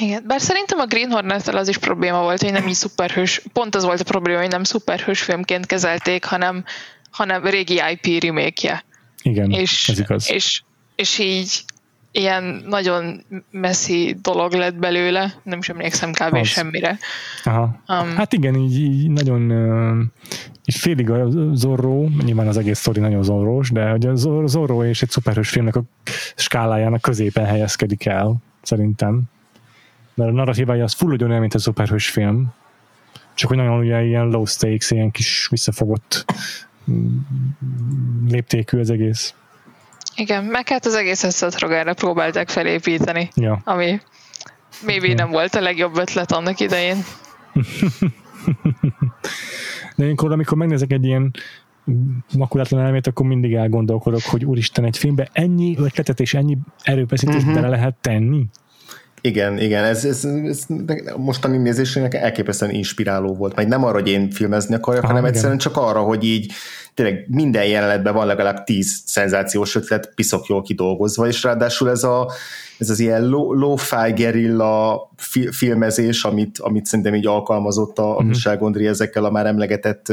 [0.00, 3.74] Igen, bár szerintem a Green hornet az is probléma volt, hogy nem így szuperhős, pont
[3.74, 6.64] az volt a probléma, hogy nem szuperhős filmként kezelték, hanem,
[7.10, 8.84] hanem régi IP remake
[9.22, 10.30] Igen, és, ez igaz.
[10.30, 10.62] és,
[10.96, 11.64] és így
[12.12, 16.34] ilyen nagyon messzi dolog lett belőle, nem is emlékszem kb.
[16.34, 16.46] Az.
[16.46, 16.98] semmire.
[17.44, 17.62] Aha.
[17.88, 19.50] Um, Hát igen, így, így nagyon
[20.64, 24.84] így félig a Zorro, nyilván az egész sztori nagyon zorrós, de hogy a Zor- Zorro
[24.84, 25.82] és egy szuperhős filmnek a
[26.34, 29.22] skálájának középen helyezkedik el, szerintem.
[30.18, 32.52] Mert a narratívája az full ugyanolyan, mint a szuperhős film,
[33.34, 36.24] csak hogy nagyon ugye ilyen low stakes, ilyen kis visszafogott
[36.90, 37.18] mm,
[38.28, 39.34] léptékű az egész.
[40.16, 43.60] igen, meg hát az egész Eszet próbálták felépíteni, Ja.
[43.64, 44.00] ami
[44.84, 45.16] maybe Igen.
[45.16, 46.96] nem volt a legjobb ötlet annak idején.
[49.96, 51.34] De ilyenkor, amikor megnézek egy ilyen
[52.36, 57.54] makulátlan elmét, akkor mindig elgondolkodok, hogy úristen, egy filmbe ennyi ötletet és ennyi erőfeszítést uh-huh.
[57.54, 58.46] bele lehet tenni.
[59.20, 60.66] Igen, igen, ez, ez, ez
[61.16, 63.54] mostani nézésnek elképesztően inspiráló volt.
[63.54, 65.34] Meg nem arra, hogy én filmezni akarjak, Aha, hanem igen.
[65.34, 66.52] egyszerűen csak arra, hogy így
[66.98, 72.30] tényleg minden jelenetben van legalább tíz szenzációs ötlet, piszok jól kidolgozva, és ráadásul ez, a,
[72.78, 78.22] ez az ilyen lo- lo-fi gerilla fi- filmezés, amit, amit szerintem így alkalmazott a, a
[78.22, 80.12] Michel Gondry ezekkel a már emlegetett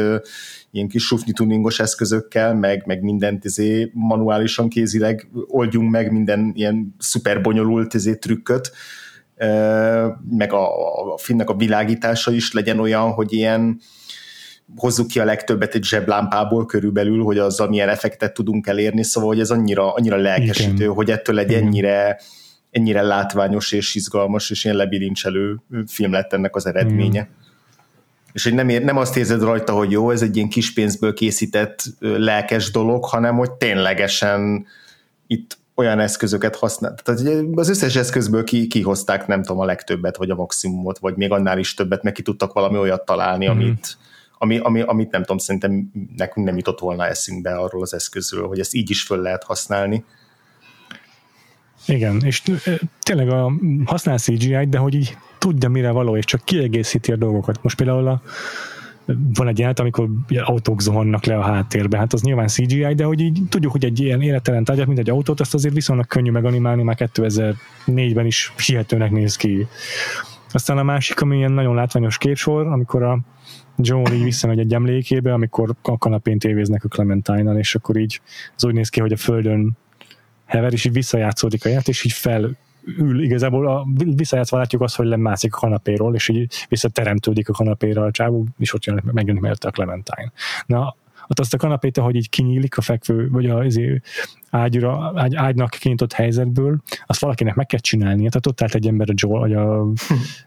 [0.71, 6.95] ilyen kis sufni tuningos eszközökkel, meg, meg mindent izé manuálisan kézileg oldjunk meg minden ilyen
[6.99, 8.71] szuper bonyolult izé trükköt,
[10.29, 10.67] meg a,
[11.13, 13.79] a filmnek a világítása is legyen olyan, hogy ilyen
[14.75, 19.39] hozzuk ki a legtöbbet egy zseblámpából körülbelül, hogy azzal milyen effektet tudunk elérni, szóval hogy
[19.39, 20.93] ez annyira, annyira lelkesítő, Igen.
[20.93, 21.63] hogy ettől egy Igen.
[21.63, 22.19] ennyire,
[22.71, 27.27] ennyire látványos és izgalmas és ilyen lebilincselő film lett ennek az eredménye.
[28.33, 31.13] És hogy nem, ér, nem azt érzed rajta, hogy jó, ez egy ilyen kis pénzből
[31.13, 34.65] készített lelkes dolog, hanem hogy ténylegesen
[35.27, 36.95] itt olyan eszközöket használ.
[37.03, 37.21] Tehát
[37.55, 41.59] az összes eszközből ki, kihozták nem tudom a legtöbbet, vagy a maximumot, vagy még annál
[41.59, 43.59] is többet, meg ki tudtak valami olyat találni, mm-hmm.
[43.59, 43.97] amit,
[44.37, 48.59] ami, ami, amit nem tudom, szerintem nekünk nem jutott volna eszünkbe arról az eszközről, hogy
[48.59, 50.03] ezt így is föl lehet használni.
[51.87, 52.43] Igen, és
[52.99, 53.51] tényleg a,
[53.85, 57.63] használ CGI-t, de hogy így tudja mire való, és csak kiegészíti a dolgokat.
[57.63, 58.21] Most például a,
[59.33, 60.09] van egy jelent, amikor
[60.43, 63.99] autók zuhannak le a háttérbe, hát az nyilván CGI, de hogy így tudjuk, hogy egy
[63.99, 69.11] ilyen élettelen tárgyat, mint egy autót, azt azért viszonylag könnyű meganimálni, már 2004-ben is hihetőnek
[69.11, 69.67] néz ki.
[70.51, 73.19] Aztán a másik, ami ilyen nagyon látványos képsor, amikor a
[73.77, 78.21] Joel így visszamegy egy emlékébe, amikor a kanapén tévéznek a Clementine-nal, és akkor így
[78.55, 79.77] az úgy néz ki, hogy a földön
[80.45, 82.57] hever, és így visszajátszódik a játék, és így fel
[82.97, 83.85] ül, igazából a,
[84.15, 88.73] visszajátszva látjuk azt, hogy lemászik a kanapéról, és így visszateremtődik a kanapéra a csávó, és
[88.73, 90.31] ott jön, megjön mellette a Clementine.
[90.65, 90.95] Na,
[91.27, 94.01] ott azt a kanapét, ahogy így kinyílik a fekvő, vagy a izé,
[94.49, 98.29] ágyra, ágy, ágynak kinyitott helyzetből, azt valakinek meg kell csinálnia.
[98.29, 99.87] Tehát ott állt egy ember a, Joel, vagy a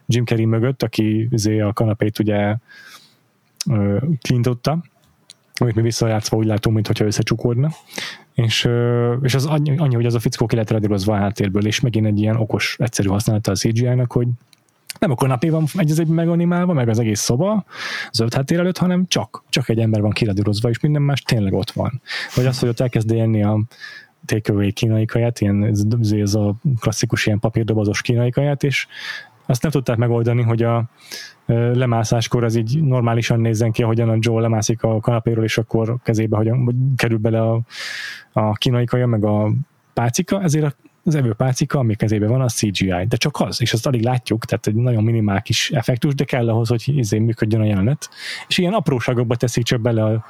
[0.06, 2.56] Jim Carrey mögött, aki izé, a kanapét ugye
[3.70, 4.82] ö, kinyitotta,
[5.54, 7.70] amit mi visszajátszva úgy látunk, mintha összecsukódna.
[8.34, 8.68] És,
[9.22, 12.06] és az annyi, annyi, hogy az a fickó ki lett radírozva a háttérből, és megint
[12.06, 14.26] egy ilyen okos, egyszerű használata a CGI-nak, hogy
[14.98, 17.64] nem a kanapé van egy az egy meganimálva, meg az egész szoba
[18.12, 21.70] zöld háttér előtt, hanem csak, csak egy ember van kiradírozva, és minden más tényleg ott
[21.70, 22.00] van.
[22.34, 23.60] Vagy az, hogy ott elkezd élni a
[24.24, 28.86] takeaway kínai kaját, ilyen, ez, ez a klasszikus ilyen papírdobozos kínai kaját, és
[29.46, 30.84] azt nem tudták megoldani, hogy a
[31.54, 36.36] lemászáskor az így normálisan nézzen ki, ahogyan a Joe lemászik a kanapéról, és akkor kezébe
[36.36, 37.60] hogyan, vagy kerül bele a,
[38.32, 39.50] a kínai kaja, meg a
[39.92, 43.86] pácika, ezért az evő pácika, ami kezébe van, az CGI, de csak az, és azt
[43.86, 47.64] alig látjuk, tehát egy nagyon minimál kis effektus, de kell ahhoz, hogy izé működjön a
[47.64, 48.08] jelenet,
[48.48, 50.24] és ilyen apróságokba teszik csak bele a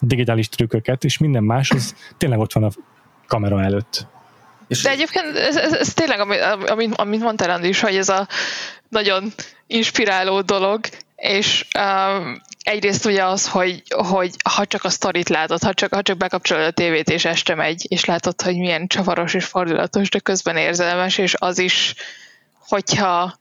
[0.00, 2.70] digitális trükköket, és minden más, az tényleg ott van a
[3.26, 4.06] kamera előtt.
[4.68, 6.40] És De egyébként ez, ez, ez tényleg, amit,
[6.70, 8.28] amit, amit mondtál, Andi is, hogy ez a
[8.88, 9.32] nagyon
[9.66, 10.80] inspiráló dolog,
[11.16, 16.02] és um, egyrészt ugye az, hogy, hogy ha csak a sztorit látod, ha csak, ha
[16.02, 20.18] csak bekapcsolod a tévét és este megy, és látod, hogy milyen csavaros és fordulatos, de
[20.18, 21.94] közben érzelmes, és az is,
[22.58, 23.38] hogyha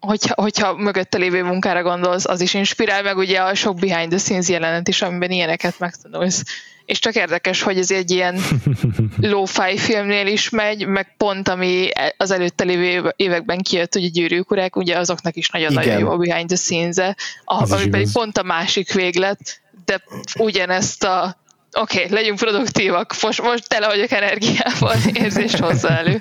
[0.00, 4.18] hogyha, hogyha mögötte lévő munkára gondolsz, az is inspirál, meg ugye a sok behind the
[4.18, 6.42] scenes jelenet is, amiben ilyeneket megtanulsz
[6.86, 8.38] és csak érdekes, hogy ez egy ilyen
[9.32, 14.50] lo-fi filmnél is megy, meg pont ami az előtte lévő években kijött, hogy a gyűrűk
[14.50, 18.92] urák, ugye azoknak is nagyon-nagyon jó a behind the scenes-e, ami pedig pont a másik
[18.92, 20.02] véglet, de
[20.38, 21.36] ugyanezt a
[21.80, 26.20] oké, okay, legyünk produktívak, most, most tele vagyok energiával, érzést hozzá elő.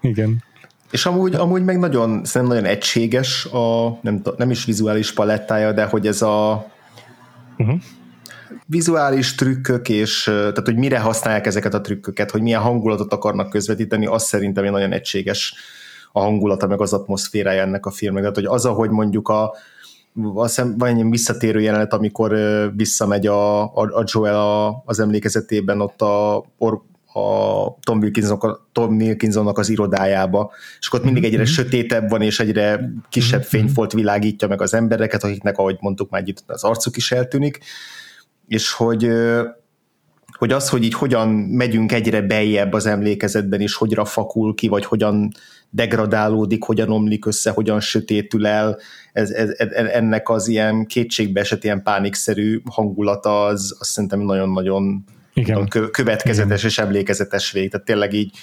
[0.00, 0.44] Igen.
[0.90, 5.84] És amúgy, amúgy meg nagyon, szerintem nagyon egységes a, nem, nem is vizuális palettája, de
[5.84, 6.66] hogy ez a
[7.56, 7.80] uh-huh
[8.66, 14.06] vizuális trükkök, és tehát, hogy mire használják ezeket a trükköket, hogy milyen hangulatot akarnak közvetíteni,
[14.06, 15.54] az szerintem egy nagyon egységes
[16.12, 18.22] a hangulata, meg az atmoszférája ennek a filmnek.
[18.22, 19.54] Tehát, hogy az, ahogy mondjuk a
[20.34, 22.36] azt hiszem, van egy visszatérő jelenet, amikor
[22.76, 26.36] visszamegy a, a, a Joel a, az emlékezetében ott a,
[27.12, 28.38] a Tom, Wilkinson,
[28.72, 31.46] Tom Wilkinsonnak az irodájába, és akkor ott mindig egyre mm-hmm.
[31.46, 33.48] sötétebb van, és egyre kisebb mm-hmm.
[33.48, 37.58] fényfolt világítja meg az embereket, akiknek, ahogy mondtuk már itt az arcuk is eltűnik,
[38.46, 39.10] és hogy
[40.38, 44.84] hogy az, hogy így hogyan megyünk egyre beljebb az emlékezetben, és hogyan fakul ki, vagy
[44.84, 45.32] hogyan
[45.70, 48.78] degradálódik, hogyan omlik össze, hogyan sötétül el,
[49.12, 55.04] ez, ez, ennek az ilyen kétségbeesett, ilyen pánikszerű hangulata, az, az szerintem nagyon-nagyon
[55.34, 55.68] Igen.
[55.90, 56.70] következetes Igen.
[56.70, 57.70] és emlékezetes vég.
[57.70, 58.36] Tehát tényleg így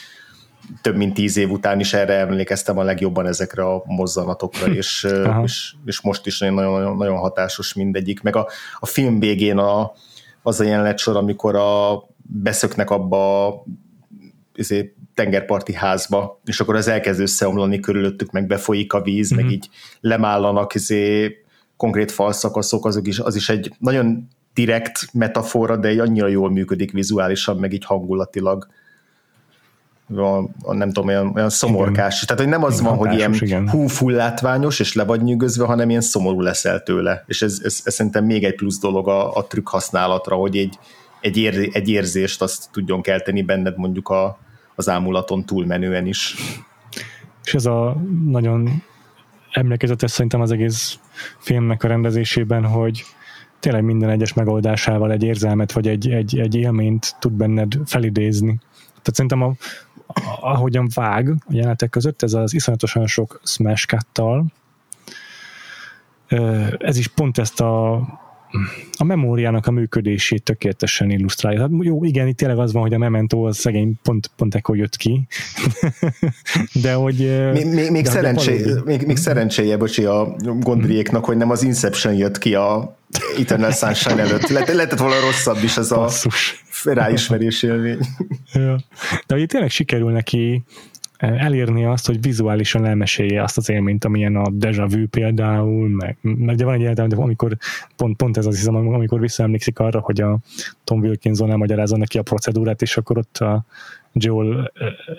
[0.81, 5.07] több mint tíz év után is erre emlékeztem a legjobban ezekre a mozzanatokra, és,
[5.43, 8.21] és, és most is nagyon, nagyon hatásos mindegyik.
[8.21, 8.49] Meg a,
[8.79, 9.91] a film végén a,
[10.41, 13.63] az a jelenet sor, amikor a, beszöknek abba a
[14.55, 19.35] izé, tengerparti házba, és akkor az elkezd összeomlani körülöttük, meg befolyik a víz, mm-hmm.
[19.35, 19.53] meg mhm.
[19.53, 19.69] így
[20.01, 21.35] lemállanak izé,
[21.77, 26.91] konkrét falszakaszok, azok is, az is egy nagyon direkt metafora, de egy annyira jól működik
[26.91, 28.67] vizuálisan, meg így hangulatilag
[30.15, 32.15] a, a nem tudom, olyan, olyan szomorkás.
[32.15, 32.25] Igen.
[32.25, 33.69] Tehát, hogy nem az igen, van, hogy ilyen igen.
[33.69, 37.23] hú, full látványos, és le vagy nyűgözve, hanem ilyen szomorú leszel tőle.
[37.27, 40.79] És ez, ez, ez szerintem még egy plusz dolog a, a trükk használatra, hogy egy,
[41.21, 44.39] egy, ér, egy érzést azt tudjon kelteni benned mondjuk a,
[44.75, 46.35] az ámulaton túlmenően is.
[47.43, 48.83] És ez a nagyon
[49.51, 50.99] emlékezetes szerintem az egész
[51.39, 53.03] filmnek a rendezésében, hogy
[53.59, 58.59] tényleg minden egyes megoldásával egy érzelmet vagy egy, egy, egy élményt tud benned felidézni.
[58.85, 59.53] Tehát szerintem a,
[60.39, 64.05] ahogyan vág a jelenetek között, ez az iszonyatosan sok smash cut
[66.77, 68.01] ez is pont ezt a
[68.97, 71.61] a memóriának a működését tökéletesen illusztrálja.
[71.61, 74.77] Hát jó, igen, itt tényleg az van, hogy a Memento az szegény pont, pont ekkor
[74.77, 75.27] jött ki.
[76.83, 77.49] de hogy...
[77.53, 82.13] Még, még, még, de szerencsé, még, még szerencséje, bocsi, a gondriéknak, hogy nem az Inception
[82.13, 82.97] jött ki a
[83.37, 84.47] Eternal Sunshine előtt.
[84.47, 86.63] Le, lehetett volna rosszabb is Basszus.
[86.83, 87.97] a ráismerés élmény.
[88.53, 88.79] ja.
[89.27, 90.63] De hogy tényleg sikerül neki
[91.19, 96.55] elérni azt, hogy vizuálisan elmesélje azt az élményt, amilyen a Deja Vu például, meg, meg
[96.55, 97.57] de van egy értelme, amikor
[97.95, 100.39] pont, pont ez az hiszem, amikor visszaemlékszik arra, hogy a
[100.83, 103.65] Tom Wilkinson elmagyarázza neki a procedúrát, és akkor ott a
[104.13, 104.71] Joel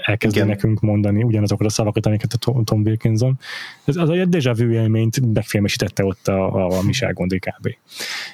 [0.03, 0.49] elkezdi Igen.
[0.49, 3.39] nekünk mondani ugyanazokat a szavakat, amiket a Tom Wilkinson.
[3.85, 7.69] Ez az egy Deja Vu élményt megfilmesítette ott a, a, a Michel Gondry kb.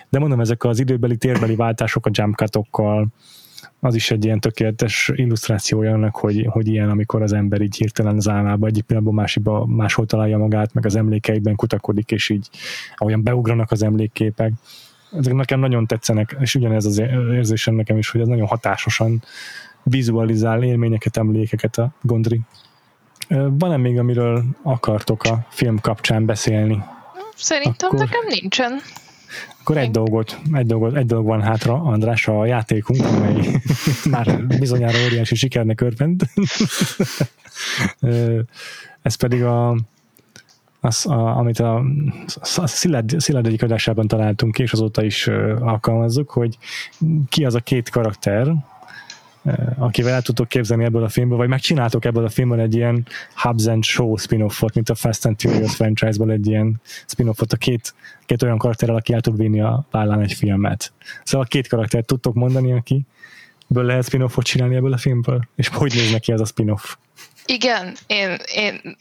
[0.08, 3.06] De mondom, ezek az időbeli, térbeli váltások a jump cutokkal,
[3.86, 8.16] az is egy ilyen tökéletes illusztrációja annak, hogy, hogy ilyen, amikor az ember így hirtelen
[8.16, 12.48] az álmába egyik pillanatban másikba máshol találja magát, meg az emlékeiben kutakodik, és így
[12.96, 14.52] ahogyan beugranak az emlékképek.
[15.12, 16.98] Ezek nekem nagyon tetszenek, és ugyanez az
[17.32, 19.22] érzésem nekem is, hogy ez nagyon hatásosan
[19.82, 22.40] vizualizál élményeket, emlékeket a Gondri.
[23.28, 26.82] Van-e még, amiről akartok a film kapcsán beszélni?
[27.36, 27.98] Szerintem Akkor...
[27.98, 28.72] nekem nincsen.
[29.60, 33.60] Akkor egy dolgot, egy dolgot, egy dolog van hátra, András, a játékunk, amely
[34.10, 36.22] már bizonyára óriási sikernek örvend.
[39.02, 39.76] Ez pedig a,
[40.80, 41.82] az, a, amit a,
[42.56, 45.26] a Szilárd, Szilárd egyik adásában találtunk ki, és azóta is
[45.60, 46.58] alkalmazzuk, hogy
[47.28, 48.54] ki az a két karakter,
[49.78, 53.66] akivel el tudtok képzelni ebből a filmből, vagy megcsináltok ebből a filmből egy ilyen Hubs
[53.66, 57.94] and Show spin-offot, mint a Fast and Furious franchise-ból egy ilyen spin-offot a két,
[58.26, 60.92] két olyan karakterrel, aki el tud vinni a vállán egy filmet.
[61.24, 63.06] Szóval két karaktert tudtok mondani, aki
[63.66, 65.48] ből lehet spin-offot csinálni ebből a filmből?
[65.56, 66.94] És hogy néz neki ez a spin-off?
[67.46, 68.96] Igen, én, én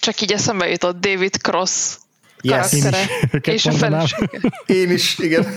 [0.00, 1.96] csak így eszembe jutott David Cross
[2.40, 2.70] Yes.
[2.70, 2.98] karaktere.
[3.32, 4.40] Én is és a felesége.
[4.66, 5.46] Én is, igen.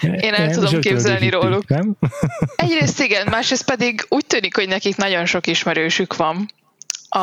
[0.00, 1.68] Én el Nem, tudom képzelni róluk.
[1.68, 1.96] Nem?
[2.56, 6.48] Egyrészt igen, másrészt pedig úgy tűnik, hogy nekik nagyon sok ismerősük van
[7.08, 7.18] a,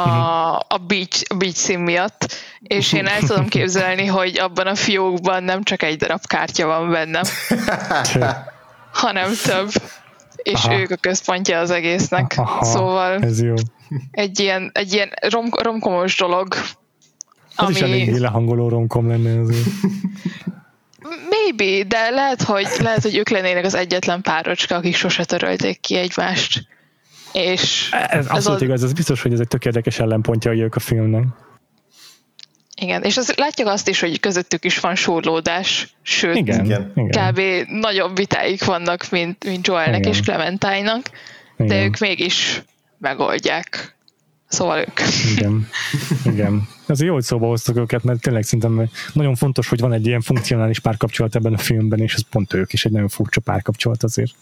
[0.68, 5.44] a, beach, a beach szín miatt, és én el tudom képzelni, hogy abban a fiókban
[5.44, 7.22] nem csak egy darab kártya van benne,
[9.04, 9.70] hanem több,
[10.36, 10.80] és Aha.
[10.80, 12.34] ők a központja az egésznek.
[12.38, 13.54] Aha, Szóval Ez jó.
[14.12, 16.56] egy ilyen, egy ilyen rom, romkomos dolog,
[17.56, 19.66] Az is eléggé ami lehangoló romkom lenne azért.
[21.30, 25.96] maybe, de lehet hogy, lehet, hogy ők lennének az egyetlen párocska, akik sose törölték ki
[25.96, 26.68] egymást.
[27.34, 31.24] És Ez abszolút a- igaz, ez biztos, hogy ez egy tök érdekes ellenpontja a filmnek.
[32.82, 36.92] Igen, és az, látjuk azt is, hogy közöttük is van súrlódás, sőt, Igen, Igen.
[36.96, 37.34] igen.
[37.34, 37.42] kb.
[37.70, 40.12] nagyobb vitáik vannak, mint, mint Joelnek Igen.
[40.12, 41.10] és Clementine-nak,
[41.58, 41.84] de igen.
[41.86, 42.62] ők mégis
[42.98, 43.95] megoldják.
[44.48, 45.00] Szóval ők.
[45.36, 45.68] Igen,
[46.34, 46.68] igen.
[46.88, 50.22] Azért jó, hogy szóba hoztak őket, mert tényleg szerintem nagyon fontos, hogy van egy ilyen
[50.22, 54.34] funkcionális párkapcsolat ebben a filmben, és ez pont ők is egy nagyon furcsa párkapcsolat azért.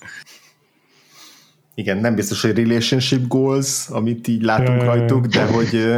[1.76, 5.96] Igen, nem biztos, hogy relationship goals, amit így látunk rajtuk, de hogy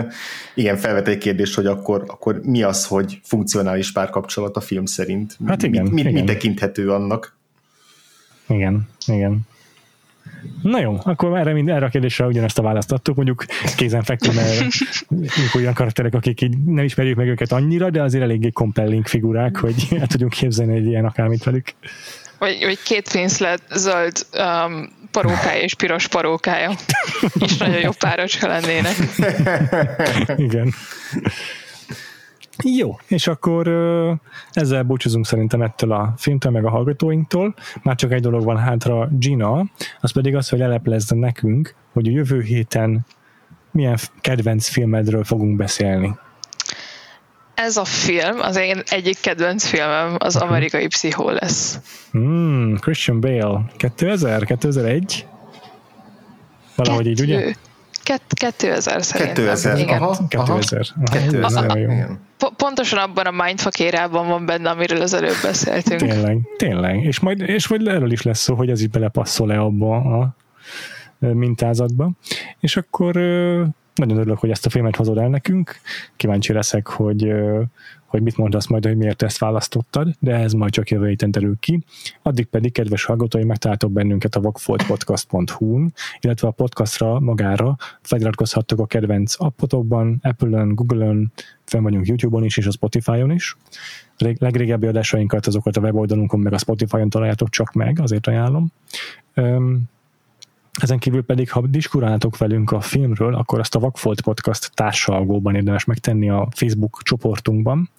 [0.56, 5.38] igen, felvet egy kérdés, hogy akkor, akkor mi az, hogy funkcionális párkapcsolat a film szerint?
[5.46, 6.26] Hát igen, Mi, mi, mi igen.
[6.26, 7.38] tekinthető annak?
[8.48, 9.40] Igen, igen.
[10.62, 13.46] Na jó, akkor erre, mind- erre a kérdésre ugyanezt a választ adtuk, mondjuk
[13.76, 14.76] kézenfekvő, mert
[15.56, 19.88] olyan karakterek, akik így nem ismerjük meg őket annyira, de azért eléggé compelling figurák, hogy
[20.00, 21.74] el tudjunk képzelni egy ilyen akármit velük.
[22.40, 26.72] Vagy, vagy két Winslet zöld um, parókája és piros parókája.
[27.40, 28.96] És nagyon jó párocska lennének.
[30.38, 30.74] Igen.
[32.64, 34.12] Jó, és akkor ö,
[34.52, 37.56] ezzel búcsúzunk szerintem ettől a filmtől, meg a hallgatóinktól.
[37.84, 39.66] Már csak egy dolog van hátra, Gina,
[40.02, 43.06] az pedig az, hogy eleplezze nekünk, hogy a jövő héten
[43.72, 46.18] milyen kedvenc filmedről fogunk beszélni.
[47.54, 51.80] Ez a film, az én egyik kedvenc filmem, az amerikai pszichó lesz.
[52.12, 55.26] Hmm, Christian Bale, 2000, 2001?
[56.76, 57.56] Valahogy így, ugye?
[58.06, 59.46] Kett, 2000 szerintem.
[59.46, 60.02] 2000, Igen.
[60.02, 60.58] aha, aha.
[60.58, 60.88] 2000.
[61.06, 61.92] Aha, ez 2000, nagyon jó.
[61.92, 62.20] igen.
[62.38, 66.00] Po- pontosan abban a mindfuck érában van benne, amiről az előbb beszéltünk.
[66.00, 67.04] Tényleg, tényleg.
[67.04, 70.36] És majd, és majd erről is lesz szó, hogy ez így belepasszol-e abba a
[71.20, 72.10] mintázatba.
[72.60, 73.14] És akkor
[73.96, 75.76] nagyon örülök, hogy ezt a filmet hozod el nekünk.
[76.16, 77.34] Kíváncsi leszek, hogy,
[78.16, 81.56] hogy mit mondasz majd, hogy miért ezt választottad, de ez majd csak jövő héten derül
[81.60, 81.84] ki.
[82.22, 89.34] Addig pedig, kedves hallgatói, megtaláltok bennünket a vakfoltpodcast.hu-n, illetve a podcastra magára feliratkozhattok a kedvenc
[89.38, 91.32] appotokban, Apple-ön, Google-ön,
[91.64, 93.58] fenn vagyunk YouTube-on is, és a Spotify-on is.
[94.18, 98.72] Rég- legrégebbi adásainkat azokat a weboldalunkon meg a Spotify-on találjátok csak meg, azért ajánlom.
[99.34, 99.84] Öm,
[100.82, 105.86] ezen kívül pedig, ha diskuráltok velünk a filmről, akkor azt a Vakfolt Podcast társalgóban érdemes
[105.86, 107.90] megtenni a Facebook csoportunkban,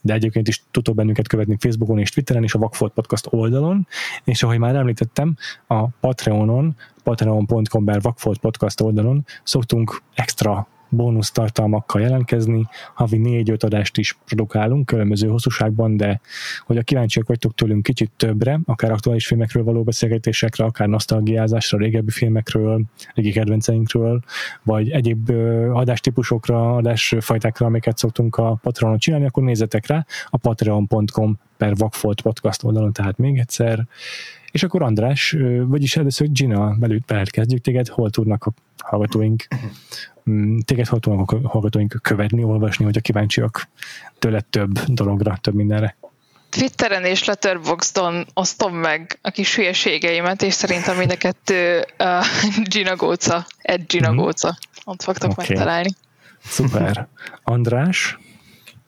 [0.00, 3.86] de egyébként is tudtok bennünket követni Facebookon és Twitteren és a Vakfolt Podcast oldalon,
[4.24, 5.36] és ahogy már említettem,
[5.66, 13.98] a Patreonon, patreon.com per Vakfolt Podcast oldalon szoktunk extra bónusz tartalmakkal jelentkezni, havi négy-öt adást
[13.98, 16.20] is produkálunk különböző hosszúságban, de
[16.66, 22.82] hogyha kíváncsiak vagytok tőlünk kicsit többre, akár aktuális filmekről való beszélgetésekre, akár nosztalgiázásra, régebbi filmekről,
[23.14, 24.20] régi kedvenceinkről,
[24.62, 25.30] vagy egyéb
[25.72, 32.64] adástípusokra, adásfajtákra, amiket szoktunk a Patreonon csinálni, akkor nézzetek rá a patreon.com per Vakfolt podcast
[32.64, 33.86] oldalon, tehát még egyszer.
[34.50, 39.46] És akkor András, vagyis először Gina, belül kezdjük téged, hol tudnak a hallgatóink
[40.64, 43.68] téged hol tudnak a hallgatóink követni, olvasni, hogyha kíváncsiak
[44.18, 45.96] tőled több dologra, több mindenre.
[46.50, 52.24] Twitteren és Letterboxdon osztom meg a kis hülyeségeimet, és szerintem mind a kettő uh,
[52.72, 54.18] Gina Góca, Ed Gina Mhm.
[54.18, 54.58] Góca.
[54.84, 55.44] Ott fogtok Oké.
[55.48, 55.90] megtalálni.
[56.44, 57.08] Szuper.
[57.42, 58.18] András?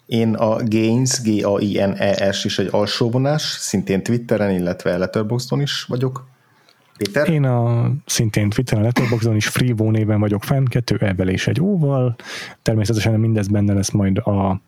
[0.06, 6.26] Én a Gains, G-A-I-N-E-S is egy alsóvonás, szintén Twitteren, illetve Letterboxdon is vagyok.
[7.02, 7.28] Péter?
[7.28, 12.16] Én a szintén Twitteren, Letterboxdon is Freevo néven vagyok fenn, kettő ebből és egy óval.
[12.62, 14.60] Természetesen mindez benne lesz majd a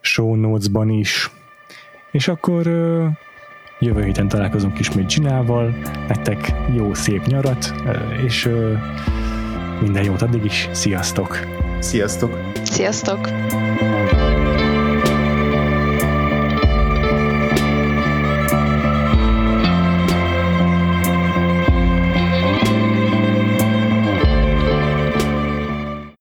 [0.00, 1.30] show notes-ban is.
[2.10, 2.66] És akkor
[3.78, 5.74] jövő héten találkozunk ismét Ginával,
[6.08, 7.74] nektek jó szép nyarat,
[8.26, 8.48] és
[9.80, 11.38] minden jót addig is, sziasztok!
[11.80, 12.38] Sziasztok!
[12.62, 13.28] Sziasztok!